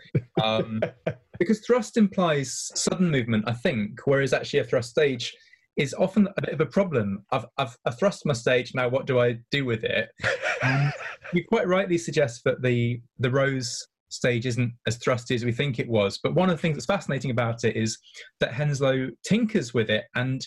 Um, 0.40 0.80
because 1.38 1.60
thrust 1.66 1.96
implies 1.96 2.70
sudden 2.74 3.10
movement, 3.10 3.44
I 3.48 3.54
think, 3.54 3.98
whereas 4.04 4.32
actually 4.32 4.60
a 4.60 4.64
thrust 4.64 4.90
stage 4.90 5.34
is 5.76 5.94
often 5.94 6.28
a 6.36 6.40
bit 6.42 6.52
of 6.52 6.60
a 6.60 6.66
problem. 6.66 7.24
I've, 7.32 7.46
I've, 7.56 7.76
I've 7.86 7.98
thrust 7.98 8.26
my 8.26 8.34
stage, 8.34 8.72
now 8.74 8.88
what 8.88 9.06
do 9.06 9.18
I 9.18 9.38
do 9.50 9.64
with 9.64 9.82
it? 9.84 10.10
Um, 10.62 10.92
you 11.32 11.44
quite 11.44 11.66
rightly 11.66 11.98
suggest 11.98 12.42
that 12.44 12.62
the, 12.62 13.00
the 13.18 13.30
rose 13.30 13.84
stage 14.10 14.44
isn't 14.44 14.72
as 14.86 14.98
thrusty 14.98 15.34
as 15.34 15.44
we 15.44 15.52
think 15.52 15.78
it 15.78 15.88
was. 15.88 16.20
But 16.22 16.34
one 16.34 16.50
of 16.50 16.56
the 16.56 16.60
things 16.60 16.76
that's 16.76 16.86
fascinating 16.86 17.30
about 17.30 17.64
it 17.64 17.74
is 17.74 17.98
that 18.40 18.52
Henslowe 18.52 19.10
tinkers 19.24 19.72
with 19.72 19.88
it 19.88 20.04
and 20.14 20.46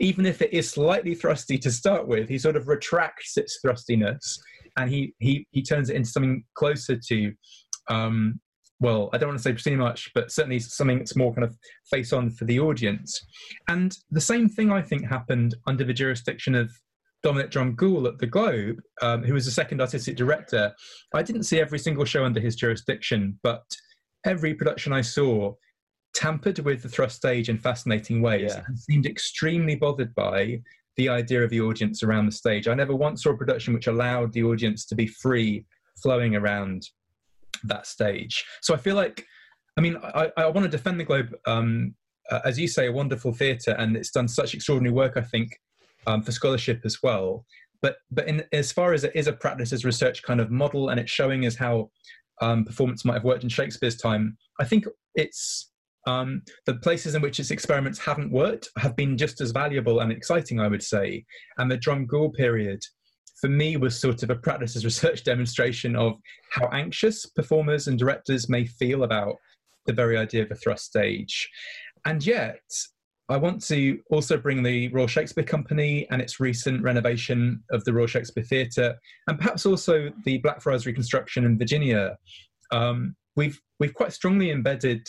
even 0.00 0.26
if 0.26 0.42
it 0.42 0.52
is 0.52 0.70
slightly 0.70 1.14
thrusty 1.14 1.58
to 1.58 1.70
start 1.70 2.06
with, 2.06 2.28
he 2.28 2.38
sort 2.38 2.56
of 2.56 2.68
retracts 2.68 3.36
its 3.36 3.58
thrustiness 3.64 4.38
and 4.78 4.90
he 4.90 5.14
he 5.18 5.46
he 5.50 5.62
turns 5.62 5.90
it 5.90 5.96
into 5.96 6.08
something 6.08 6.44
closer 6.54 6.96
to 6.96 7.32
um, 7.90 8.40
well, 8.80 9.10
I 9.12 9.18
don't 9.18 9.30
want 9.30 9.38
to 9.38 9.42
say 9.42 9.52
proscenium 9.52 9.80
much, 9.80 10.10
but 10.14 10.30
certainly 10.30 10.60
something 10.60 10.98
that's 10.98 11.16
more 11.16 11.34
kind 11.34 11.44
of 11.44 11.56
face 11.90 12.12
on 12.12 12.30
for 12.30 12.44
the 12.44 12.60
audience. 12.60 13.20
And 13.66 13.96
the 14.10 14.20
same 14.20 14.48
thing 14.48 14.70
I 14.70 14.82
think 14.82 15.04
happened 15.04 15.56
under 15.66 15.82
the 15.82 15.92
jurisdiction 15.92 16.54
of 16.54 16.70
Dominic 17.24 17.50
Dromgoole 17.50 18.06
at 18.06 18.18
the 18.18 18.26
Globe, 18.26 18.80
um, 19.02 19.24
who 19.24 19.34
was 19.34 19.44
the 19.44 19.50
second 19.50 19.80
artistic 19.80 20.16
director. 20.16 20.72
I 21.12 21.22
didn't 21.22 21.42
see 21.42 21.60
every 21.60 21.80
single 21.80 22.04
show 22.04 22.24
under 22.24 22.38
his 22.38 22.54
jurisdiction, 22.54 23.38
but 23.42 23.64
every 24.24 24.54
production 24.54 24.92
I 24.92 25.00
saw 25.00 25.54
tampered 26.14 26.60
with 26.60 26.82
the 26.82 26.88
thrust 26.88 27.16
stage 27.16 27.48
in 27.48 27.58
fascinating 27.58 28.22
ways 28.22 28.52
yeah. 28.54 28.62
and 28.66 28.78
seemed 28.78 29.06
extremely 29.06 29.74
bothered 29.74 30.14
by 30.14 30.60
the 30.98 31.08
idea 31.08 31.42
of 31.42 31.48
the 31.48 31.60
audience 31.60 32.02
around 32.02 32.26
the 32.26 32.32
stage. 32.32 32.66
I 32.66 32.74
never 32.74 32.94
once 32.94 33.22
saw 33.22 33.30
a 33.30 33.36
production 33.36 33.72
which 33.72 33.86
allowed 33.86 34.32
the 34.32 34.42
audience 34.42 34.84
to 34.86 34.96
be 34.96 35.06
free 35.06 35.64
flowing 36.02 36.34
around 36.34 36.88
that 37.64 37.86
stage. 37.86 38.44
So 38.60 38.74
I 38.74 38.78
feel 38.78 38.96
like, 38.96 39.24
I 39.76 39.80
mean, 39.80 39.96
I, 40.02 40.30
I 40.36 40.46
want 40.48 40.64
to 40.64 40.68
defend 40.68 40.98
the 40.98 41.04
Globe, 41.04 41.34
um, 41.46 41.94
uh, 42.30 42.40
as 42.44 42.58
you 42.58 42.66
say, 42.66 42.88
a 42.88 42.92
wonderful 42.92 43.32
theatre, 43.32 43.76
and 43.78 43.96
it's 43.96 44.10
done 44.10 44.26
such 44.26 44.54
extraordinary 44.54 44.92
work, 44.92 45.16
I 45.16 45.22
think, 45.22 45.60
um, 46.08 46.20
for 46.20 46.32
scholarship 46.32 46.80
as 46.84 47.00
well. 47.00 47.46
But 47.80 47.98
but 48.10 48.26
in, 48.26 48.44
as 48.52 48.72
far 48.72 48.92
as 48.92 49.04
it 49.04 49.12
is 49.14 49.28
a 49.28 49.32
practice 49.32 49.72
as 49.72 49.84
research 49.84 50.24
kind 50.24 50.40
of 50.40 50.50
model, 50.50 50.88
and 50.88 50.98
it's 50.98 51.12
showing 51.12 51.46
us 51.46 51.54
how 51.54 51.90
um, 52.40 52.64
performance 52.64 53.04
might 53.04 53.14
have 53.14 53.24
worked 53.24 53.44
in 53.44 53.48
Shakespeare's 53.48 53.96
time, 53.96 54.36
I 54.58 54.64
think 54.64 54.84
it's 55.14 55.70
um, 56.06 56.42
the 56.66 56.74
places 56.74 57.14
in 57.14 57.22
which 57.22 57.40
its 57.40 57.50
experiments 57.50 57.98
haven't 57.98 58.32
worked 58.32 58.68
have 58.78 58.96
been 58.96 59.16
just 59.16 59.40
as 59.40 59.50
valuable 59.50 60.00
and 60.00 60.12
exciting, 60.12 60.60
I 60.60 60.68
would 60.68 60.82
say. 60.82 61.24
And 61.58 61.70
the 61.70 61.78
Dromgoole 61.78 62.34
period, 62.34 62.80
for 63.40 63.48
me, 63.48 63.76
was 63.76 64.00
sort 64.00 64.22
of 64.22 64.30
a 64.30 64.36
practice 64.36 64.76
as 64.76 64.84
research 64.84 65.24
demonstration 65.24 65.96
of 65.96 66.14
how 66.50 66.68
anxious 66.68 67.26
performers 67.26 67.88
and 67.88 67.98
directors 67.98 68.48
may 68.48 68.66
feel 68.66 69.02
about 69.02 69.36
the 69.86 69.92
very 69.92 70.16
idea 70.16 70.42
of 70.42 70.50
a 70.50 70.54
thrust 70.54 70.84
stage. 70.84 71.48
And 72.04 72.24
yet, 72.24 72.60
I 73.30 73.36
want 73.36 73.62
to 73.66 73.98
also 74.10 74.38
bring 74.38 74.62
the 74.62 74.88
Royal 74.88 75.06
Shakespeare 75.06 75.44
Company 75.44 76.06
and 76.10 76.22
its 76.22 76.40
recent 76.40 76.82
renovation 76.82 77.62
of 77.70 77.84
the 77.84 77.92
Royal 77.92 78.06
Shakespeare 78.06 78.44
Theatre, 78.44 78.96
and 79.26 79.38
perhaps 79.38 79.66
also 79.66 80.10
the 80.24 80.38
Blackfriars 80.38 80.86
reconstruction 80.86 81.44
in 81.44 81.58
Virginia. 81.58 82.16
Um, 82.70 83.14
we've 83.36 83.60
we've 83.80 83.92
quite 83.92 84.12
strongly 84.12 84.50
embedded 84.50 85.06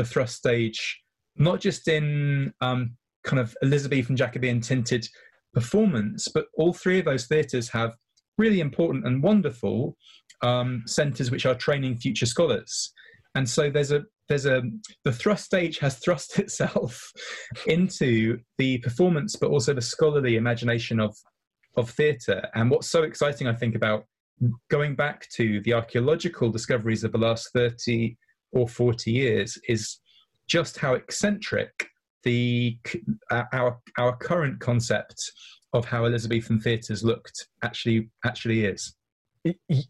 the 0.00 0.06
thrust 0.06 0.36
stage, 0.36 0.98
not 1.36 1.60
just 1.60 1.86
in 1.86 2.54
um, 2.62 2.96
kind 3.22 3.38
of 3.38 3.54
Elizabethan 3.62 4.16
Jacobean 4.16 4.62
tinted 4.62 5.06
performance, 5.52 6.26
but 6.26 6.46
all 6.56 6.72
three 6.72 6.98
of 7.00 7.04
those 7.04 7.26
theatres 7.26 7.68
have 7.68 7.92
really 8.38 8.60
important 8.60 9.06
and 9.06 9.22
wonderful 9.22 9.98
um, 10.40 10.82
centres 10.86 11.30
which 11.30 11.44
are 11.44 11.54
training 11.54 11.98
future 11.98 12.24
scholars. 12.24 12.94
And 13.34 13.46
so 13.46 13.68
there's 13.68 13.92
a 13.92 14.04
there's 14.30 14.46
a 14.46 14.62
the 15.04 15.12
thrust 15.12 15.44
stage 15.44 15.78
has 15.80 15.98
thrust 15.98 16.38
itself 16.44 17.12
into 17.66 18.38
the 18.56 18.78
performance, 18.78 19.36
but 19.36 19.50
also 19.50 19.74
the 19.74 19.82
scholarly 19.82 20.36
imagination 20.36 20.98
of 20.98 21.14
of 21.76 21.90
theatre. 21.90 22.48
And 22.54 22.70
what's 22.70 22.90
so 22.90 23.02
exciting, 23.02 23.48
I 23.48 23.54
think, 23.54 23.74
about 23.74 24.04
going 24.70 24.96
back 24.96 25.28
to 25.36 25.60
the 25.60 25.74
archaeological 25.74 26.50
discoveries 26.50 27.04
of 27.04 27.12
the 27.12 27.18
last 27.18 27.50
30 27.52 28.16
or 28.52 28.68
40 28.68 29.10
years 29.10 29.58
is 29.68 30.00
just 30.48 30.78
how 30.78 30.94
eccentric 30.94 31.88
the 32.24 32.78
our 33.52 33.78
our 33.98 34.16
current 34.16 34.60
concept 34.60 35.16
of 35.72 35.84
how 35.84 36.04
Elizabethan 36.04 36.60
theatres 36.60 37.02
looked 37.02 37.48
actually 37.62 38.10
actually 38.24 38.64
is. 38.64 38.94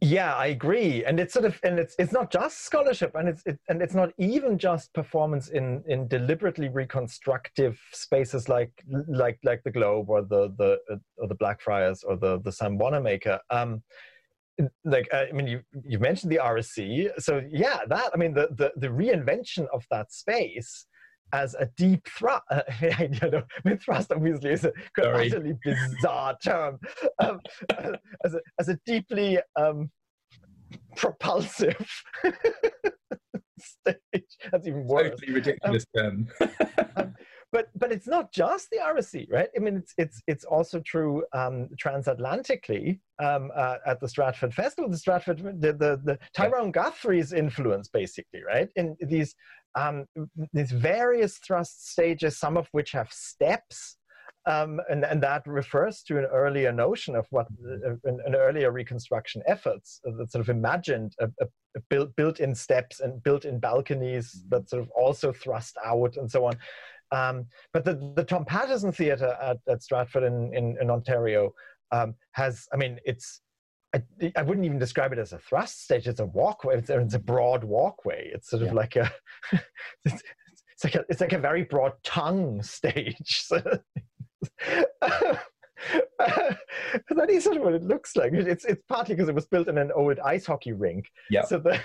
Yeah, 0.00 0.36
I 0.36 0.46
agree, 0.46 1.04
and 1.04 1.18
it's 1.18 1.32
sort 1.32 1.44
of, 1.44 1.58
and 1.64 1.80
it's 1.80 1.96
it's 1.98 2.12
not 2.12 2.30
just 2.30 2.64
scholarship, 2.64 3.16
and 3.16 3.28
it's 3.28 3.42
it, 3.46 3.58
and 3.68 3.82
it's 3.82 3.96
not 3.96 4.11
even 4.16 4.58
just 4.58 4.92
performance 4.94 5.48
in 5.48 5.82
in 5.88 6.06
deliberately 6.06 6.68
reconstructive 6.68 7.80
spaces 7.92 8.48
like 8.48 8.70
like 9.08 9.40
like 9.42 9.64
the 9.64 9.72
Globe 9.72 10.08
or 10.08 10.22
the 10.22 10.54
the 10.56 10.78
or 11.16 11.26
the 11.26 11.34
Blackfriars 11.34 12.04
or 12.04 12.16
the 12.16 12.40
the 12.42 12.52
Sam 12.52 12.78
Wanamaker. 12.78 13.40
Um, 13.50 13.82
like 14.84 15.09
uh, 15.12 15.24
I 15.28 15.32
mean, 15.32 15.46
you 15.46 15.61
you 15.86 15.98
mentioned 15.98 16.32
the 16.32 16.40
RSC, 16.42 17.11
so 17.18 17.42
yeah, 17.51 17.80
that 17.88 18.11
I 18.12 18.16
mean 18.16 18.34
the 18.34 18.48
the, 18.57 18.72
the 18.76 18.88
reinvention 18.88 19.66
of 19.72 19.84
that 19.90 20.12
space 20.12 20.86
as 21.32 21.55
a 21.55 21.68
deep 21.76 22.07
thrust. 22.09 22.42
Uh, 22.51 22.62
I 22.98 23.07
don't 23.07 23.32
know, 23.32 23.42
I 23.64 23.68
mean, 23.68 23.78
thrust 23.78 24.12
obviously 24.12 24.51
is 24.51 24.64
a 24.64 24.72
utterly 24.98 25.55
bizarre 25.62 26.36
term. 26.42 26.78
Um, 27.22 27.40
as 28.24 28.34
a 28.34 28.40
as 28.59 28.68
a 28.68 28.78
deeply 28.86 29.38
um, 29.57 29.90
propulsive 30.96 31.86
stage. 33.61 34.36
That's 34.51 34.66
even 34.66 34.84
worse. 34.84 35.11
Totally 35.11 35.32
ridiculous 35.32 35.84
um, 35.98 36.28
term. 36.40 36.51
um, 36.96 37.14
but 37.53 37.68
but 37.74 37.90
it's 37.90 38.07
not 38.07 38.32
just 38.32 38.70
the 38.70 38.78
RSC, 38.78 39.30
right? 39.30 39.48
I 39.57 39.61
mean, 39.61 39.76
it's 39.76 39.94
it's 39.98 40.22
it's 40.26 40.44
also 40.44 40.80
true 40.80 41.24
um, 41.32 41.68
transatlantically 41.82 43.01
um, 43.18 43.51
uh, 43.55 43.76
at 43.86 44.01
the 44.01 44.09
Stratford 44.09 44.55
Festival. 44.55 44.90
The 44.90 44.98
Stratford, 44.98 45.38
the 45.61 45.72
the, 45.72 46.01
the 46.05 46.18
Tyrone 46.34 46.70
Guthrie's 46.70 47.32
influence, 47.32 47.88
basically, 47.88 48.42
right? 48.46 48.68
In 48.76 48.96
these 49.01 49.34
um, 49.74 50.07
these 50.53 50.70
various 50.70 51.38
thrust 51.38 51.90
stages, 51.90 52.38
some 52.38 52.57
of 52.57 52.68
which 52.72 52.92
have 52.92 53.12
steps. 53.12 53.96
Um, 54.46 54.80
and, 54.88 55.05
and 55.05 55.22
that 55.22 55.46
refers 55.46 56.03
to 56.05 56.16
an 56.16 56.24
earlier 56.24 56.72
notion 56.72 57.14
of 57.14 57.26
what 57.28 57.46
uh, 57.62 57.90
an, 58.05 58.20
an, 58.24 58.34
earlier 58.34 58.72
reconstruction 58.72 59.42
efforts 59.46 60.01
that 60.03 60.32
sort 60.32 60.40
of 60.40 60.48
imagined 60.48 61.14
a, 61.20 61.26
a, 61.42 61.46
a 61.76 61.80
built, 61.90 62.16
built-in 62.16 62.55
steps 62.55 63.01
and 63.01 63.22
built-in 63.22 63.61
balconies 63.61 64.42
that 64.48 64.66
sort 64.70 64.82
of 64.82 64.88
also 64.92 65.30
thrust 65.30 65.76
out 65.84 66.16
and 66.16 66.30
so 66.30 66.46
on. 66.46 66.55
Um, 67.12 67.46
but 67.72 67.84
the, 67.84 68.12
the 68.16 68.24
Tom 68.24 68.44
Paterson 68.44 68.92
Theatre 68.92 69.36
at, 69.42 69.58
at 69.68 69.82
Stratford 69.82 70.24
in, 70.24 70.54
in, 70.54 70.76
in 70.80 70.90
Ontario 70.90 71.52
um, 71.92 72.14
has, 72.32 72.66
I 72.72 72.76
mean, 72.76 72.98
it's, 73.04 73.40
I, 73.94 74.02
I, 74.36 74.42
wouldn't 74.42 74.64
even 74.64 74.78
describe 74.78 75.12
it 75.12 75.18
as 75.18 75.32
a 75.32 75.38
thrust 75.38 75.82
stage. 75.82 76.06
It's 76.06 76.20
a 76.20 76.26
walkway. 76.26 76.78
It's, 76.78 76.90
it's 76.90 77.14
a 77.14 77.18
broad 77.18 77.64
walkway. 77.64 78.30
It's 78.32 78.48
sort 78.48 78.62
of 78.62 78.68
yeah. 78.68 78.74
like 78.74 78.96
a, 78.96 79.12
it's, 80.04 80.22
it's, 80.72 80.84
like 80.84 80.94
a, 80.94 81.04
it's 81.08 81.20
like 81.20 81.32
a 81.32 81.38
very 81.38 81.64
broad 81.64 81.92
tongue 82.02 82.62
stage. 82.62 83.44
So, 84.58 85.38
that 87.11 87.30
is 87.30 87.44
sort 87.44 87.56
of 87.56 87.62
what 87.62 87.74
it 87.74 87.82
looks 87.82 88.16
like. 88.16 88.32
It's 88.32 88.64
it's 88.64 88.82
partly 88.88 89.14
because 89.14 89.28
it 89.28 89.34
was 89.34 89.46
built 89.46 89.68
in 89.68 89.78
an 89.78 89.90
old 89.94 90.18
ice 90.18 90.46
hockey 90.46 90.72
rink. 90.72 91.06
Yeah. 91.30 91.44
So 91.44 91.58
the, 91.58 91.80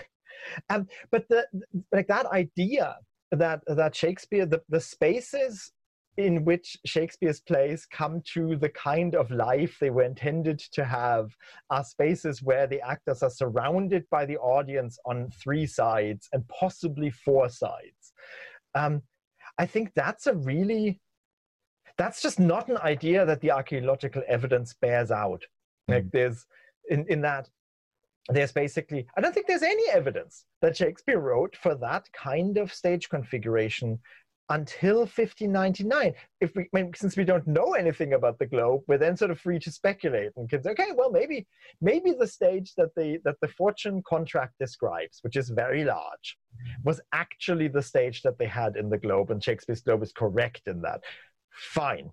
um, 0.70 0.88
but 1.12 1.28
the 1.30 1.46
like 1.92 2.08
that 2.08 2.26
idea 2.28 2.96
that 3.36 3.62
that 3.68 3.96
Shakespeare 3.96 4.46
the, 4.46 4.62
the 4.70 4.82
spaces 4.82 5.72
in 6.18 6.46
which 6.46 6.78
Shakespeare's 6.86 7.42
plays 7.42 7.86
come 7.86 8.22
to 8.34 8.56
the 8.56 8.70
kind 8.70 9.16
of 9.16 9.32
life 9.32 9.78
they 9.80 9.90
were 9.90 10.04
intended 10.04 10.60
to 10.72 10.86
have 10.86 11.36
are 11.70 11.84
spaces 11.84 12.42
where 12.42 12.68
the 12.68 12.82
actors 12.82 13.22
are 13.22 13.30
surrounded 13.30 14.06
by 14.10 14.26
the 14.26 14.38
audience 14.38 14.98
on 15.06 15.30
three 15.44 15.66
sides 15.66 16.30
and 16.32 16.48
possibly 16.48 17.10
four 17.10 17.50
sides. 17.50 18.14
Um, 18.76 19.02
I 19.58 19.66
think 19.66 19.92
that's 19.96 20.28
a 20.28 20.34
really 20.34 21.02
that's 21.98 22.22
just 22.22 22.40
not 22.40 22.68
an 22.68 22.78
idea 22.78 23.26
that 23.26 23.40
the 23.42 23.52
archaeological 23.52 24.22
evidence 24.28 24.76
bears 24.82 25.12
out. 25.12 25.44
Like 25.88 26.06
mm. 26.06 26.12
there's 26.12 26.46
in, 26.90 27.06
in 27.10 27.22
that 27.22 27.50
there's 28.30 28.52
basically 28.52 29.06
i 29.18 29.22
don't 29.22 29.34
think 29.34 29.48
there's 29.48 29.64
any 29.64 29.90
evidence 29.92 30.46
that 30.62 30.76
shakespeare 30.76 31.20
wrote 31.20 31.56
for 31.56 31.76
that 31.76 32.06
kind 32.14 32.58
of 32.58 32.74
stage 32.74 33.10
configuration 33.10 34.00
until 34.50 35.00
1599 35.00 36.14
if 36.40 36.56
we 36.56 36.70
mean, 36.72 36.92
since 36.96 37.18
we 37.18 37.24
don't 37.24 37.48
know 37.48 37.74
anything 37.74 38.14
about 38.14 38.38
the 38.38 38.46
globe 38.46 38.82
we're 38.88 38.98
then 38.98 39.18
sort 39.18 39.32
of 39.32 39.40
free 39.40 39.58
to 39.58 39.72
speculate 39.72 40.32
and 40.36 40.50
can 40.50 40.62
say 40.62 40.72
okay 40.72 40.90
well 40.96 41.10
maybe 41.10 41.48
maybe 41.82 42.14
the 42.18 42.28
stage 42.28 42.74
that 42.76 42.94
the 42.96 43.18
that 43.26 43.36
the 43.42 43.48
fortune 43.48 44.04
contract 44.08 44.54
describes 44.60 45.20
which 45.24 45.36
is 45.36 45.50
very 45.50 45.84
large 45.84 46.38
was 46.84 47.02
actually 47.14 47.68
the 47.68 47.82
stage 47.82 48.22
that 48.22 48.38
they 48.38 48.46
had 48.46 48.76
in 48.76 48.90
the 48.90 48.98
globe 48.98 49.32
and 49.32 49.44
shakespeare's 49.44 49.82
globe 49.82 50.04
is 50.04 50.12
correct 50.12 50.68
in 50.68 50.82
that. 50.82 51.02
Fine 51.52 52.12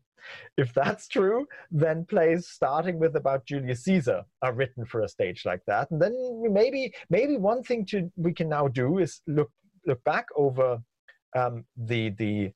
if 0.56 0.72
that's 0.72 1.08
true, 1.08 1.46
then 1.70 2.04
plays 2.06 2.48
starting 2.48 2.98
with 2.98 3.16
about 3.16 3.46
Julius 3.46 3.84
Caesar 3.84 4.24
are 4.42 4.52
written 4.52 4.84
for 4.84 5.02
a 5.02 5.08
stage 5.08 5.44
like 5.44 5.62
that. 5.66 5.90
And 5.90 6.00
then 6.00 6.14
maybe 6.52 6.92
maybe 7.10 7.36
one 7.36 7.62
thing 7.62 7.84
to 7.86 8.10
we 8.16 8.32
can 8.32 8.48
now 8.48 8.68
do 8.68 8.98
is 8.98 9.20
look 9.26 9.50
look 9.86 10.02
back 10.04 10.26
over 10.36 10.78
um, 11.36 11.64
the 11.76 12.10
the 12.10 12.52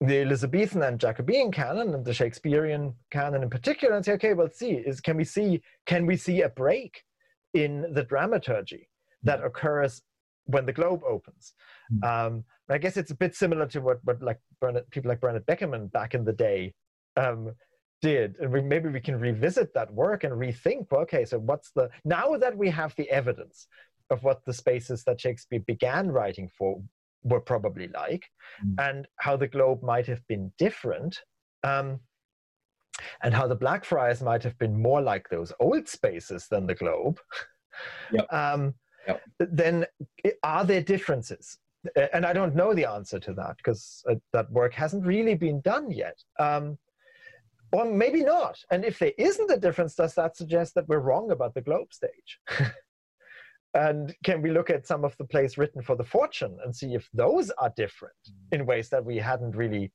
the 0.00 0.20
Elizabethan 0.22 0.82
and 0.82 1.00
Jacobean 1.00 1.50
canon 1.50 1.92
and 1.94 2.04
the 2.04 2.14
Shakespearean 2.14 2.94
canon 3.10 3.42
in 3.42 3.50
particular, 3.50 3.96
and 3.96 4.04
say, 4.04 4.12
okay, 4.12 4.32
well, 4.32 4.48
see, 4.48 4.72
is 4.72 5.00
can 5.00 5.16
we 5.16 5.24
see 5.24 5.60
can 5.86 6.06
we 6.06 6.16
see 6.16 6.42
a 6.42 6.48
break 6.48 7.02
in 7.54 7.92
the 7.92 8.04
dramaturgy 8.04 8.88
that 9.24 9.42
occurs 9.42 10.02
when 10.44 10.66
the 10.66 10.72
globe 10.72 11.02
opens? 11.06 11.54
Mm. 11.92 12.26
Um, 12.26 12.44
I 12.70 12.78
guess 12.78 12.96
it's 12.96 13.10
a 13.10 13.16
bit 13.16 13.34
similar 13.34 13.66
to 13.66 13.80
what, 13.80 13.98
what 14.04 14.22
like 14.22 14.38
Bernard, 14.60 14.90
people 14.90 15.08
like 15.08 15.20
Bernard 15.20 15.46
Beckerman 15.46 15.90
back 15.90 16.14
in 16.14 16.24
the 16.24 16.32
day 16.32 16.74
um, 17.18 17.52
did 18.00 18.36
and 18.40 18.52
we, 18.52 18.60
maybe 18.60 18.88
we 18.88 19.00
can 19.00 19.18
revisit 19.18 19.74
that 19.74 19.92
work 19.92 20.24
and 20.24 20.32
rethink 20.32 20.86
okay 20.92 21.24
so 21.24 21.38
what's 21.38 21.70
the 21.72 21.90
now 22.04 22.36
that 22.36 22.56
we 22.56 22.70
have 22.70 22.94
the 22.96 23.10
evidence 23.10 23.66
of 24.10 24.22
what 24.22 24.44
the 24.44 24.52
spaces 24.52 25.04
that 25.04 25.20
shakespeare 25.20 25.60
began 25.60 26.10
writing 26.10 26.48
for 26.56 26.80
were 27.24 27.40
probably 27.40 27.88
like 27.88 28.24
mm. 28.64 28.88
and 28.88 29.06
how 29.16 29.36
the 29.36 29.48
globe 29.48 29.82
might 29.82 30.06
have 30.06 30.24
been 30.28 30.52
different 30.58 31.20
um, 31.64 31.98
and 33.22 33.34
how 33.34 33.46
the 33.46 33.54
blackfriars 33.54 34.22
might 34.22 34.42
have 34.42 34.56
been 34.58 34.80
more 34.80 35.00
like 35.00 35.28
those 35.28 35.52
old 35.60 35.88
spaces 35.88 36.46
than 36.48 36.66
the 36.66 36.74
globe 36.74 37.18
yep. 38.12 38.32
Um, 38.32 38.74
yep. 39.06 39.22
then 39.38 39.86
are 40.42 40.64
there 40.64 40.82
differences 40.82 41.58
and 42.12 42.26
i 42.26 42.32
don't 42.32 42.54
know 42.54 42.74
the 42.74 42.84
answer 42.84 43.18
to 43.18 43.32
that 43.32 43.56
because 43.56 44.04
uh, 44.10 44.14
that 44.32 44.50
work 44.50 44.72
hasn't 44.74 45.06
really 45.06 45.34
been 45.34 45.60
done 45.60 45.90
yet 45.90 46.18
um, 46.38 46.78
or 47.72 47.84
maybe 47.84 48.22
not. 48.22 48.58
And 48.70 48.84
if 48.84 48.98
there 48.98 49.12
isn't 49.18 49.50
a 49.50 49.58
difference, 49.58 49.94
does 49.94 50.14
that 50.14 50.36
suggest 50.36 50.74
that 50.74 50.88
we're 50.88 51.00
wrong 51.00 51.30
about 51.30 51.54
the 51.54 51.60
globe 51.60 51.92
stage? 51.92 52.40
and 53.74 54.14
can 54.24 54.42
we 54.42 54.50
look 54.50 54.70
at 54.70 54.86
some 54.86 55.04
of 55.04 55.16
the 55.18 55.24
plays 55.24 55.58
written 55.58 55.82
for 55.82 55.96
the 55.96 56.04
fortune 56.04 56.56
and 56.64 56.74
see 56.74 56.94
if 56.94 57.08
those 57.12 57.50
are 57.58 57.72
different 57.76 58.16
in 58.52 58.66
ways 58.66 58.88
that 58.88 59.04
we 59.04 59.16
hadn't 59.16 59.56
really 59.56 59.92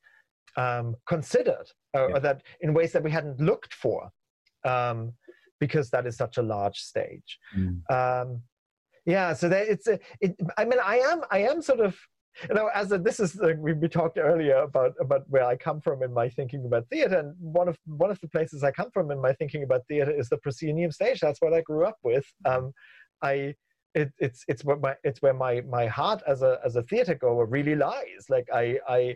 um, 0.56 0.96
considered, 1.08 1.66
or, 1.94 2.10
yeah. 2.10 2.16
or, 2.16 2.20
that 2.20 2.44
in 2.62 2.74
ways 2.74 2.92
that 2.92 3.04
we 3.04 3.12
hadn't 3.12 3.40
looked 3.40 3.74
for, 3.74 4.10
um, 4.66 5.14
because 5.60 5.90
that 5.90 6.06
is 6.06 6.16
such 6.16 6.38
a 6.38 6.42
large 6.42 6.78
stage. 6.78 7.40
Mm. 7.58 7.82
Um, 7.92 8.42
yeah, 9.06 9.34
so 9.34 9.50
that 9.50 9.68
it's 9.68 9.88
a, 9.88 10.00
it, 10.22 10.36
I 10.58 10.66
mean, 10.66 10.80
I 10.84 11.00
am 11.00 11.24
I 11.30 11.40
am 11.40 11.62
sort 11.62 11.80
of 11.80 11.98
you 12.50 12.56
know, 12.56 12.70
as 12.74 12.92
a, 12.92 12.98
this 12.98 13.20
is 13.20 13.40
uh, 13.40 13.54
we, 13.58 13.74
we 13.74 13.88
talked 13.88 14.18
earlier 14.18 14.58
about 14.58 14.94
about 15.00 15.24
where 15.30 15.46
I 15.46 15.56
come 15.56 15.82
from 15.82 16.04
in 16.04 16.14
my 16.14 16.30
thinking 16.30 16.66
about 16.66 16.88
theater, 16.90 17.20
and 17.20 17.36
one 17.40 17.68
of 17.68 17.78
one 17.86 18.12
of 18.12 18.20
the 18.22 18.28
places 18.28 18.64
I 18.64 18.72
come 18.72 18.92
from 18.92 19.12
in 19.12 19.22
my 19.22 19.34
thinking 19.34 19.64
about 19.64 19.82
theater 19.88 20.12
is 20.12 20.30
the 20.30 20.38
proscenium 20.38 20.92
stage. 20.92 21.20
That's 21.20 21.42
what 21.42 21.54
I 21.54 21.62
grew 21.62 21.86
up 21.86 21.98
with. 22.04 22.26
Um, 22.46 22.72
I 23.22 23.56
it, 23.96 24.12
it's 24.20 24.44
it's 24.48 24.64
where 24.64 24.78
my 24.78 24.96
it's 25.04 25.22
where 25.22 25.34
my 25.34 25.62
my 25.62 25.88
heart 25.88 26.22
as 26.28 26.42
a 26.42 26.60
as 26.66 26.76
a 26.76 26.84
theater 26.84 27.16
goer 27.16 27.46
really 27.46 27.76
lies. 27.76 28.26
Like 28.30 28.48
I 28.54 28.80
I 28.88 29.16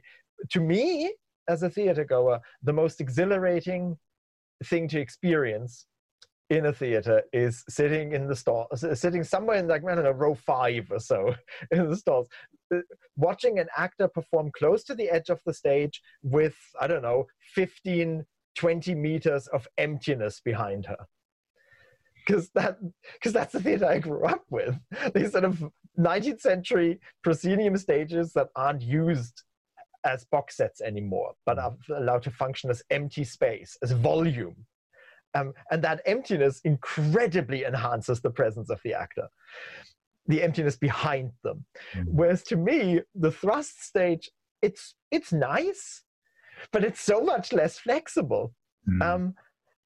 to 0.52 0.60
me 0.60 1.14
as 1.48 1.64
a 1.64 1.70
theater 1.70 2.04
goer, 2.04 2.40
the 2.64 2.74
most 2.74 3.02
exhilarating 3.02 3.98
thing 4.66 4.88
to 4.90 5.00
experience 5.00 5.88
in 6.50 6.68
a 6.68 6.74
theater 6.74 7.24
is 7.34 7.64
sitting 7.68 8.14
in 8.14 8.28
the 8.28 8.36
stall, 8.36 8.68
sitting 8.94 9.24
somewhere 9.24 9.58
in 9.58 9.68
like 9.68 9.84
I 9.84 9.96
don't 9.96 10.04
know 10.04 10.12
row 10.12 10.36
five 10.36 10.88
or 10.92 11.00
so 11.00 11.36
in 11.72 11.90
the 11.90 11.98
stalls, 11.98 12.28
watching 13.16 13.60
an 13.60 13.68
actor 13.76 14.08
perform 14.08 14.52
close 14.58 14.84
to 14.86 14.96
the 14.96 15.10
edge 15.10 15.30
of 15.30 15.42
the 15.46 15.54
stage 15.54 16.02
with 16.24 16.56
I 16.80 16.88
don't 16.88 17.02
know 17.02 17.28
15, 17.54 18.26
20 18.56 18.96
meters 18.96 19.48
of 19.48 19.68
emptiness 19.78 20.42
behind 20.44 20.86
her. 20.86 20.98
Because 22.26 22.50
that, 22.56 22.78
because 23.14 23.32
that's 23.32 23.54
the 23.54 23.62
theater 23.62 23.86
I 23.86 24.00
grew 24.00 24.26
up 24.26 24.44
with. 24.50 24.78
These 25.16 25.32
sort 25.32 25.46
of 25.46 25.64
19th 25.98 26.42
century 26.42 27.00
proscenium 27.24 27.78
stages 27.78 28.34
that 28.34 28.50
aren't 28.56 28.82
used 28.82 29.44
as 30.04 30.26
box 30.26 30.58
sets 30.58 30.82
anymore, 30.82 31.34
but 31.46 31.58
are 31.58 31.76
allowed 31.96 32.24
to 32.24 32.32
function 32.32 32.70
as 32.70 32.84
empty 32.90 33.24
space, 33.24 33.78
as 33.82 33.94
volume 33.94 34.66
um, 35.38 35.54
and 35.72 35.84
that 35.84 36.02
emptiness 36.06 36.62
incredibly 36.64 37.64
enhances 37.64 38.22
the 38.22 38.30
presence 38.30 38.70
of 38.70 38.80
the 38.84 38.94
actor, 38.94 39.28
the 40.28 40.44
emptiness 40.44 40.78
behind 40.78 41.32
them. 41.44 41.66
Mm-hmm. 41.94 42.10
Whereas 42.12 42.44
to 42.44 42.56
me, 42.56 43.02
the 43.16 43.32
thrust 43.32 43.84
stage, 43.84 44.30
it's 44.62 44.96
it's 45.12 45.32
nice, 45.32 46.04
but 46.72 46.84
it's 46.84 47.02
so 47.02 47.22
much 47.22 47.54
less 47.54 47.80
flexible. 47.80 48.54
Mm-hmm. 48.90 49.02
Um, 49.02 49.34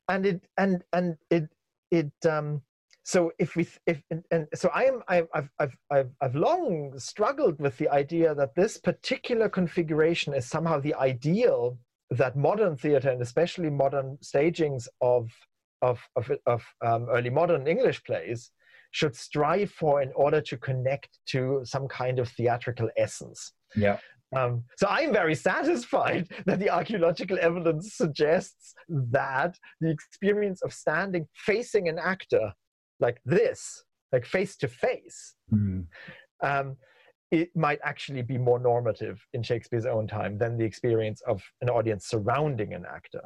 and 0.07 0.25
it 0.25 0.43
and 0.57 0.83
and 0.93 1.17
it 1.29 1.49
it 1.91 2.11
um, 2.29 2.61
so 3.03 3.31
if 3.39 3.55
we 3.55 3.67
if 3.87 4.01
and, 4.09 4.23
and 4.31 4.47
so 4.53 4.69
I 4.73 4.85
am 4.85 5.01
I've, 5.07 5.27
I've 5.59 5.77
I've 5.89 6.09
I've 6.21 6.35
long 6.35 6.93
struggled 6.97 7.59
with 7.59 7.77
the 7.77 7.89
idea 7.89 8.35
that 8.35 8.55
this 8.55 8.77
particular 8.77 9.49
configuration 9.49 10.33
is 10.33 10.45
somehow 10.45 10.79
the 10.79 10.95
ideal 10.95 11.77
that 12.11 12.35
modern 12.35 12.75
theater 12.75 13.09
and 13.09 13.21
especially 13.21 13.69
modern 13.69 14.17
stagings 14.21 14.87
of 14.99 15.29
of, 15.81 15.99
of, 16.15 16.31
of 16.45 16.63
um, 16.85 17.07
early 17.09 17.31
modern 17.31 17.65
English 17.67 18.03
plays 18.03 18.51
should 18.91 19.15
strive 19.15 19.71
for 19.71 20.01
in 20.01 20.11
order 20.15 20.41
to 20.41 20.57
connect 20.57 21.19
to 21.27 21.61
some 21.63 21.87
kind 21.87 22.19
of 22.19 22.29
theatrical 22.29 22.89
essence. 22.97 23.53
Yeah. 23.75 23.97
Um, 24.35 24.63
so 24.77 24.87
I'm 24.87 25.11
very 25.11 25.35
satisfied 25.35 26.29
that 26.45 26.59
the 26.59 26.69
archaeological 26.69 27.37
evidence 27.41 27.95
suggests 27.95 28.73
that 28.87 29.57
the 29.81 29.89
experience 29.89 30.61
of 30.61 30.73
standing 30.73 31.27
facing 31.35 31.89
an 31.89 31.99
actor 31.99 32.53
like 32.99 33.19
this, 33.25 33.83
like 34.11 34.25
face 34.25 34.55
to 34.57 34.67
face, 34.67 35.35
Mm. 35.53 35.85
um, 36.41 36.77
it 37.31 37.49
might 37.55 37.79
actually 37.83 38.21
be 38.21 38.37
more 38.37 38.59
normative 38.59 39.25
in 39.33 39.41
Shakespeare's 39.41 39.85
own 39.85 40.05
time 40.07 40.37
than 40.37 40.57
the 40.57 40.65
experience 40.65 41.21
of 41.21 41.41
an 41.61 41.69
audience 41.69 42.07
surrounding 42.07 42.73
an 42.73 42.85
actor. 42.85 43.21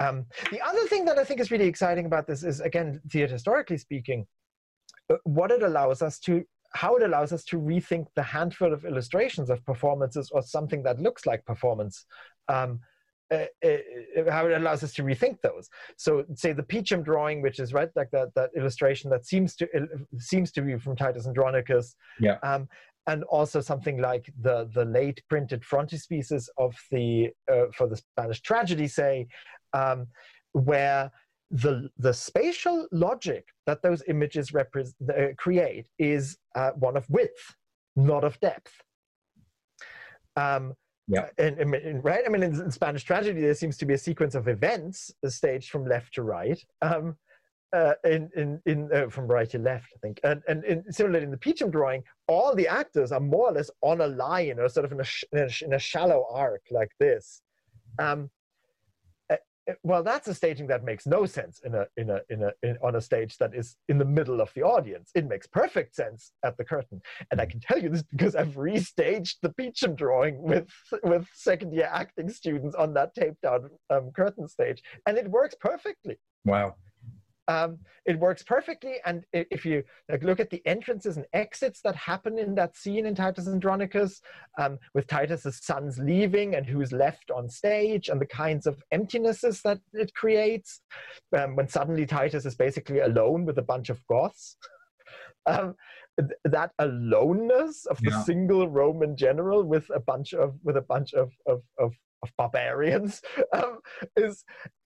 Um, 0.00 0.26
the 0.52 0.60
other 0.60 0.86
thing 0.86 1.04
that 1.06 1.18
I 1.18 1.24
think 1.24 1.40
is 1.40 1.50
really 1.50 1.66
exciting 1.66 2.06
about 2.06 2.26
this 2.26 2.44
is, 2.44 2.60
again, 2.60 3.00
theater 3.10 3.32
historically 3.32 3.78
speaking, 3.78 4.26
what 5.24 5.50
it 5.50 5.62
allows 5.62 6.02
us 6.02 6.18
to, 6.20 6.44
how 6.74 6.96
it 6.96 7.02
allows 7.02 7.32
us 7.32 7.44
to 7.44 7.56
rethink 7.56 8.06
the 8.14 8.22
handful 8.22 8.72
of 8.72 8.84
illustrations 8.84 9.50
of 9.50 9.64
performances 9.64 10.30
or 10.32 10.42
something 10.42 10.82
that 10.82 11.00
looks 11.00 11.26
like 11.26 11.44
performance. 11.44 12.04
Um, 12.48 12.80
uh, 13.30 13.44
uh, 13.62 14.30
how 14.30 14.46
it 14.46 14.52
allows 14.52 14.82
us 14.82 14.94
to 14.94 15.02
rethink 15.02 15.36
those. 15.42 15.68
So, 15.98 16.24
say 16.34 16.52
the 16.52 16.62
Peacham 16.62 17.02
drawing, 17.02 17.42
which 17.42 17.60
is 17.60 17.74
right, 17.74 17.90
like 17.94 18.10
that, 18.12 18.34
that 18.34 18.48
illustration 18.56 19.10
that 19.10 19.26
seems 19.26 19.54
to 19.56 19.68
seems 20.16 20.50
to 20.52 20.62
be 20.62 20.78
from 20.78 20.96
Titus 20.96 21.26
Andronicus, 21.26 21.94
Yeah. 22.20 22.38
um, 22.42 22.68
and 23.06 23.24
also 23.24 23.60
something 23.60 23.98
like 23.98 24.32
the 24.40 24.70
the 24.72 24.86
late 24.86 25.22
printed 25.28 25.62
frontispieces 25.62 26.48
of 26.56 26.74
the 26.90 27.28
uh, 27.52 27.66
for 27.74 27.86
the 27.86 27.96
Spanish 27.96 28.40
tragedy, 28.40 28.88
say, 28.88 29.26
um, 29.74 30.06
where 30.52 31.10
the 31.50 31.88
the 31.98 32.12
spatial 32.12 32.86
logic 32.92 33.46
that 33.66 33.82
those 33.82 34.02
images 34.08 34.50
repre- 34.50 34.92
uh, 35.10 35.34
create 35.36 35.88
is 35.98 36.36
uh, 36.54 36.70
one 36.72 36.96
of 36.96 37.08
width, 37.08 37.54
not 37.96 38.24
of 38.24 38.38
depth. 38.40 38.72
Um, 40.36 40.74
Yeah. 41.06 41.30
and, 41.38 41.58
and- 41.58 41.74
and- 41.74 42.04
right. 42.04 42.22
I 42.26 42.28
mean, 42.28 42.42
in, 42.42 42.54
in 42.60 42.70
Spanish 42.70 43.02
tragedy, 43.04 43.40
there 43.40 43.54
seems 43.54 43.76
to 43.78 43.86
be 43.86 43.94
a 43.94 43.98
sequence 43.98 44.34
of 44.34 44.46
events 44.48 45.10
staged 45.26 45.70
from 45.70 45.86
left 45.86 46.14
to 46.14 46.22
right. 46.22 46.62
Um, 46.82 47.16
uh, 47.74 47.92
in 48.04 48.30
in, 48.34 48.60
in 48.64 48.90
uh, 48.94 49.08
from 49.10 49.26
right 49.26 49.48
to 49.50 49.58
left, 49.58 49.92
I 49.94 49.98
think, 50.00 50.20
and 50.24 50.42
and 50.48 50.64
in, 50.64 50.90
similarly 50.90 51.24
in 51.24 51.30
the 51.30 51.36
Peacham 51.36 51.70
drawing, 51.70 52.02
all 52.26 52.54
the 52.54 52.66
actors 52.66 53.12
are 53.12 53.20
more 53.20 53.48
or 53.50 53.52
less 53.52 53.70
on 53.82 54.00
a 54.00 54.06
line 54.06 54.58
or 54.58 54.70
sort 54.70 54.86
of 54.86 54.92
in 54.92 55.00
a 55.00 55.04
sh- 55.04 55.24
in 55.32 55.38
a, 55.40 55.48
sh- 55.50 55.62
in 55.62 55.74
a 55.74 55.78
shallow 55.78 56.26
arc 56.30 56.62
like 56.70 56.90
this. 56.98 57.42
Um, 57.98 58.20
uh, 58.20 58.24
uh, 58.24 58.37
well, 59.82 60.02
that's 60.02 60.28
a 60.28 60.34
staging 60.34 60.66
that 60.68 60.84
makes 60.84 61.06
no 61.06 61.26
sense 61.26 61.60
in 61.64 61.74
a 61.74 61.86
in 61.96 62.10
a 62.10 62.20
in 62.30 62.42
a 62.42 62.52
in, 62.62 62.76
on 62.82 62.96
a 62.96 63.00
stage 63.00 63.36
that 63.38 63.54
is 63.54 63.76
in 63.88 63.98
the 63.98 64.04
middle 64.04 64.40
of 64.40 64.52
the 64.54 64.62
audience. 64.62 65.10
It 65.14 65.28
makes 65.28 65.46
perfect 65.46 65.94
sense 65.94 66.32
at 66.44 66.56
the 66.56 66.64
curtain, 66.64 67.00
and 67.30 67.40
I 67.40 67.46
can 67.46 67.60
tell 67.60 67.78
you 67.78 67.88
this 67.88 68.02
because 68.02 68.34
I've 68.34 68.54
restaged 68.54 69.36
the 69.42 69.52
Peacham 69.52 69.94
drawing 69.94 70.42
with 70.42 70.68
with 71.02 71.26
second 71.34 71.72
year 71.72 71.88
acting 71.92 72.28
students 72.28 72.74
on 72.74 72.94
that 72.94 73.14
taped 73.14 73.44
out 73.44 73.70
um, 73.90 74.10
curtain 74.14 74.48
stage, 74.48 74.82
and 75.06 75.18
it 75.18 75.28
works 75.28 75.54
perfectly 75.60 76.18
Wow. 76.44 76.76
Um, 77.48 77.78
it 78.04 78.18
works 78.18 78.42
perfectly. 78.42 78.96
And 79.06 79.24
if 79.32 79.64
you 79.64 79.82
like, 80.10 80.22
look 80.22 80.38
at 80.38 80.50
the 80.50 80.62
entrances 80.66 81.16
and 81.16 81.26
exits 81.32 81.80
that 81.82 81.96
happen 81.96 82.38
in 82.38 82.54
that 82.56 82.76
scene 82.76 83.06
in 83.06 83.14
Titus 83.14 83.48
Andronicus, 83.48 84.20
um, 84.58 84.78
with 84.94 85.06
Titus's 85.06 85.58
sons 85.64 85.98
leaving 85.98 86.54
and 86.54 86.66
who's 86.66 86.92
left 86.92 87.30
on 87.30 87.48
stage, 87.48 88.10
and 88.10 88.20
the 88.20 88.26
kinds 88.26 88.66
of 88.66 88.82
emptinesses 88.92 89.62
that 89.62 89.80
it 89.94 90.14
creates, 90.14 90.82
um, 91.36 91.56
when 91.56 91.68
suddenly 91.68 92.04
Titus 92.06 92.44
is 92.44 92.54
basically 92.54 93.00
alone 93.00 93.46
with 93.46 93.58
a 93.58 93.62
bunch 93.62 93.88
of 93.88 94.06
Goths. 94.06 94.56
Um, 95.46 95.74
th- 96.20 96.30
that 96.44 96.72
aloneness 96.78 97.86
of 97.86 97.98
the 98.02 98.10
Yeah. 98.10 98.22
single 98.24 98.68
Roman 98.68 99.16
general 99.16 99.64
with 99.64 99.88
a 99.94 100.00
bunch 100.00 100.34
of 100.34 100.58
with 100.62 100.76
a 100.76 100.82
bunch 100.82 101.14
of 101.14 101.32
of, 101.46 101.62
of, 101.78 101.94
of 102.22 102.30
barbarians 102.36 103.22
um, 103.54 103.78
is 104.16 104.44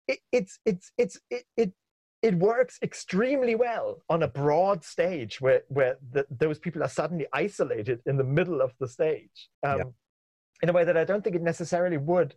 it, 0.08 0.20
it's 0.32 0.58
it's 0.64 0.92
it's 0.96 1.20
it, 1.30 1.44
it 1.58 1.72
it 2.22 2.34
works 2.34 2.78
extremely 2.82 3.54
well 3.54 4.02
on 4.08 4.22
a 4.22 4.28
broad 4.28 4.82
stage 4.84 5.40
where 5.40 5.62
where 5.68 5.96
the, 6.12 6.26
those 6.30 6.58
people 6.58 6.82
are 6.82 6.88
suddenly 6.88 7.26
isolated 7.32 8.00
in 8.06 8.16
the 8.16 8.24
middle 8.24 8.60
of 8.60 8.72
the 8.80 8.88
stage 8.88 9.48
um, 9.62 9.78
Yeah. 9.78 9.84
in 10.62 10.68
a 10.70 10.72
way 10.72 10.84
that 10.84 10.96
I 10.96 11.04
don't 11.04 11.22
think 11.22 11.36
it 11.36 11.42
necessarily 11.42 11.98
would 11.98 12.34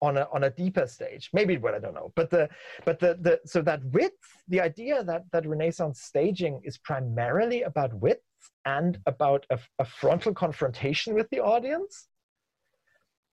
on 0.00 0.16
a 0.16 0.26
on 0.32 0.44
a 0.44 0.50
deeper 0.50 0.86
stage. 0.86 1.30
Maybe 1.32 1.54
it 1.54 1.62
would, 1.62 1.74
I 1.74 1.78
don't 1.78 1.94
know. 1.94 2.12
But 2.16 2.30
the 2.30 2.48
but 2.84 2.98
the 2.98 3.18
the 3.20 3.40
so 3.44 3.62
that 3.62 3.84
width, 3.84 4.26
the 4.48 4.60
idea 4.60 5.04
that 5.04 5.24
that 5.32 5.46
Renaissance 5.46 6.00
staging 6.00 6.60
is 6.64 6.76
primarily 6.78 7.62
about 7.62 7.94
width 7.94 8.22
and 8.64 8.98
about 9.06 9.46
a, 9.50 9.58
a 9.78 9.84
frontal 9.84 10.34
confrontation 10.34 11.14
with 11.14 11.28
the 11.30 11.40
audience 11.40 12.08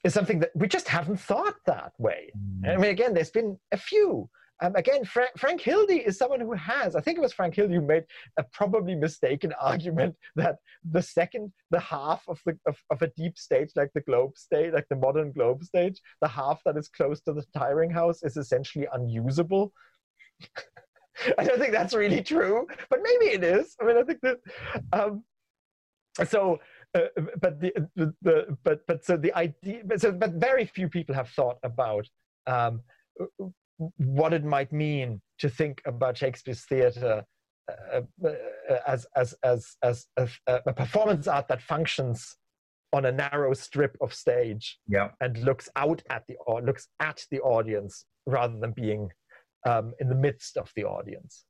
is 0.04 0.14
something 0.14 0.40
that 0.40 0.52
we 0.56 0.68
just 0.68 0.88
haven't 0.88 1.20
thought 1.20 1.56
that 1.66 1.94
way. 1.98 2.32
I 2.66 2.78
mean, 2.78 2.92
again, 2.92 3.14
there's 3.14 3.32
been 3.32 3.58
a 3.72 3.78
few. 3.78 4.30
Um, 4.62 4.76
again, 4.76 5.06
Frank, 5.06 5.32
Frank 5.38 5.62
Hildy 5.62 5.98
is 5.98 6.18
someone 6.18 6.42
who 6.42 6.54
has, 6.54 6.96
I 6.96 7.02
think 7.02 7.18
it 7.18 7.22
was 7.22 7.32
Frank 7.32 7.56
Hildy 7.56 7.76
who 7.76 7.82
made 7.82 8.04
a 8.38 8.44
probably 8.44 8.96
mistaken 8.96 9.54
argument 9.62 10.16
that 10.36 10.58
the 10.90 11.02
second, 11.02 11.52
the 11.72 11.80
half 11.80 12.24
of, 12.28 12.42
the, 12.46 12.58
of, 12.66 12.78
of 12.90 13.02
a 13.02 13.08
deep 13.16 13.38
stage, 13.38 13.72
like 13.76 13.92
the 13.94 14.02
globe 14.02 14.38
stage, 14.38 14.74
like 14.74 14.88
the 14.90 14.96
modern 14.96 15.32
globe 15.32 15.64
stage, 15.64 16.02
the 16.22 16.28
half 16.28 16.62
that 16.66 16.78
is 16.78 16.90
close 16.90 17.22
to 17.22 17.34
the 17.34 17.46
tiring 17.58 17.90
house 17.90 18.22
is 18.24 18.38
essentially 18.38 18.88
unusable. 18.94 19.72
I 21.38 21.44
don't 21.44 21.60
think 21.60 21.74
that's 21.74 21.94
really 21.94 22.22
true, 22.22 22.68
but 22.90 23.00
maybe 23.02 23.34
it 23.34 23.44
is. 23.44 23.76
I 23.82 23.86
mean, 23.86 23.98
I 23.98 24.04
think 24.04 24.22
that. 24.22 24.38
Um, 24.94 25.24
so, 26.26 26.60
uh, 26.96 27.02
but 27.42 27.60
the, 27.60 27.74
the, 27.96 28.14
the 28.22 28.58
but 28.64 28.86
but 28.88 29.04
so 29.06 29.18
the 29.18 29.34
idea, 29.34 29.82
but 29.86 30.02
so 30.02 30.12
but 30.12 30.32
very 30.32 30.66
few 30.66 30.88
people 30.88 31.14
have 31.16 31.30
thought 31.30 31.58
about 31.64 32.08
um, 32.48 32.82
what 33.98 34.34
it 34.34 34.44
might 34.44 34.72
mean 34.72 35.22
to 35.40 35.50
think 35.50 35.82
about 35.86 36.18
Shakespeare's 36.18 36.66
theatre 36.66 37.24
uh, 37.94 38.02
uh, 38.26 38.32
as, 38.88 39.06
as, 39.16 39.36
as, 39.44 39.76
as 39.84 40.08
a, 40.18 40.28
a 40.48 40.74
performance 40.74 41.28
art 41.28 41.48
that 41.48 41.62
functions 41.62 42.36
on 42.92 43.06
a 43.06 43.12
narrow 43.12 43.54
strip 43.54 43.96
of 44.02 44.14
stage 44.14 44.80
Yeah. 44.88 45.10
and 45.22 45.38
looks 45.40 45.70
out 45.76 46.02
at 46.10 46.24
the 46.28 46.36
or 46.48 46.62
looks 46.62 46.88
at 47.00 47.24
the 47.32 47.40
audience 47.42 48.06
rather 48.26 48.58
than 48.60 48.72
being 48.72 49.10
um, 49.68 49.94
in 50.00 50.10
the 50.10 50.16
midst 50.16 50.58
of 50.58 50.72
the 50.76 50.84
audience. 50.86 51.46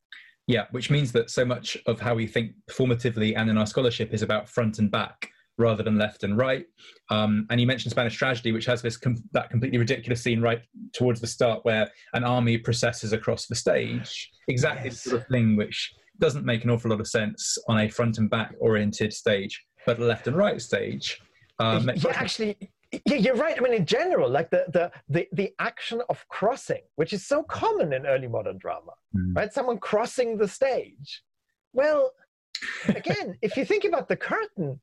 Yeah, 0.48 0.66
which 0.72 0.90
means 0.90 1.12
that 1.14 1.30
so 1.30 1.46
much 1.46 1.78
of 1.86 2.00
how 2.00 2.16
we 2.16 2.28
think 2.28 2.54
performatively 2.70 3.38
and 3.38 3.50
in 3.50 3.58
our 3.58 3.68
scholarship 3.68 4.14
is 4.14 4.22
about 4.24 4.50
front 4.50 4.80
and 4.80 4.90
back 4.92 5.30
rather 5.60 5.84
than 5.84 5.98
left 5.98 6.24
and 6.24 6.38
right. 6.38 6.66
Um, 7.12 7.46
and 7.50 7.60
you 7.62 7.68
mentioned 7.68 7.92
Spanish 7.92 8.16
tragedy, 8.16 8.52
which 8.52 8.66
has 8.66 8.82
this 8.82 8.98
com- 8.98 9.24
that 9.34 9.50
completely 9.50 9.78
ridiculous 9.78 10.24
scene 10.24 10.42
right 10.42 10.62
towards 10.94 11.22
the 11.22 11.28
start 11.28 11.64
where 11.66 11.90
an 12.14 12.24
army 12.24 12.58
processes 12.58 13.14
across 13.14 13.46
the 13.48 13.56
stage. 13.56 14.32
Exactly 14.48 14.86
Yes. 14.90 15.04
the 15.04 15.10
sort 15.10 15.22
of 15.22 15.28
thing 15.28 15.56
which 15.56 15.94
doesn't 16.18 16.46
make 16.46 16.64
an 16.64 16.70
awful 16.70 16.90
lot 16.92 17.00
of 17.00 17.08
sense 17.08 17.58
on 17.68 17.80
a 17.80 17.90
front 17.90 18.18
and 18.18 18.30
back 18.30 18.56
oriented 18.60 19.14
stage, 19.14 19.64
but 19.86 20.00
a 20.00 20.04
left 20.04 20.28
and 20.28 20.36
right 20.38 20.62
stage. 20.62 21.20
Um, 21.60 21.90
yeah, 21.96 22.12
actually, 22.16 22.58
yeah, 23.06 23.16
you're 23.18 23.36
right. 23.36 23.56
I 23.58 23.62
mean, 23.62 23.74
in 23.74 23.86
general, 23.86 24.30
like 24.30 24.50
the, 24.50 24.66
the 24.74 24.92
the 25.10 25.28
the 25.34 25.54
action 25.60 26.02
of 26.10 26.26
crossing, 26.30 26.82
which 26.96 27.12
is 27.14 27.26
so 27.28 27.44
common 27.44 27.92
in 27.94 28.06
early 28.06 28.28
modern 28.28 28.58
drama, 28.58 28.94
Mm. 29.16 29.36
right? 29.36 29.52
Someone 29.54 29.78
crossing 29.80 30.38
the 30.38 30.48
stage. 30.48 31.22
Well, 31.74 32.12
again, 32.88 33.38
if 33.42 33.58
you 33.58 33.66
think 33.66 33.84
about 33.86 34.08
the 34.08 34.16
curtain, 34.16 34.80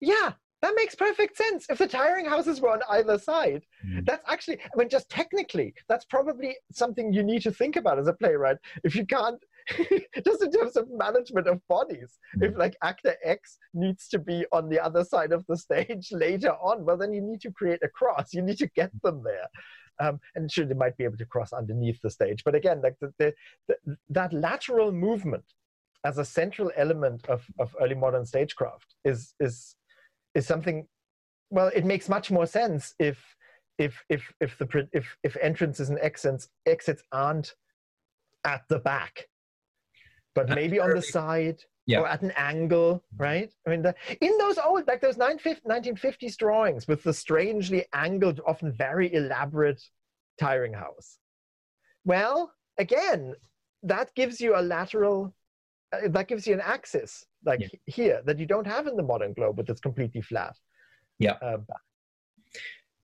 yeah, 0.00 0.32
that 0.62 0.74
makes 0.76 0.94
perfect 0.94 1.36
sense. 1.36 1.66
If 1.70 1.78
the 1.78 1.86
tiring 1.86 2.26
houses 2.26 2.60
were 2.60 2.70
on 2.70 2.82
either 2.90 3.18
side, 3.18 3.64
Mm. 3.86 4.04
that's 4.04 4.22
actually, 4.28 4.60
I 4.60 4.76
mean, 4.76 4.88
just 4.90 5.08
technically, 5.08 5.74
that's 5.88 6.04
probably 6.04 6.56
something 6.72 7.12
you 7.12 7.22
need 7.22 7.42
to 7.42 7.52
think 7.52 7.76
about 7.76 7.98
as 7.98 8.08
a 8.08 8.12
playwright. 8.12 8.58
If 8.84 8.94
you 8.94 9.06
can't, 9.06 9.42
just 10.24 10.42
in 10.42 10.50
terms 10.52 10.76
of 10.76 10.90
management 10.90 11.46
of 11.46 11.66
bodies, 11.68 12.18
if 12.42 12.56
like 12.58 12.76
actor 12.82 13.14
X 13.24 13.58
needs 13.72 14.08
to 14.08 14.18
be 14.18 14.44
on 14.52 14.68
the 14.68 14.80
other 14.80 15.04
side 15.04 15.32
of 15.32 15.44
the 15.48 15.56
stage 15.56 16.08
later 16.12 16.52
on, 16.52 16.84
well, 16.84 16.98
then 16.98 17.12
you 17.14 17.22
need 17.22 17.40
to 17.42 17.50
create 17.52 17.80
a 17.82 17.88
cross. 17.88 18.34
You 18.34 18.42
need 18.42 18.58
to 18.58 18.68
get 18.68 18.90
them 19.02 19.22
there. 19.24 19.48
Um, 19.98 20.18
and 20.34 20.50
sure, 20.50 20.64
they 20.64 20.74
might 20.74 20.96
be 20.96 21.04
able 21.04 21.18
to 21.18 21.26
cross 21.26 21.52
underneath 21.52 22.00
the 22.02 22.10
stage. 22.10 22.42
But 22.44 22.54
again, 22.54 22.80
like 22.82 22.96
the, 23.00 23.12
the, 23.18 23.34
the, 23.68 23.96
that 24.10 24.32
lateral 24.32 24.92
movement 24.92 25.44
as 26.04 26.16
a 26.18 26.24
central 26.24 26.70
element 26.76 27.26
of, 27.28 27.44
of 27.58 27.74
early 27.80 27.94
modern 27.94 28.24
stagecraft 28.24 28.94
is, 29.04 29.34
is, 29.40 29.76
is 30.34 30.46
something, 30.46 30.86
well, 31.50 31.70
it 31.74 31.84
makes 31.84 32.08
much 32.08 32.30
more 32.30 32.46
sense 32.46 32.94
if, 32.98 33.18
if, 33.78 34.04
if, 34.08 34.32
if, 34.40 34.58
the, 34.58 34.88
if, 34.92 35.16
if 35.22 35.36
entrances 35.40 35.88
and 35.90 35.98
exits, 36.00 36.48
exits 36.66 37.02
aren't 37.12 37.54
at 38.44 38.62
the 38.68 38.78
back, 38.78 39.28
but 40.34 40.46
That's 40.46 40.56
maybe 40.56 40.80
on 40.80 40.90
the 40.90 41.02
side 41.02 41.62
Yeah. 41.86 42.00
or 42.00 42.06
at 42.08 42.22
an 42.22 42.32
angle, 42.36 43.02
right? 43.16 43.52
I 43.66 43.70
mean, 43.70 43.82
the, 43.82 43.94
in 44.20 44.38
those 44.38 44.58
old, 44.58 44.86
like 44.86 45.00
those 45.00 45.16
950 45.16 45.68
1950s 45.68 46.36
drawings 46.36 46.86
with 46.86 47.02
the 47.02 47.12
strangely 47.12 47.84
angled, 47.92 48.40
often 48.46 48.72
very 48.72 49.12
elaborate 49.12 49.82
tiring 50.38 50.72
house. 50.74 51.18
Well, 52.04 52.52
again, 52.78 53.34
that 53.82 54.14
gives 54.14 54.40
you 54.40 54.56
a 54.56 54.62
lateral, 54.62 55.34
uh, 55.92 56.08
that 56.08 56.28
gives 56.28 56.46
you 56.46 56.54
an 56.54 56.60
axis 56.62 57.26
like 57.44 57.60
Yeah. 57.60 57.68
here 57.86 58.22
that 58.26 58.38
you 58.38 58.46
don't 58.46 58.66
have 58.66 58.86
in 58.86 58.96
the 58.96 59.02
modern 59.02 59.32
globe, 59.32 59.56
but 59.56 59.68
it's 59.68 59.80
completely 59.80 60.20
flat. 60.22 60.56
Yeah. 61.18 61.32
Uh, 61.42 61.58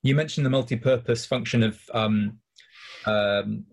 You 0.03 0.15
mentioned 0.15 0.47
the 0.47 0.51
multi-purpose 0.51 1.27
function 1.27 1.63
of 1.63 1.81
um, 1.93 2.39
um, 3.07 3.65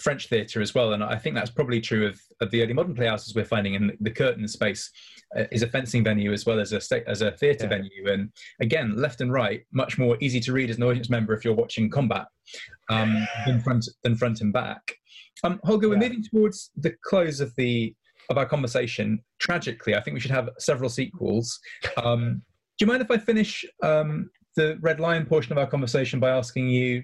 French 0.00 0.28
theatre 0.28 0.62
as 0.62 0.74
well, 0.74 0.94
and 0.94 1.04
I 1.04 1.18
think 1.18 1.34
that's 1.34 1.50
probably 1.50 1.80
true 1.80 2.06
of, 2.06 2.18
of 2.40 2.50
the 2.50 2.62
early 2.62 2.72
modern 2.72 2.94
playhouses 2.94 3.34
we're 3.34 3.44
finding. 3.44 3.74
in 3.74 3.94
the 4.00 4.10
curtain 4.10 4.48
space 4.48 4.90
uh, 5.36 5.44
is 5.50 5.62
a 5.62 5.66
fencing 5.66 6.02
venue 6.02 6.32
as 6.32 6.46
well 6.46 6.60
as 6.60 6.72
a 6.72 6.80
sta- 6.80 7.04
as 7.06 7.20
a 7.20 7.32
theatre 7.32 7.64
Yeah. 7.64 7.76
venue, 7.76 8.10
and 8.10 8.32
again, 8.60 8.96
left 8.96 9.20
and 9.20 9.30
right, 9.32 9.66
much 9.72 9.98
more 9.98 10.16
easy 10.20 10.40
to 10.40 10.52
read 10.52 10.70
as 10.70 10.78
an 10.78 10.82
audience 10.84 11.10
member 11.10 11.34
if 11.34 11.44
you're 11.44 11.54
watching 11.54 11.90
combat 11.90 12.26
um, 12.88 13.26
than 13.44 13.60
front 13.60 13.86
than 14.02 14.16
front 14.16 14.40
and 14.40 14.52
back. 14.52 14.94
Um, 15.44 15.60
Holger, 15.64 15.88
we're 15.90 15.96
moving 15.98 16.22
towards 16.22 16.70
the 16.76 16.94
close 17.04 17.40
of 17.40 17.54
the 17.56 17.94
of 18.30 18.38
our 18.38 18.46
conversation. 18.46 19.20
Tragically, 19.38 19.94
I 19.94 20.00
think 20.00 20.14
we 20.14 20.20
should 20.20 20.30
have 20.30 20.48
several 20.58 20.90
sequels. 20.90 21.58
Um, 22.02 22.42
do 22.78 22.84
you 22.84 22.86
mind 22.86 23.02
if 23.02 23.10
I 23.10 23.18
finish 23.18 23.64
um, 23.82 24.30
the 24.56 24.78
Red 24.80 25.00
Lion 25.00 25.26
portion 25.26 25.52
of 25.52 25.58
our 25.58 25.66
conversation 25.66 26.20
by 26.20 26.30
asking 26.30 26.68
you? 26.68 27.02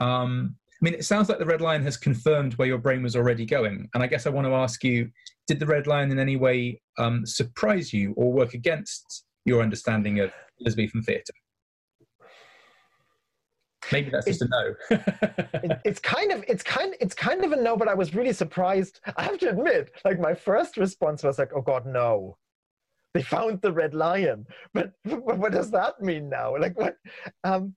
Um, 0.00 0.56
I 0.80 0.84
mean, 0.84 0.94
it 0.94 1.04
sounds 1.04 1.28
like 1.28 1.38
the 1.38 1.46
Red 1.46 1.60
Lion 1.60 1.82
has 1.82 1.96
confirmed 1.96 2.54
where 2.54 2.68
your 2.68 2.78
brain 2.78 3.02
was 3.02 3.16
already 3.16 3.44
going, 3.44 3.88
and 3.94 4.02
I 4.02 4.06
guess 4.06 4.26
I 4.26 4.30
want 4.30 4.46
to 4.46 4.54
ask 4.54 4.84
you: 4.84 5.10
Did 5.48 5.58
the 5.58 5.66
Red 5.66 5.86
Lion 5.86 6.12
in 6.12 6.18
any 6.18 6.36
way 6.36 6.80
um, 6.98 7.26
surprise 7.26 7.92
you 7.92 8.14
or 8.16 8.32
work 8.32 8.54
against 8.54 9.24
your 9.44 9.60
understanding 9.60 10.20
of 10.20 10.30
Elizabethan 10.60 11.02
theatre? 11.02 11.32
Maybe 13.92 14.10
that's 14.10 14.26
just 14.26 14.42
a 14.42 14.48
no. 14.48 14.74
it, 14.90 15.80
it's 15.84 16.00
kind 16.00 16.32
of 16.32 16.44
it's 16.48 16.62
kind 16.62 16.94
it's 17.00 17.14
kind 17.14 17.44
of 17.44 17.52
a 17.52 17.56
no 17.56 17.76
but 17.76 17.88
i 17.88 17.94
was 17.94 18.14
really 18.14 18.32
surprised 18.32 19.00
i 19.16 19.22
have 19.22 19.38
to 19.38 19.50
admit 19.50 19.90
like 20.04 20.20
my 20.20 20.34
first 20.34 20.76
response 20.76 21.22
was 21.22 21.38
like 21.38 21.50
oh 21.54 21.62
god 21.62 21.86
no. 21.86 22.36
They 23.14 23.22
found 23.22 23.62
the 23.62 23.72
red 23.72 23.94
lion. 23.94 24.46
But, 24.74 24.92
but 25.04 25.38
what 25.38 25.52
does 25.52 25.70
that 25.70 26.00
mean 26.00 26.28
now? 26.28 26.56
Like 26.56 26.78
what 26.78 26.96
um 27.42 27.74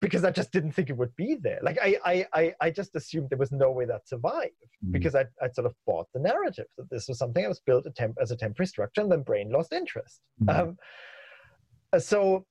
because 0.00 0.22
i 0.22 0.30
just 0.30 0.52
didn't 0.52 0.72
think 0.72 0.90
it 0.90 0.96
would 0.98 1.16
be 1.16 1.36
there. 1.42 1.58
Like 1.62 1.78
i 1.82 1.96
i 2.04 2.26
i, 2.34 2.54
I 2.60 2.70
just 2.70 2.94
assumed 2.94 3.30
there 3.30 3.38
was 3.38 3.52
no 3.52 3.70
way 3.70 3.86
that 3.86 4.06
survived 4.06 4.52
because 4.90 5.14
I, 5.14 5.24
I 5.42 5.48
sort 5.50 5.66
of 5.66 5.74
bought 5.86 6.08
the 6.12 6.20
narrative 6.20 6.66
that 6.76 6.90
this 6.90 7.08
was 7.08 7.18
something 7.18 7.42
that 7.42 7.48
was 7.48 7.60
built 7.60 7.86
a 7.86 7.90
temp- 7.90 8.18
as 8.20 8.30
a 8.30 8.36
temporary 8.36 8.66
structure 8.66 9.00
and 9.00 9.10
then 9.10 9.22
Brayne 9.24 9.50
lost 9.50 9.72
interest. 9.72 10.20
Mhm. 10.42 10.60
um, 10.60 10.76
uh, 11.94 11.98
so 11.98 12.44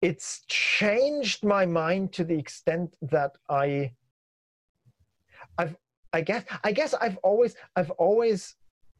it's 0.00 0.42
changed 0.48 1.44
my 1.44 1.66
mind 1.66 2.12
to 2.14 2.24
the 2.24 2.38
extent 2.38 2.94
that 3.02 3.32
I, 3.48 3.92
I've, 5.56 5.76
I 6.12 6.20
guess, 6.20 6.44
I 6.64 6.72
guess 6.72 6.94
I've 6.94 7.18
always, 7.18 7.56
I've 7.76 7.90
always, 7.92 8.54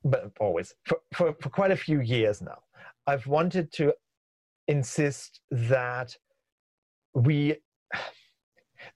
but 0.05 0.33
always 0.41 0.75
for, 0.85 0.99
for, 1.15 1.35
for 1.41 1.49
quite 1.51 1.71
a 1.71 1.77
few 1.77 2.01
years 2.01 2.43
now, 2.43 2.59
I've 3.07 3.27
wanted 3.27 3.73
to 3.75 3.95
insist 4.67 5.41
that 5.51 6.17
we, 7.15 7.57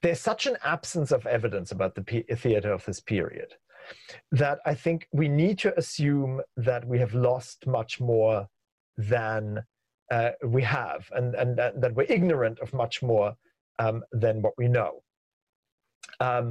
there's 0.03 0.21
such 0.21 0.47
an 0.47 0.57
absence 0.65 1.13
of 1.13 1.27
evidence 1.27 1.73
about 1.73 1.95
the 1.95 2.25
theater 2.37 2.73
of 2.73 2.85
this 2.85 3.01
period 3.01 3.55
that 4.31 4.59
I 4.65 4.75
think 4.75 5.09
we 5.13 5.29
need 5.29 5.59
to 5.61 5.77
assume 5.79 6.41
that 6.57 6.87
we 6.87 6.99
have 6.99 7.15
lost 7.15 7.67
much 7.67 8.01
more 8.01 8.49
than 8.97 9.65
uh, 10.15 10.31
we 10.57 10.63
have, 10.63 11.01
and, 11.19 11.35
and 11.41 11.51
that, 11.61 11.73
that 11.81 11.95
we're 11.97 12.15
ignorant 12.19 12.59
of 12.61 12.69
much 12.83 12.97
more 13.03 13.31
um, 13.79 13.97
than 14.23 14.43
what 14.45 14.55
we 14.59 14.69
know. 14.69 14.93
Um, 16.21 16.47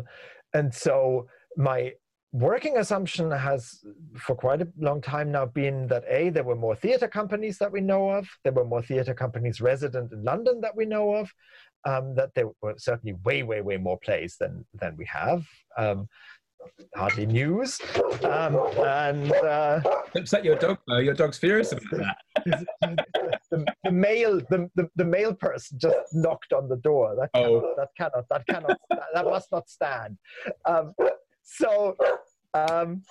and 0.53 0.73
so 0.73 1.27
my 1.55 1.79
working 2.33 2.77
assumption 2.77 3.29
has, 3.29 3.61
for 4.17 4.35
quite 4.35 4.61
a 4.61 4.67
long 4.79 4.99
time 5.01 5.31
now, 5.31 5.45
been 5.45 5.87
that 5.87 6.03
A, 6.07 6.29
there 6.29 6.43
were 6.49 6.55
more 6.55 6.75
theatre 6.75 7.07
companies 7.19 7.57
that 7.59 7.71
we 7.71 7.81
know 7.81 8.09
of, 8.09 8.27
there 8.43 8.53
were 8.53 8.65
more 8.73 8.81
theatre 8.81 9.13
companies 9.13 9.61
resident 9.61 10.11
in 10.11 10.23
London 10.23 10.61
that 10.61 10.75
we 10.75 10.85
know 10.85 11.13
of, 11.13 11.31
um, 11.85 12.15
that 12.15 12.33
there 12.35 12.49
were 12.61 12.75
certainly 12.77 13.15
way, 13.25 13.43
way, 13.43 13.61
way 13.61 13.77
more 13.77 13.99
plays 13.99 14.37
than, 14.39 14.65
than 14.81 14.95
we 14.97 15.05
have. 15.05 15.45
Um, 15.77 16.07
hardly 16.95 17.25
news. 17.25 17.79
Um, 18.23 18.55
and 18.85 19.31
uh, 19.31 19.81
Upset 20.15 20.43
your 20.43 20.55
dog, 20.55 20.77
though. 20.87 20.97
Your 20.97 21.13
dog's 21.13 21.37
furious 21.37 21.71
about 21.71 21.83
that. 21.91 22.17
the, 23.51 23.65
the 23.83 23.91
male 23.91 24.39
the, 24.49 24.69
the, 24.75 24.89
the 24.95 25.05
male 25.05 25.33
person 25.33 25.77
just 25.79 25.97
knocked 26.13 26.53
on 26.53 26.67
the 26.67 26.77
door 26.77 27.15
that 27.19 27.29
cannot, 27.33 27.51
Oh. 27.51 27.73
that 27.77 27.89
cannot 27.97 28.25
that 28.29 28.47
cannot 28.47 28.77
that 29.13 29.25
must 29.25 29.51
not 29.51 29.69
stand 29.69 30.17
um, 30.65 30.93
so 31.43 31.95
um, 32.53 33.03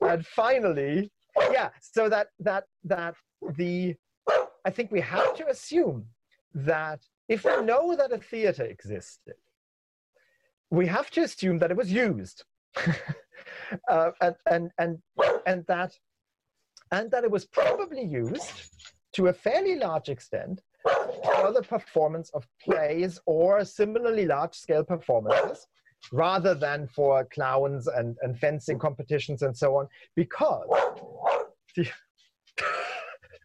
and 0.00 0.24
finally 0.24 1.10
yeah 1.52 1.68
so 1.80 2.08
that 2.08 2.28
that 2.38 2.64
that 2.84 3.14
the 3.58 3.94
i 4.64 4.70
think 4.70 4.90
we 4.92 5.00
have 5.00 5.34
to 5.34 5.46
assume 5.48 6.06
that 6.54 7.00
if 7.28 7.44
we 7.44 7.60
know 7.62 7.94
that 7.96 8.12
a 8.12 8.18
theater 8.18 8.64
existed 8.64 9.34
we 10.70 10.86
have 10.86 11.10
to 11.10 11.22
assume 11.22 11.58
that 11.58 11.70
it 11.70 11.76
was 11.76 11.90
used 11.92 12.44
uh, 13.88 14.10
and 14.20 14.34
and 14.50 14.70
and 14.78 14.98
and 15.46 15.64
that 15.66 15.92
and 16.92 17.10
that 17.10 17.24
it 17.24 17.30
was 17.30 17.44
probably 17.46 18.04
used 18.04 18.70
to 19.12 19.28
a 19.28 19.32
fairly 19.32 19.76
large 19.76 20.08
extent 20.08 20.60
for 20.84 21.52
the 21.52 21.62
performance 21.62 22.30
of 22.30 22.46
plays 22.62 23.18
or 23.26 23.64
similarly 23.64 24.26
large 24.26 24.54
scale 24.54 24.84
performances 24.84 25.66
rather 26.12 26.54
than 26.54 26.86
for 26.86 27.24
clowns 27.32 27.88
and, 27.88 28.16
and 28.22 28.38
fencing 28.38 28.78
competitions 28.78 29.42
and 29.42 29.56
so 29.56 29.76
on 29.76 29.88
because 30.14 30.68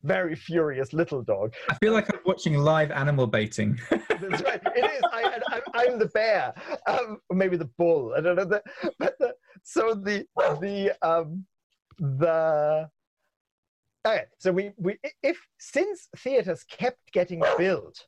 very 0.03 0.35
furious 0.35 0.93
little 0.93 1.21
dog 1.21 1.53
I 1.69 1.75
feel 1.75 1.93
like 1.93 2.11
I'm 2.13 2.19
watching 2.25 2.57
live 2.57 2.91
animal 2.91 3.27
baiting. 3.27 3.79
that's 3.89 4.43
right. 4.43 4.61
It 4.75 4.85
is. 4.91 5.01
I, 5.11 5.61
I'm 5.73 5.99
the 5.99 6.07
bear, 6.07 6.53
um, 6.87 7.19
or 7.29 7.35
maybe 7.35 7.57
the 7.57 7.69
bull. 7.77 8.13
I 8.17 8.21
don't 8.21 8.35
know. 8.35 8.45
The, 8.45 8.61
but 8.99 9.17
the, 9.19 9.33
so 9.63 9.93
the 9.93 10.25
the 10.59 10.93
um, 11.01 11.45
the 11.99 12.89
okay. 14.05 14.23
So 14.39 14.51
we 14.51 14.71
we 14.77 14.97
if 15.23 15.37
since 15.59 16.07
theaters 16.17 16.63
kept 16.63 17.11
getting 17.11 17.43
built, 17.57 18.05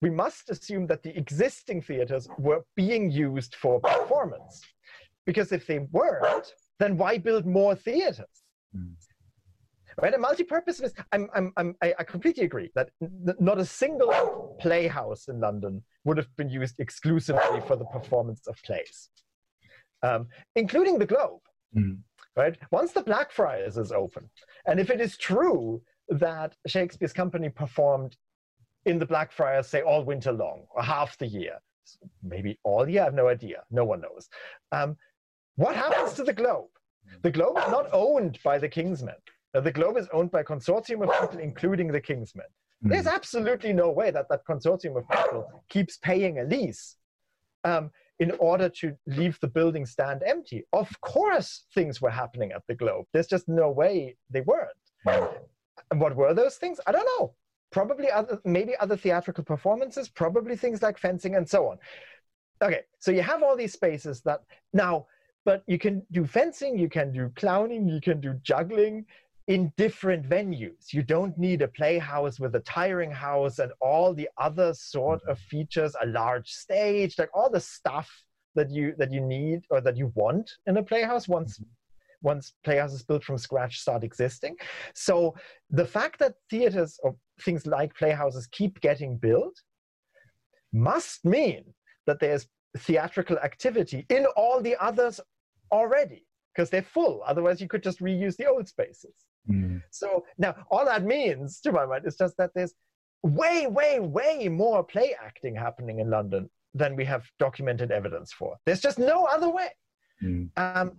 we 0.00 0.10
must 0.10 0.50
assume 0.50 0.86
that 0.88 1.02
the 1.02 1.16
existing 1.16 1.82
theaters 1.82 2.28
were 2.38 2.64
being 2.76 3.10
used 3.10 3.54
for 3.54 3.80
performance, 3.80 4.62
because 5.26 5.52
if 5.52 5.66
they 5.66 5.80
weren't, 5.92 6.52
then 6.78 6.96
why 6.96 7.18
build 7.18 7.46
more 7.46 7.74
theaters? 7.74 8.26
Hmm. 8.74 8.92
Right? 10.00 10.14
A 10.14 10.18
multi-purpose 10.18 10.80
is. 10.80 10.94
I'm, 11.12 11.28
I'm, 11.34 11.52
I'm, 11.56 11.74
I, 11.82 11.94
I 11.98 12.04
completely 12.04 12.44
agree 12.44 12.70
that 12.74 12.90
n- 13.02 13.34
not 13.40 13.58
a 13.58 13.64
single 13.64 14.56
playhouse 14.60 15.26
in 15.28 15.40
London 15.40 15.82
would 16.04 16.16
have 16.16 16.28
been 16.36 16.48
used 16.48 16.78
exclusively 16.78 17.60
for 17.66 17.74
the 17.74 17.84
performance 17.86 18.46
of 18.46 18.56
plays, 18.62 19.10
um, 20.02 20.28
including 20.54 20.98
the 20.98 21.06
Globe. 21.06 21.40
Mm. 21.76 21.98
Right? 22.36 22.56
Once 22.70 22.92
the 22.92 23.02
Blackfriars 23.02 23.76
is 23.76 23.90
open, 23.90 24.30
and 24.66 24.78
if 24.78 24.90
it 24.90 25.00
is 25.00 25.16
true 25.16 25.82
that 26.08 26.54
Shakespeare's 26.68 27.12
company 27.12 27.48
performed 27.48 28.16
in 28.86 29.00
the 29.00 29.06
Blackfriars, 29.06 29.66
say 29.66 29.82
all 29.82 30.04
winter 30.04 30.32
long 30.32 30.66
or 30.74 30.82
half 30.82 31.18
the 31.18 31.26
year, 31.26 31.58
maybe 32.22 32.58
all 32.62 32.88
year, 32.88 33.02
I 33.02 33.04
have 33.06 33.14
no 33.14 33.28
idea. 33.28 33.64
No 33.70 33.84
one 33.84 34.00
knows. 34.00 34.28
Um, 34.70 34.96
what 35.56 35.74
happens 35.74 36.12
to 36.14 36.22
the 36.22 36.32
Globe? 36.32 36.68
The 37.22 37.30
Globe 37.30 37.58
is 37.58 37.70
not 37.70 37.88
owned 37.92 38.38
by 38.44 38.58
the 38.58 38.68
King's 38.68 39.02
Men. 39.02 39.16
Uh, 39.54 39.60
the 39.60 39.72
Globe 39.72 39.96
is 39.96 40.08
owned 40.12 40.30
by 40.30 40.40
a 40.40 40.44
consortium 40.44 41.02
of 41.02 41.20
people, 41.20 41.38
including 41.38 41.88
the 41.88 42.00
King's 42.00 42.34
Men. 42.34 42.46
Mm. 42.84 42.90
There's 42.90 43.06
absolutely 43.06 43.72
no 43.72 43.90
way 43.90 44.10
that 44.10 44.28
that 44.28 44.44
consortium 44.48 44.96
of 44.96 45.08
people 45.08 45.62
keeps 45.68 45.96
paying 45.98 46.38
a 46.38 46.44
lease 46.44 46.96
um, 47.64 47.90
in 48.20 48.32
order 48.38 48.68
to 48.68 48.96
leave 49.06 49.38
the 49.40 49.48
building 49.48 49.86
stand 49.86 50.22
empty. 50.26 50.64
Of 50.72 51.00
course, 51.00 51.64
things 51.74 52.00
were 52.00 52.10
happening 52.10 52.52
at 52.52 52.62
the 52.68 52.74
Globe. 52.74 53.06
There's 53.12 53.26
just 53.26 53.48
no 53.48 53.70
way 53.70 54.16
they 54.30 54.42
weren't. 54.42 54.70
And 55.90 56.00
what 56.00 56.14
were 56.14 56.34
those 56.34 56.56
things? 56.56 56.80
I 56.86 56.92
don't 56.92 57.08
know. 57.18 57.34
Probably 57.70 58.10
other, 58.10 58.40
maybe 58.44 58.74
other 58.80 58.96
theatrical 58.96 59.44
performances, 59.44 60.08
probably 60.08 60.56
things 60.56 60.82
like 60.82 60.98
fencing 60.98 61.36
and 61.36 61.48
so 61.48 61.68
on. 61.68 61.78
Okay, 62.62 62.80
so 62.98 63.10
you 63.10 63.22
have 63.22 63.42
all 63.42 63.56
these 63.56 63.72
spaces 63.72 64.20
that 64.22 64.40
now, 64.72 65.06
but 65.44 65.62
you 65.66 65.78
can 65.78 66.02
do 66.10 66.26
fencing, 66.26 66.78
you 66.78 66.88
can 66.88 67.12
do 67.12 67.30
clowning, 67.36 67.88
you 67.88 68.00
can 68.00 68.20
do 68.20 68.34
juggling 68.42 69.06
in 69.48 69.72
different 69.78 70.28
venues. 70.28 70.92
You 70.92 71.02
don't 71.02 71.36
need 71.38 71.62
a 71.62 71.68
playhouse 71.68 72.38
with 72.38 72.54
a 72.54 72.60
tiring 72.60 73.10
house 73.10 73.58
and 73.58 73.72
all 73.80 74.14
the 74.14 74.28
other 74.36 74.74
sort 74.74 75.22
of 75.26 75.38
mm-hmm. 75.38 75.48
features, 75.48 75.96
a 76.00 76.06
large 76.06 76.50
stage, 76.52 77.18
like 77.18 77.30
all 77.34 77.50
the 77.50 77.60
stuff 77.60 78.08
that 78.54 78.70
you 78.70 78.94
that 78.98 79.12
you 79.12 79.20
need 79.20 79.62
or 79.70 79.80
that 79.80 79.96
you 79.96 80.12
want 80.14 80.50
in 80.66 80.76
a 80.76 80.82
playhouse 80.82 81.28
once 81.28 81.58
mm-hmm. 81.58 81.70
once 82.22 82.52
playhouses 82.62 83.02
built 83.02 83.24
from 83.24 83.38
scratch 83.38 83.80
start 83.80 84.04
existing. 84.04 84.54
So 84.94 85.34
the 85.70 85.86
fact 85.86 86.18
that 86.20 86.34
theaters 86.50 87.00
or 87.02 87.16
things 87.40 87.66
like 87.66 87.94
playhouses 87.94 88.46
keep 88.48 88.80
getting 88.80 89.16
built 89.16 89.62
must 90.72 91.24
mean 91.24 91.64
that 92.06 92.20
there's 92.20 92.46
theatrical 92.76 93.38
activity 93.38 94.04
in 94.10 94.26
all 94.36 94.60
the 94.60 94.76
others 94.78 95.20
already 95.72 96.26
because 96.54 96.68
they're 96.68 96.82
full. 96.82 97.22
Otherwise, 97.24 97.62
you 97.62 97.68
could 97.68 97.82
just 97.82 98.00
reuse 98.00 98.36
the 98.36 98.46
old 98.46 98.68
spaces. 98.68 99.14
Mm. 99.50 99.82
So 99.90 100.24
now 100.38 100.54
all 100.70 100.84
that 100.84 101.04
means, 101.04 101.60
to 101.60 101.72
my 101.72 101.86
mind, 101.86 102.06
is 102.06 102.16
just 102.16 102.36
that 102.38 102.50
there's 102.54 102.74
way, 103.22 103.66
way, 103.66 104.00
way 104.00 104.48
more 104.48 104.84
play 104.84 105.16
acting 105.22 105.54
happening 105.56 106.00
in 106.00 106.10
London 106.10 106.48
than 106.74 106.96
we 106.96 107.04
have 107.04 107.24
documented 107.38 107.90
evidence 107.90 108.32
for. 108.32 108.56
There's 108.66 108.80
just 108.80 108.98
no 108.98 109.24
other 109.24 109.50
way. 109.50 109.70
Mm. 110.22 110.50
Um, 110.56 110.92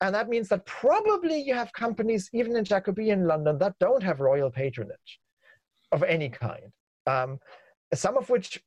and 0.00 0.14
that 0.14 0.28
means 0.28 0.48
that 0.48 0.66
probably 0.66 1.40
you 1.40 1.54
have 1.54 1.72
companies, 1.72 2.28
even 2.32 2.56
in 2.56 2.64
Jacobean 2.64 3.26
London, 3.26 3.58
that 3.58 3.78
don't 3.78 4.02
have 4.02 4.20
royal 4.20 4.50
patronage 4.50 5.20
of 5.92 6.02
any 6.02 6.28
kind. 6.28 6.72
Um, 7.06 7.38
some 7.94 8.16
of 8.16 8.28
which 8.28 8.60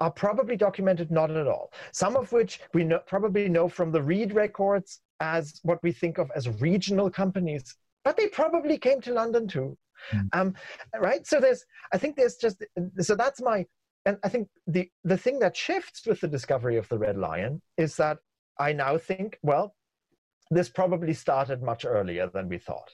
are 0.00 0.10
probably 0.10 0.56
documented 0.56 1.10
not 1.10 1.30
at 1.30 1.46
all. 1.46 1.72
Some 1.92 2.16
of 2.16 2.30
which 2.32 2.60
we 2.74 2.84
know, 2.84 3.00
probably 3.06 3.48
know 3.48 3.68
from 3.68 3.90
the 3.90 4.02
Reed 4.02 4.34
records 4.34 5.00
as 5.20 5.60
what 5.62 5.82
we 5.82 5.92
think 5.92 6.18
of 6.18 6.30
as 6.36 6.48
regional 6.60 7.10
companies, 7.10 7.74
but 8.06 8.16
they 8.16 8.28
probably 8.28 8.78
came 8.78 9.00
to 9.00 9.12
London 9.12 9.48
too. 9.48 9.76
Mm. 10.12 10.28
Um, 10.32 10.54
right? 10.96 11.26
So 11.26 11.40
there's, 11.40 11.64
I 11.92 11.98
think 11.98 12.14
there's 12.14 12.36
just, 12.36 12.62
so 13.00 13.16
that's 13.16 13.42
my, 13.42 13.66
and 14.04 14.16
I 14.22 14.28
think 14.28 14.46
the, 14.68 14.88
the 15.02 15.18
thing 15.18 15.40
that 15.40 15.56
shifts 15.56 16.06
with 16.06 16.20
the 16.20 16.28
discovery 16.28 16.76
of 16.76 16.88
the 16.88 16.98
Red 16.98 17.18
Lion 17.18 17.60
is 17.76 17.96
that 17.96 18.18
I 18.60 18.72
now 18.72 18.96
think, 18.96 19.40
well, 19.42 19.74
this 20.52 20.68
probably 20.68 21.14
started 21.14 21.64
much 21.64 21.84
earlier 21.84 22.30
than 22.32 22.48
we 22.48 22.58
thought. 22.58 22.90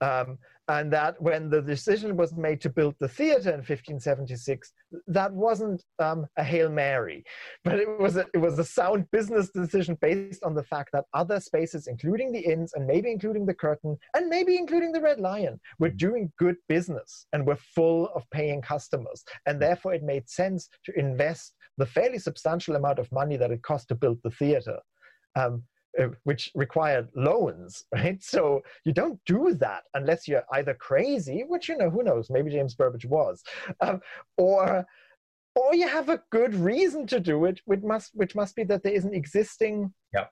Um, 0.00 0.38
and 0.72 0.90
that 0.90 1.20
when 1.20 1.50
the 1.50 1.60
decision 1.60 2.16
was 2.16 2.34
made 2.34 2.58
to 2.62 2.70
build 2.70 2.94
the 2.98 3.08
theater 3.08 3.50
in 3.50 3.58
1576, 3.58 4.72
that 5.06 5.30
wasn't 5.30 5.84
um, 5.98 6.26
a 6.38 6.42
hail 6.42 6.70
mary, 6.70 7.22
but 7.62 7.78
it 7.78 7.88
was 8.00 8.16
a, 8.16 8.24
it 8.32 8.38
was 8.38 8.58
a 8.58 8.64
sound 8.64 9.06
business 9.10 9.50
decision 9.50 9.98
based 10.00 10.42
on 10.42 10.54
the 10.54 10.62
fact 10.62 10.88
that 10.94 11.04
other 11.12 11.40
spaces, 11.40 11.88
including 11.88 12.32
the 12.32 12.40
inns 12.40 12.72
and 12.72 12.86
maybe 12.86 13.10
including 13.10 13.44
the 13.44 13.52
curtain 13.52 13.98
and 14.16 14.30
maybe 14.30 14.56
including 14.56 14.92
the 14.92 15.00
Red 15.00 15.20
Lion, 15.20 15.60
were 15.78 15.90
doing 15.90 16.32
good 16.38 16.56
business 16.70 17.26
and 17.34 17.46
were 17.46 17.58
full 17.74 18.08
of 18.14 18.24
paying 18.30 18.62
customers, 18.62 19.22
and 19.44 19.60
therefore 19.60 19.92
it 19.92 20.02
made 20.02 20.26
sense 20.26 20.70
to 20.86 20.98
invest 20.98 21.54
the 21.76 21.86
fairly 21.86 22.18
substantial 22.18 22.76
amount 22.76 22.98
of 22.98 23.12
money 23.12 23.36
that 23.36 23.50
it 23.50 23.62
cost 23.62 23.88
to 23.88 23.94
build 23.94 24.18
the 24.24 24.30
theater. 24.30 24.78
Um, 25.36 25.64
uh, 26.00 26.08
which 26.24 26.50
required 26.54 27.08
loans, 27.14 27.84
right? 27.92 28.22
So 28.22 28.62
you 28.84 28.92
don't 28.92 29.20
do 29.26 29.54
that 29.54 29.84
unless 29.94 30.26
you're 30.26 30.44
either 30.52 30.74
crazy, 30.74 31.44
which 31.46 31.68
you 31.68 31.76
know 31.76 31.90
who 31.90 32.02
knows, 32.02 32.30
maybe 32.30 32.50
James 32.50 32.74
Burbage 32.74 33.06
was, 33.06 33.42
um, 33.80 34.00
or 34.36 34.86
or 35.54 35.74
you 35.74 35.86
have 35.86 36.08
a 36.08 36.22
good 36.30 36.54
reason 36.54 37.06
to 37.08 37.20
do 37.20 37.44
it, 37.44 37.60
which 37.66 37.82
must 37.82 38.10
which 38.14 38.34
must 38.34 38.56
be 38.56 38.64
that 38.64 38.82
there 38.82 38.92
is 38.92 39.04
an 39.04 39.14
existing 39.14 39.92
yeah. 40.14 40.26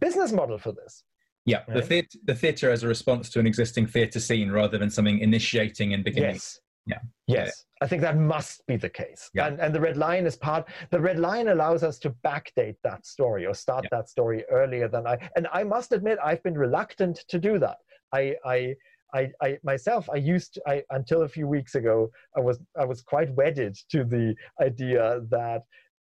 business 0.00 0.32
model 0.32 0.58
for 0.58 0.72
this. 0.72 1.02
Yeah, 1.46 1.62
right? 1.66 1.76
the 1.76 1.82
theater, 1.82 2.18
the 2.24 2.34
theater 2.34 2.70
as 2.70 2.82
a 2.82 2.88
response 2.88 3.30
to 3.30 3.40
an 3.40 3.46
existing 3.46 3.86
theater 3.86 4.20
scene 4.20 4.50
rather 4.50 4.76
than 4.76 4.90
something 4.90 5.18
initiating 5.18 5.94
and 5.94 6.04
beginning. 6.04 6.34
Yes. 6.34 6.60
Yeah. 6.90 6.98
Yes. 7.26 7.64
I 7.80 7.86
think 7.86 8.02
that 8.02 8.16
must 8.16 8.66
be 8.66 8.76
the 8.76 8.88
case. 8.88 9.30
Yeah. 9.32 9.46
And, 9.46 9.60
and 9.60 9.74
the 9.74 9.80
Red 9.80 9.96
Lion 9.96 10.26
is 10.26 10.36
part, 10.36 10.68
the 10.90 11.00
Red 11.00 11.18
Lion 11.18 11.48
allows 11.48 11.82
us 11.82 11.98
to 12.00 12.10
backdate 12.24 12.76
that 12.84 13.06
story 13.06 13.46
or 13.46 13.54
start 13.54 13.84
yeah. 13.84 13.98
that 13.98 14.08
story 14.08 14.44
earlier 14.50 14.88
than 14.88 15.06
I, 15.06 15.16
and 15.36 15.46
I 15.52 15.64
must 15.64 15.92
admit, 15.92 16.18
I've 16.22 16.42
been 16.42 16.58
reluctant 16.58 17.24
to 17.28 17.38
do 17.38 17.58
that. 17.58 17.76
I, 18.12 18.34
I, 18.44 18.74
I, 19.14 19.30
I 19.42 19.58
myself, 19.62 20.08
I 20.10 20.16
used, 20.16 20.54
to, 20.54 20.62
I, 20.66 20.82
until 20.90 21.22
a 21.22 21.28
few 21.28 21.46
weeks 21.46 21.74
ago, 21.74 22.10
I 22.36 22.40
was, 22.40 22.58
I 22.78 22.84
was 22.84 23.00
quite 23.02 23.32
wedded 23.34 23.76
to 23.90 24.04
the 24.04 24.34
idea 24.60 25.20
that 25.30 25.62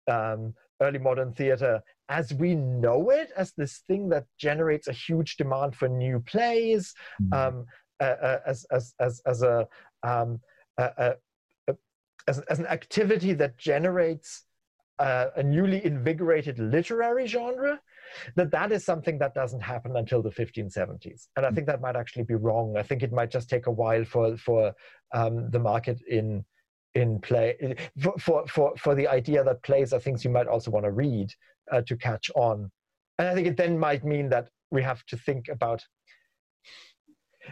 um, 0.09 0.55
early 0.81 0.99
modern 0.99 1.33
theater 1.33 1.81
as 2.09 2.33
we 2.35 2.55
know 2.55 3.11
it 3.11 3.31
as 3.37 3.53
this 3.57 3.83
thing 3.89 4.09
that 4.11 4.25
generates 4.39 4.87
a 4.89 4.93
huge 4.93 5.37
demand 5.37 5.75
for 5.75 5.89
new 5.89 6.21
plays 6.21 6.95
mm-hmm. 7.21 7.57
um, 7.57 7.67
uh, 8.01 8.05
uh, 8.23 8.39
as, 8.47 8.67
as, 8.71 8.95
as, 9.01 9.21
as 9.27 9.43
a 9.43 9.67
um, 10.03 10.39
a, 10.79 11.15
a, 11.69 11.75
as, 12.29 12.41
as 12.41 12.59
an 12.59 12.67
activity 12.67 13.33
that 13.35 13.59
generates 13.59 14.45
a, 14.99 15.29
a 15.37 15.43
newly 15.43 15.85
invigorated 15.85 16.59
literary 16.59 17.27
genre, 17.27 17.81
that 18.35 18.51
that 18.51 18.73
is 18.73 18.85
something 18.85 19.19
that 19.19 19.35
doesn't 19.35 19.61
happen 19.61 19.97
until 19.97 20.23
the 20.23 20.31
1570s. 20.31 21.29
And 21.37 21.45
I 21.45 21.51
think 21.51 21.67
that 21.67 21.81
might 21.81 21.97
actually 21.97 22.25
be 22.25 22.35
wrong. 22.35 22.77
I 22.77 22.83
think 22.83 23.03
it 23.03 23.13
might 23.13 23.31
just 23.31 23.49
take 23.49 23.67
a 23.67 23.71
while 23.71 24.05
for, 24.05 24.37
for 24.37 24.73
um, 25.15 25.51
the 25.51 25.59
market 25.59 26.01
in, 26.09 26.45
in 26.95 27.21
play, 27.21 27.77
for, 28.19 28.47
for, 28.47 28.75
for 28.77 28.95
the 28.95 29.09
idea 29.09 29.45
that 29.45 29.63
plays 29.63 29.93
are 29.93 30.01
things 30.01 30.25
you 30.25 30.31
might 30.31 30.47
also 30.47 30.71
want 30.71 30.85
to 30.85 30.93
read 30.93 31.31
uh, 31.73 31.83
to 31.83 31.97
catch 31.97 32.31
on. 32.37 32.71
And 33.19 33.29
I 33.29 33.35
think 33.35 33.47
it 33.47 33.57
then 33.57 33.79
might 33.79 34.05
mean 34.05 34.29
that 34.31 34.49
we 34.71 34.83
have 34.83 35.05
to 35.07 35.17
think 35.17 35.49
about 35.49 35.85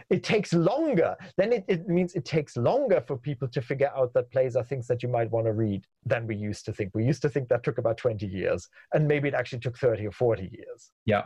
it 0.09 0.23
takes 0.23 0.53
longer. 0.53 1.15
Then 1.37 1.53
it, 1.53 1.65
it 1.67 1.87
means 1.87 2.13
it 2.15 2.25
takes 2.25 2.57
longer 2.57 3.03
for 3.05 3.17
people 3.17 3.47
to 3.49 3.61
figure 3.61 3.91
out 3.95 4.13
that 4.13 4.31
plays 4.31 4.55
are 4.55 4.63
things 4.63 4.87
that 4.87 5.03
you 5.03 5.09
might 5.09 5.31
want 5.31 5.45
to 5.45 5.53
read 5.53 5.85
than 6.05 6.27
we 6.27 6.35
used 6.35 6.65
to 6.65 6.73
think. 6.73 6.91
We 6.93 7.05
used 7.05 7.21
to 7.23 7.29
think 7.29 7.49
that 7.49 7.63
took 7.63 7.77
about 7.77 7.97
20 7.97 8.25
years, 8.25 8.67
and 8.93 9.07
maybe 9.07 9.27
it 9.27 9.33
actually 9.33 9.59
took 9.59 9.77
30 9.77 10.07
or 10.07 10.11
40 10.11 10.43
years. 10.43 10.91
Yeah. 11.05 11.23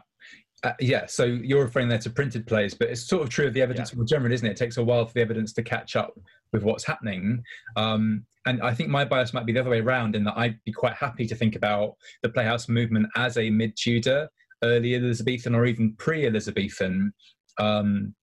Uh, 0.63 0.73
yeah, 0.81 1.05
so 1.05 1.23
you're 1.23 1.63
referring 1.63 1.87
there 1.87 1.97
to 1.99 2.09
printed 2.09 2.45
plays, 2.45 2.73
but 2.73 2.89
it's 2.89 3.07
sort 3.07 3.23
of 3.23 3.29
true 3.29 3.47
of 3.47 3.53
the 3.53 3.61
evidence 3.61 3.91
yeah. 3.91 3.97
more 3.97 4.05
generally, 4.05 4.35
isn't 4.35 4.45
it? 4.45 4.51
It 4.51 4.57
takes 4.57 4.75
a 4.75 4.83
while 4.83 5.05
for 5.05 5.13
the 5.13 5.21
evidence 5.21 5.53
to 5.53 5.63
catch 5.63 5.95
up 5.95 6.19
with 6.51 6.63
what's 6.63 6.83
happening. 6.83 7.41
Um, 7.77 8.25
and 8.45 8.61
I 8.61 8.73
think 8.73 8.89
my 8.89 9.05
bias 9.05 9.33
might 9.33 9.45
be 9.45 9.53
the 9.53 9.61
other 9.61 9.69
way 9.69 9.79
around 9.79 10.15
in 10.15 10.25
that 10.25 10.37
I'd 10.37 10.61
be 10.65 10.73
quite 10.73 10.95
happy 10.95 11.25
to 11.27 11.35
think 11.35 11.55
about 11.55 11.95
the 12.23 12.29
Playhouse 12.29 12.67
movement 12.67 13.07
as 13.15 13.37
a 13.37 13.49
mid 13.49 13.77
Tudor, 13.77 14.29
early 14.63 14.95
Elizabethan, 14.95 15.55
or 15.55 15.65
even 15.65 15.95
pre 15.97 16.25
Elizabethan 16.25 17.13
um, 17.57 18.13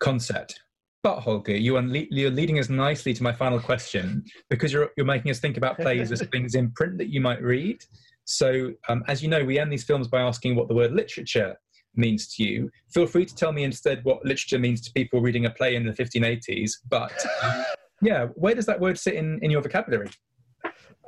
concept. 0.00 0.60
But 1.02 1.20
Holger, 1.20 1.56
you 1.56 1.76
are, 1.76 1.82
you're 1.82 2.30
leading 2.30 2.58
us 2.58 2.68
nicely 2.68 3.14
to 3.14 3.22
my 3.22 3.32
final 3.32 3.60
question 3.60 4.24
because 4.50 4.72
you're, 4.72 4.90
you're 4.96 5.06
making 5.06 5.30
us 5.30 5.38
think 5.38 5.56
about 5.56 5.78
plays 5.78 6.10
as 6.10 6.20
things 6.32 6.54
in 6.54 6.72
print 6.72 6.98
that 6.98 7.08
you 7.08 7.20
might 7.20 7.40
read. 7.42 7.78
So, 8.24 8.72
um, 8.88 9.04
as 9.06 9.22
you 9.22 9.28
know, 9.28 9.44
we 9.44 9.58
end 9.58 9.70
these 9.70 9.84
films 9.84 10.08
by 10.08 10.20
asking 10.20 10.56
what 10.56 10.66
the 10.66 10.74
word 10.74 10.92
literature 10.92 11.56
means 11.94 12.34
to 12.34 12.42
you. 12.42 12.70
Feel 12.92 13.06
free 13.06 13.24
to 13.24 13.34
tell 13.34 13.52
me 13.52 13.62
instead 13.62 14.04
what 14.04 14.24
literature 14.24 14.58
means 14.58 14.80
to 14.82 14.92
people 14.92 15.20
reading 15.20 15.46
a 15.46 15.50
play 15.50 15.76
in 15.76 15.86
the 15.86 15.92
1580s. 15.92 16.72
But 16.88 17.12
um, 17.42 17.64
yeah, 18.02 18.26
where 18.34 18.54
does 18.54 18.66
that 18.66 18.80
word 18.80 18.98
sit 18.98 19.14
in, 19.14 19.38
in 19.42 19.50
your 19.50 19.62
vocabulary? 19.62 20.10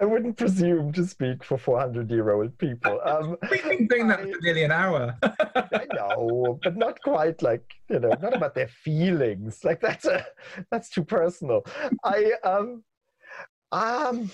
I 0.00 0.04
wouldn't 0.04 0.36
presume 0.36 0.92
to 0.92 1.04
speak 1.04 1.42
for 1.42 1.58
400 1.58 2.10
year 2.10 2.30
old 2.30 2.56
people. 2.58 3.00
Um, 3.04 3.36
We've 3.50 3.64
been 3.64 3.88
doing 3.88 4.08
that 4.08 4.20
for 4.20 4.40
nearly 4.42 4.62
an 4.62 4.70
hour. 4.70 5.16
I 5.22 5.86
know, 5.92 6.58
but 6.62 6.76
not 6.76 7.02
quite 7.02 7.42
like, 7.42 7.64
you 7.88 7.98
know, 7.98 8.12
not 8.22 8.34
about 8.34 8.54
their 8.54 8.68
feelings. 8.68 9.64
Like 9.64 9.80
that's 9.80 10.04
a, 10.04 10.24
that's 10.70 10.88
too 10.88 11.04
personal. 11.04 11.64
I, 12.04 12.32
um, 12.44 12.84
um, 13.72 14.30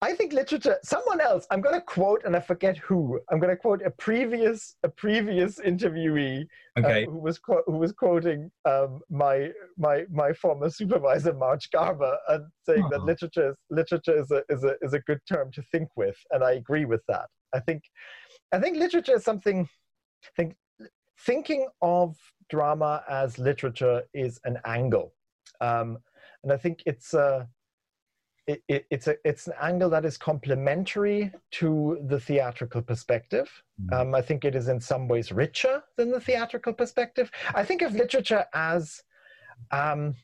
I 0.00 0.14
think 0.14 0.32
literature. 0.32 0.78
Someone 0.82 1.20
else. 1.20 1.46
I'm 1.50 1.60
going 1.60 1.74
to 1.74 1.80
quote, 1.80 2.22
and 2.24 2.36
I 2.36 2.40
forget 2.40 2.76
who. 2.78 3.20
I'm 3.30 3.38
going 3.38 3.50
to 3.50 3.56
quote 3.56 3.82
a 3.82 3.90
previous 3.90 4.76
a 4.82 4.88
previous 4.88 5.58
interviewee 5.60 6.46
uh, 6.76 6.80
okay. 6.80 7.04
uh, 7.04 7.10
who 7.10 7.18
was 7.18 7.40
who 7.66 7.78
was 7.78 7.92
quoting 7.92 8.50
um, 8.64 9.00
my 9.10 9.50
my 9.76 10.04
my 10.10 10.32
former 10.32 10.70
supervisor 10.70 11.32
March 11.32 11.70
Garber 11.70 12.16
and 12.28 12.44
saying 12.66 12.86
that 12.90 13.02
literature 13.02 13.50
is 13.50 13.56
literature 13.70 14.18
is 14.18 14.30
a 14.30 14.42
is 14.48 14.64
a 14.64 14.74
is 14.82 14.92
a 14.92 15.00
good 15.00 15.20
term 15.28 15.50
to 15.52 15.62
think 15.72 15.88
with, 15.96 16.16
and 16.30 16.44
I 16.44 16.52
agree 16.52 16.84
with 16.84 17.02
that. 17.08 17.26
I 17.54 17.60
think 17.60 17.82
I 18.52 18.58
think 18.58 18.76
literature 18.76 19.16
is 19.16 19.24
something. 19.24 19.68
I 20.24 20.28
think 20.36 20.54
thinking 21.20 21.68
of 21.80 22.16
drama 22.50 23.02
as 23.08 23.38
literature 23.38 24.02
is 24.12 24.40
an 24.44 24.58
angle, 24.64 25.14
um, 25.60 25.98
and 26.42 26.52
I 26.52 26.56
think 26.56 26.82
it's. 26.86 27.14
Uh, 27.14 27.46
it, 28.46 28.62
it, 28.68 28.86
it's 28.90 29.06
a 29.06 29.16
it's 29.24 29.46
an 29.46 29.54
angle 29.60 29.88
that 29.90 30.04
is 30.04 30.16
complementary 30.16 31.32
to 31.52 31.98
the 32.06 32.18
theatrical 32.18 32.82
perspective. 32.82 33.50
Mm. 33.80 34.00
Um, 34.00 34.14
I 34.14 34.22
think 34.22 34.44
it 34.44 34.54
is 34.54 34.68
in 34.68 34.80
some 34.80 35.08
ways 35.08 35.30
richer 35.32 35.82
than 35.96 36.10
the 36.10 36.20
theatrical 36.20 36.72
perspective. 36.72 37.30
I 37.54 37.64
think 37.64 37.82
of 37.82 37.94
literature 37.94 38.44
as 38.52 39.00
um, 39.70 40.14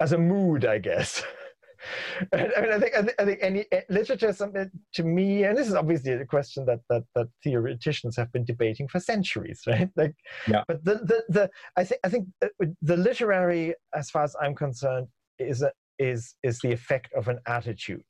as 0.00 0.12
a 0.12 0.18
mood, 0.18 0.64
I 0.64 0.78
guess. 0.78 1.22
I 2.32 2.36
mean, 2.36 2.72
I 2.72 2.78
think, 2.78 2.94
I 2.96 3.02
think, 3.02 3.14
I 3.18 3.24
think 3.24 3.38
any 3.42 3.64
eh, 3.72 3.82
literature 3.88 4.28
is 4.28 4.38
something 4.38 4.70
to 4.94 5.02
me, 5.02 5.44
and 5.44 5.56
this 5.56 5.68
is 5.68 5.74
obviously 5.74 6.12
a 6.12 6.24
question 6.24 6.64
that, 6.66 6.80
that, 6.88 7.04
that 7.14 7.28
theoreticians 7.42 8.16
have 8.16 8.32
been 8.32 8.44
debating 8.44 8.88
for 8.88 9.00
centuries, 9.00 9.62
right? 9.66 9.90
Like, 9.96 10.14
yeah. 10.46 10.64
But 10.66 10.84
the, 10.84 10.94
the, 10.94 11.24
the, 11.28 11.50
I 11.76 11.84
think, 11.84 12.00
I 12.04 12.08
think 12.08 12.28
uh, 12.42 12.66
the 12.82 12.96
literary, 12.96 13.74
as 13.94 14.10
far 14.10 14.24
as 14.24 14.34
I'm 14.40 14.54
concerned, 14.54 15.08
is 15.38 15.62
a, 15.62 15.72
is 15.98 16.34
is 16.42 16.58
the 16.60 16.72
effect 16.72 17.12
of 17.14 17.28
an 17.28 17.38
attitude 17.46 18.04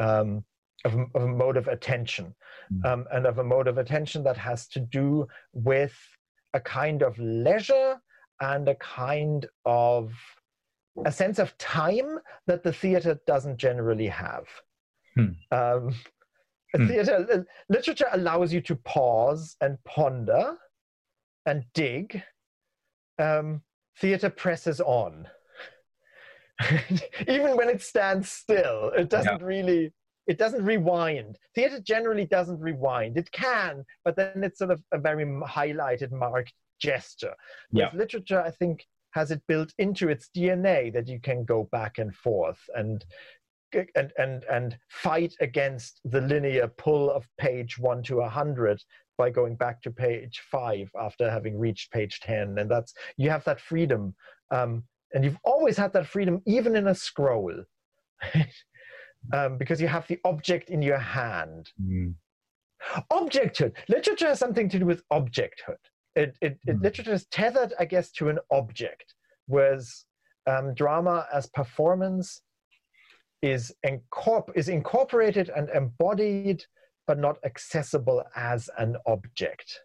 um, 0.00 0.44
of, 0.84 0.94
of, 1.14 1.22
a 1.22 1.26
mode 1.26 1.56
of 1.56 1.68
attention 1.68 2.34
mm. 2.72 2.90
um, 2.90 3.04
and 3.12 3.26
of 3.26 3.38
a 3.38 3.44
mode 3.44 3.68
of 3.68 3.78
attention 3.78 4.22
that 4.24 4.36
has 4.36 4.68
to 4.68 4.80
do 4.80 5.26
with 5.52 5.94
a 6.54 6.60
kind 6.60 7.02
of 7.02 7.18
leisure 7.18 7.96
and 8.40 8.68
a 8.68 8.74
kind 8.76 9.46
of 9.64 10.12
a 11.04 11.12
sense 11.12 11.38
of 11.38 11.56
time 11.58 12.18
that 12.46 12.62
the 12.62 12.72
theater 12.72 13.18
doesn't 13.26 13.58
generally 13.58 14.06
have 14.06 14.46
Hmm. 15.16 15.28
Um, 15.50 15.94
hmm. 16.74 16.86
Theater 16.86 17.46
literature 17.68 18.08
allows 18.12 18.52
you 18.52 18.60
to 18.62 18.76
pause 18.76 19.56
and 19.60 19.78
ponder 19.84 20.56
and 21.46 21.64
dig. 21.74 22.22
Um, 23.18 23.62
theater 23.98 24.28
presses 24.30 24.80
on. 24.80 25.26
Even 27.28 27.56
when 27.56 27.68
it 27.68 27.82
stands 27.82 28.30
still, 28.30 28.90
it 28.96 29.10
doesn't 29.10 29.40
yeah. 29.40 29.46
really 29.46 29.92
it 30.26 30.38
doesn't 30.38 30.64
rewind. 30.64 31.38
Theater 31.54 31.80
generally 31.80 32.26
doesn't 32.26 32.58
rewind. 32.58 33.16
It 33.16 33.30
can, 33.30 33.84
but 34.04 34.16
then 34.16 34.42
it's 34.42 34.58
sort 34.58 34.72
of 34.72 34.82
a 34.92 34.98
very 34.98 35.24
highlighted, 35.24 36.10
marked 36.10 36.52
gesture. 36.80 37.34
Yeah. 37.70 37.90
With 37.92 38.00
literature, 38.00 38.42
I 38.42 38.50
think, 38.50 38.84
has 39.12 39.30
it 39.30 39.42
built 39.46 39.72
into 39.78 40.08
its 40.08 40.28
DNA 40.36 40.92
that 40.92 41.08
you 41.08 41.20
can 41.20 41.44
go 41.44 41.68
back 41.72 41.98
and 41.98 42.14
forth 42.14 42.58
and 42.74 43.04
and 43.94 44.12
and 44.16 44.44
and 44.44 44.78
fight 44.88 45.34
against 45.40 46.00
the 46.04 46.20
linear 46.20 46.68
pull 46.68 47.10
of 47.10 47.26
page 47.38 47.78
one 47.78 48.02
to 48.02 48.20
a 48.20 48.28
hundred 48.28 48.82
by 49.18 49.30
going 49.30 49.56
back 49.56 49.82
to 49.82 49.90
page 49.90 50.42
five 50.50 50.90
after 51.00 51.30
having 51.30 51.58
reached 51.58 51.90
page 51.92 52.20
ten, 52.20 52.58
and 52.58 52.70
that's 52.70 52.94
you 53.16 53.30
have 53.30 53.44
that 53.44 53.60
freedom, 53.60 54.14
um, 54.50 54.84
and 55.16 55.24
you've 55.24 55.38
always 55.44 55.78
had 55.78 55.94
that 55.94 56.06
freedom 56.06 56.42
even 56.46 56.76
in 56.76 56.88
a 56.88 56.94
scroll. 56.94 57.64
um, 59.32 59.56
because 59.56 59.80
you 59.80 59.88
have 59.88 60.06
the 60.08 60.20
object 60.26 60.68
in 60.68 60.82
your 60.82 60.98
hand. 60.98 61.70
Mm. 61.82 62.14
Objecthood. 63.10 63.72
Literature 63.88 64.26
has 64.26 64.38
something 64.38 64.68
to 64.68 64.78
do 64.78 64.84
with 64.84 65.02
objecthood. 65.10 65.80
It, 66.14 66.36
it, 66.42 66.58
mm. 66.66 66.74
it, 66.74 66.82
literature 66.82 67.14
is 67.14 67.24
tethered, 67.28 67.72
I 67.80 67.86
guess, 67.86 68.12
to 68.12 68.28
an 68.28 68.38
object, 68.50 69.14
whereas 69.46 70.04
um, 70.46 70.74
drama 70.74 71.26
as 71.32 71.46
performance 71.46 72.42
is, 73.40 73.74
incorpor- 73.86 74.54
is 74.54 74.68
incorporated 74.68 75.50
and 75.56 75.70
embodied, 75.70 76.62
but 77.06 77.18
not 77.18 77.38
accessible 77.42 78.22
as 78.36 78.68
an 78.76 78.96
object. 79.06 79.80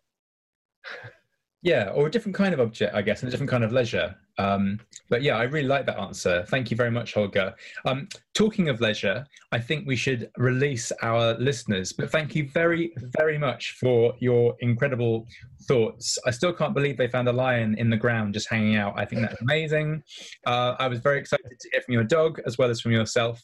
Yeah, 1.64 1.91
or 1.93 2.07
a 2.07 2.12
different 2.12 2.36
kind 2.36 2.55
of 2.55 2.59
object, 2.59 2.95
I 2.95 3.03
guess, 3.03 3.22
and 3.22 3.28
a 3.28 3.32
different 3.32 3.51
kind 3.51 3.64
of 3.64 3.72
leisure. 3.72 4.16
Um, 4.39 4.80
but 5.09 5.22
yeah, 5.22 5.38
I 5.38 5.43
really 5.43 5.68
like 5.68 5.86
that 5.86 5.99
answer. 5.99 6.43
Thank 6.47 6.72
you 6.72 6.78
very 6.78 6.89
much, 6.89 7.14
Holger. 7.14 7.53
Um, 7.86 8.07
talking 8.34 8.70
of 8.70 8.82
leisure, 8.82 9.26
I 9.51 9.59
think 9.59 9.86
we 9.86 9.95
should 9.95 10.32
release 10.38 10.91
our 11.03 11.36
listeners. 11.36 11.93
But 11.93 12.12
thank 12.12 12.34
you 12.34 12.49
very, 12.49 12.91
very 13.16 13.38
much 13.38 13.78
for 13.80 14.16
your 14.20 14.55
incredible 14.62 15.28
thoughts. 15.68 16.18
I 16.26 16.32
still 16.32 16.51
can't 16.51 16.74
believe 16.74 16.97
they 16.97 17.07
found 17.07 17.28
a 17.28 17.34
lion 17.34 17.78
in 17.78 17.91
the 17.91 17.97
ground 17.97 18.34
just 18.34 18.49
hanging 18.49 18.78
out. 18.78 18.93
I 18.97 19.05
think 19.05 19.22
that's 19.22 19.39
amazing. 19.41 20.01
Uh, 20.47 20.76
I 20.80 20.88
was 20.88 20.99
very 20.99 21.20
excited 21.20 21.45
to 21.59 21.70
hear 21.72 21.82
from 21.82 21.93
your 21.93 22.03
dog 22.03 22.41
as 22.47 22.57
well 22.57 22.72
as 22.72 22.82
from 22.82 22.91
yourself. 22.91 23.39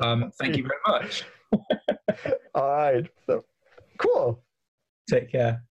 Um, 0.00 0.30
thank 0.38 0.56
you 0.56 0.62
very 0.62 0.80
much. 0.86 1.24
All 2.54 2.68
right. 2.70 3.06
Cool. 3.98 4.42
Take 5.10 5.30
care. 5.32 5.67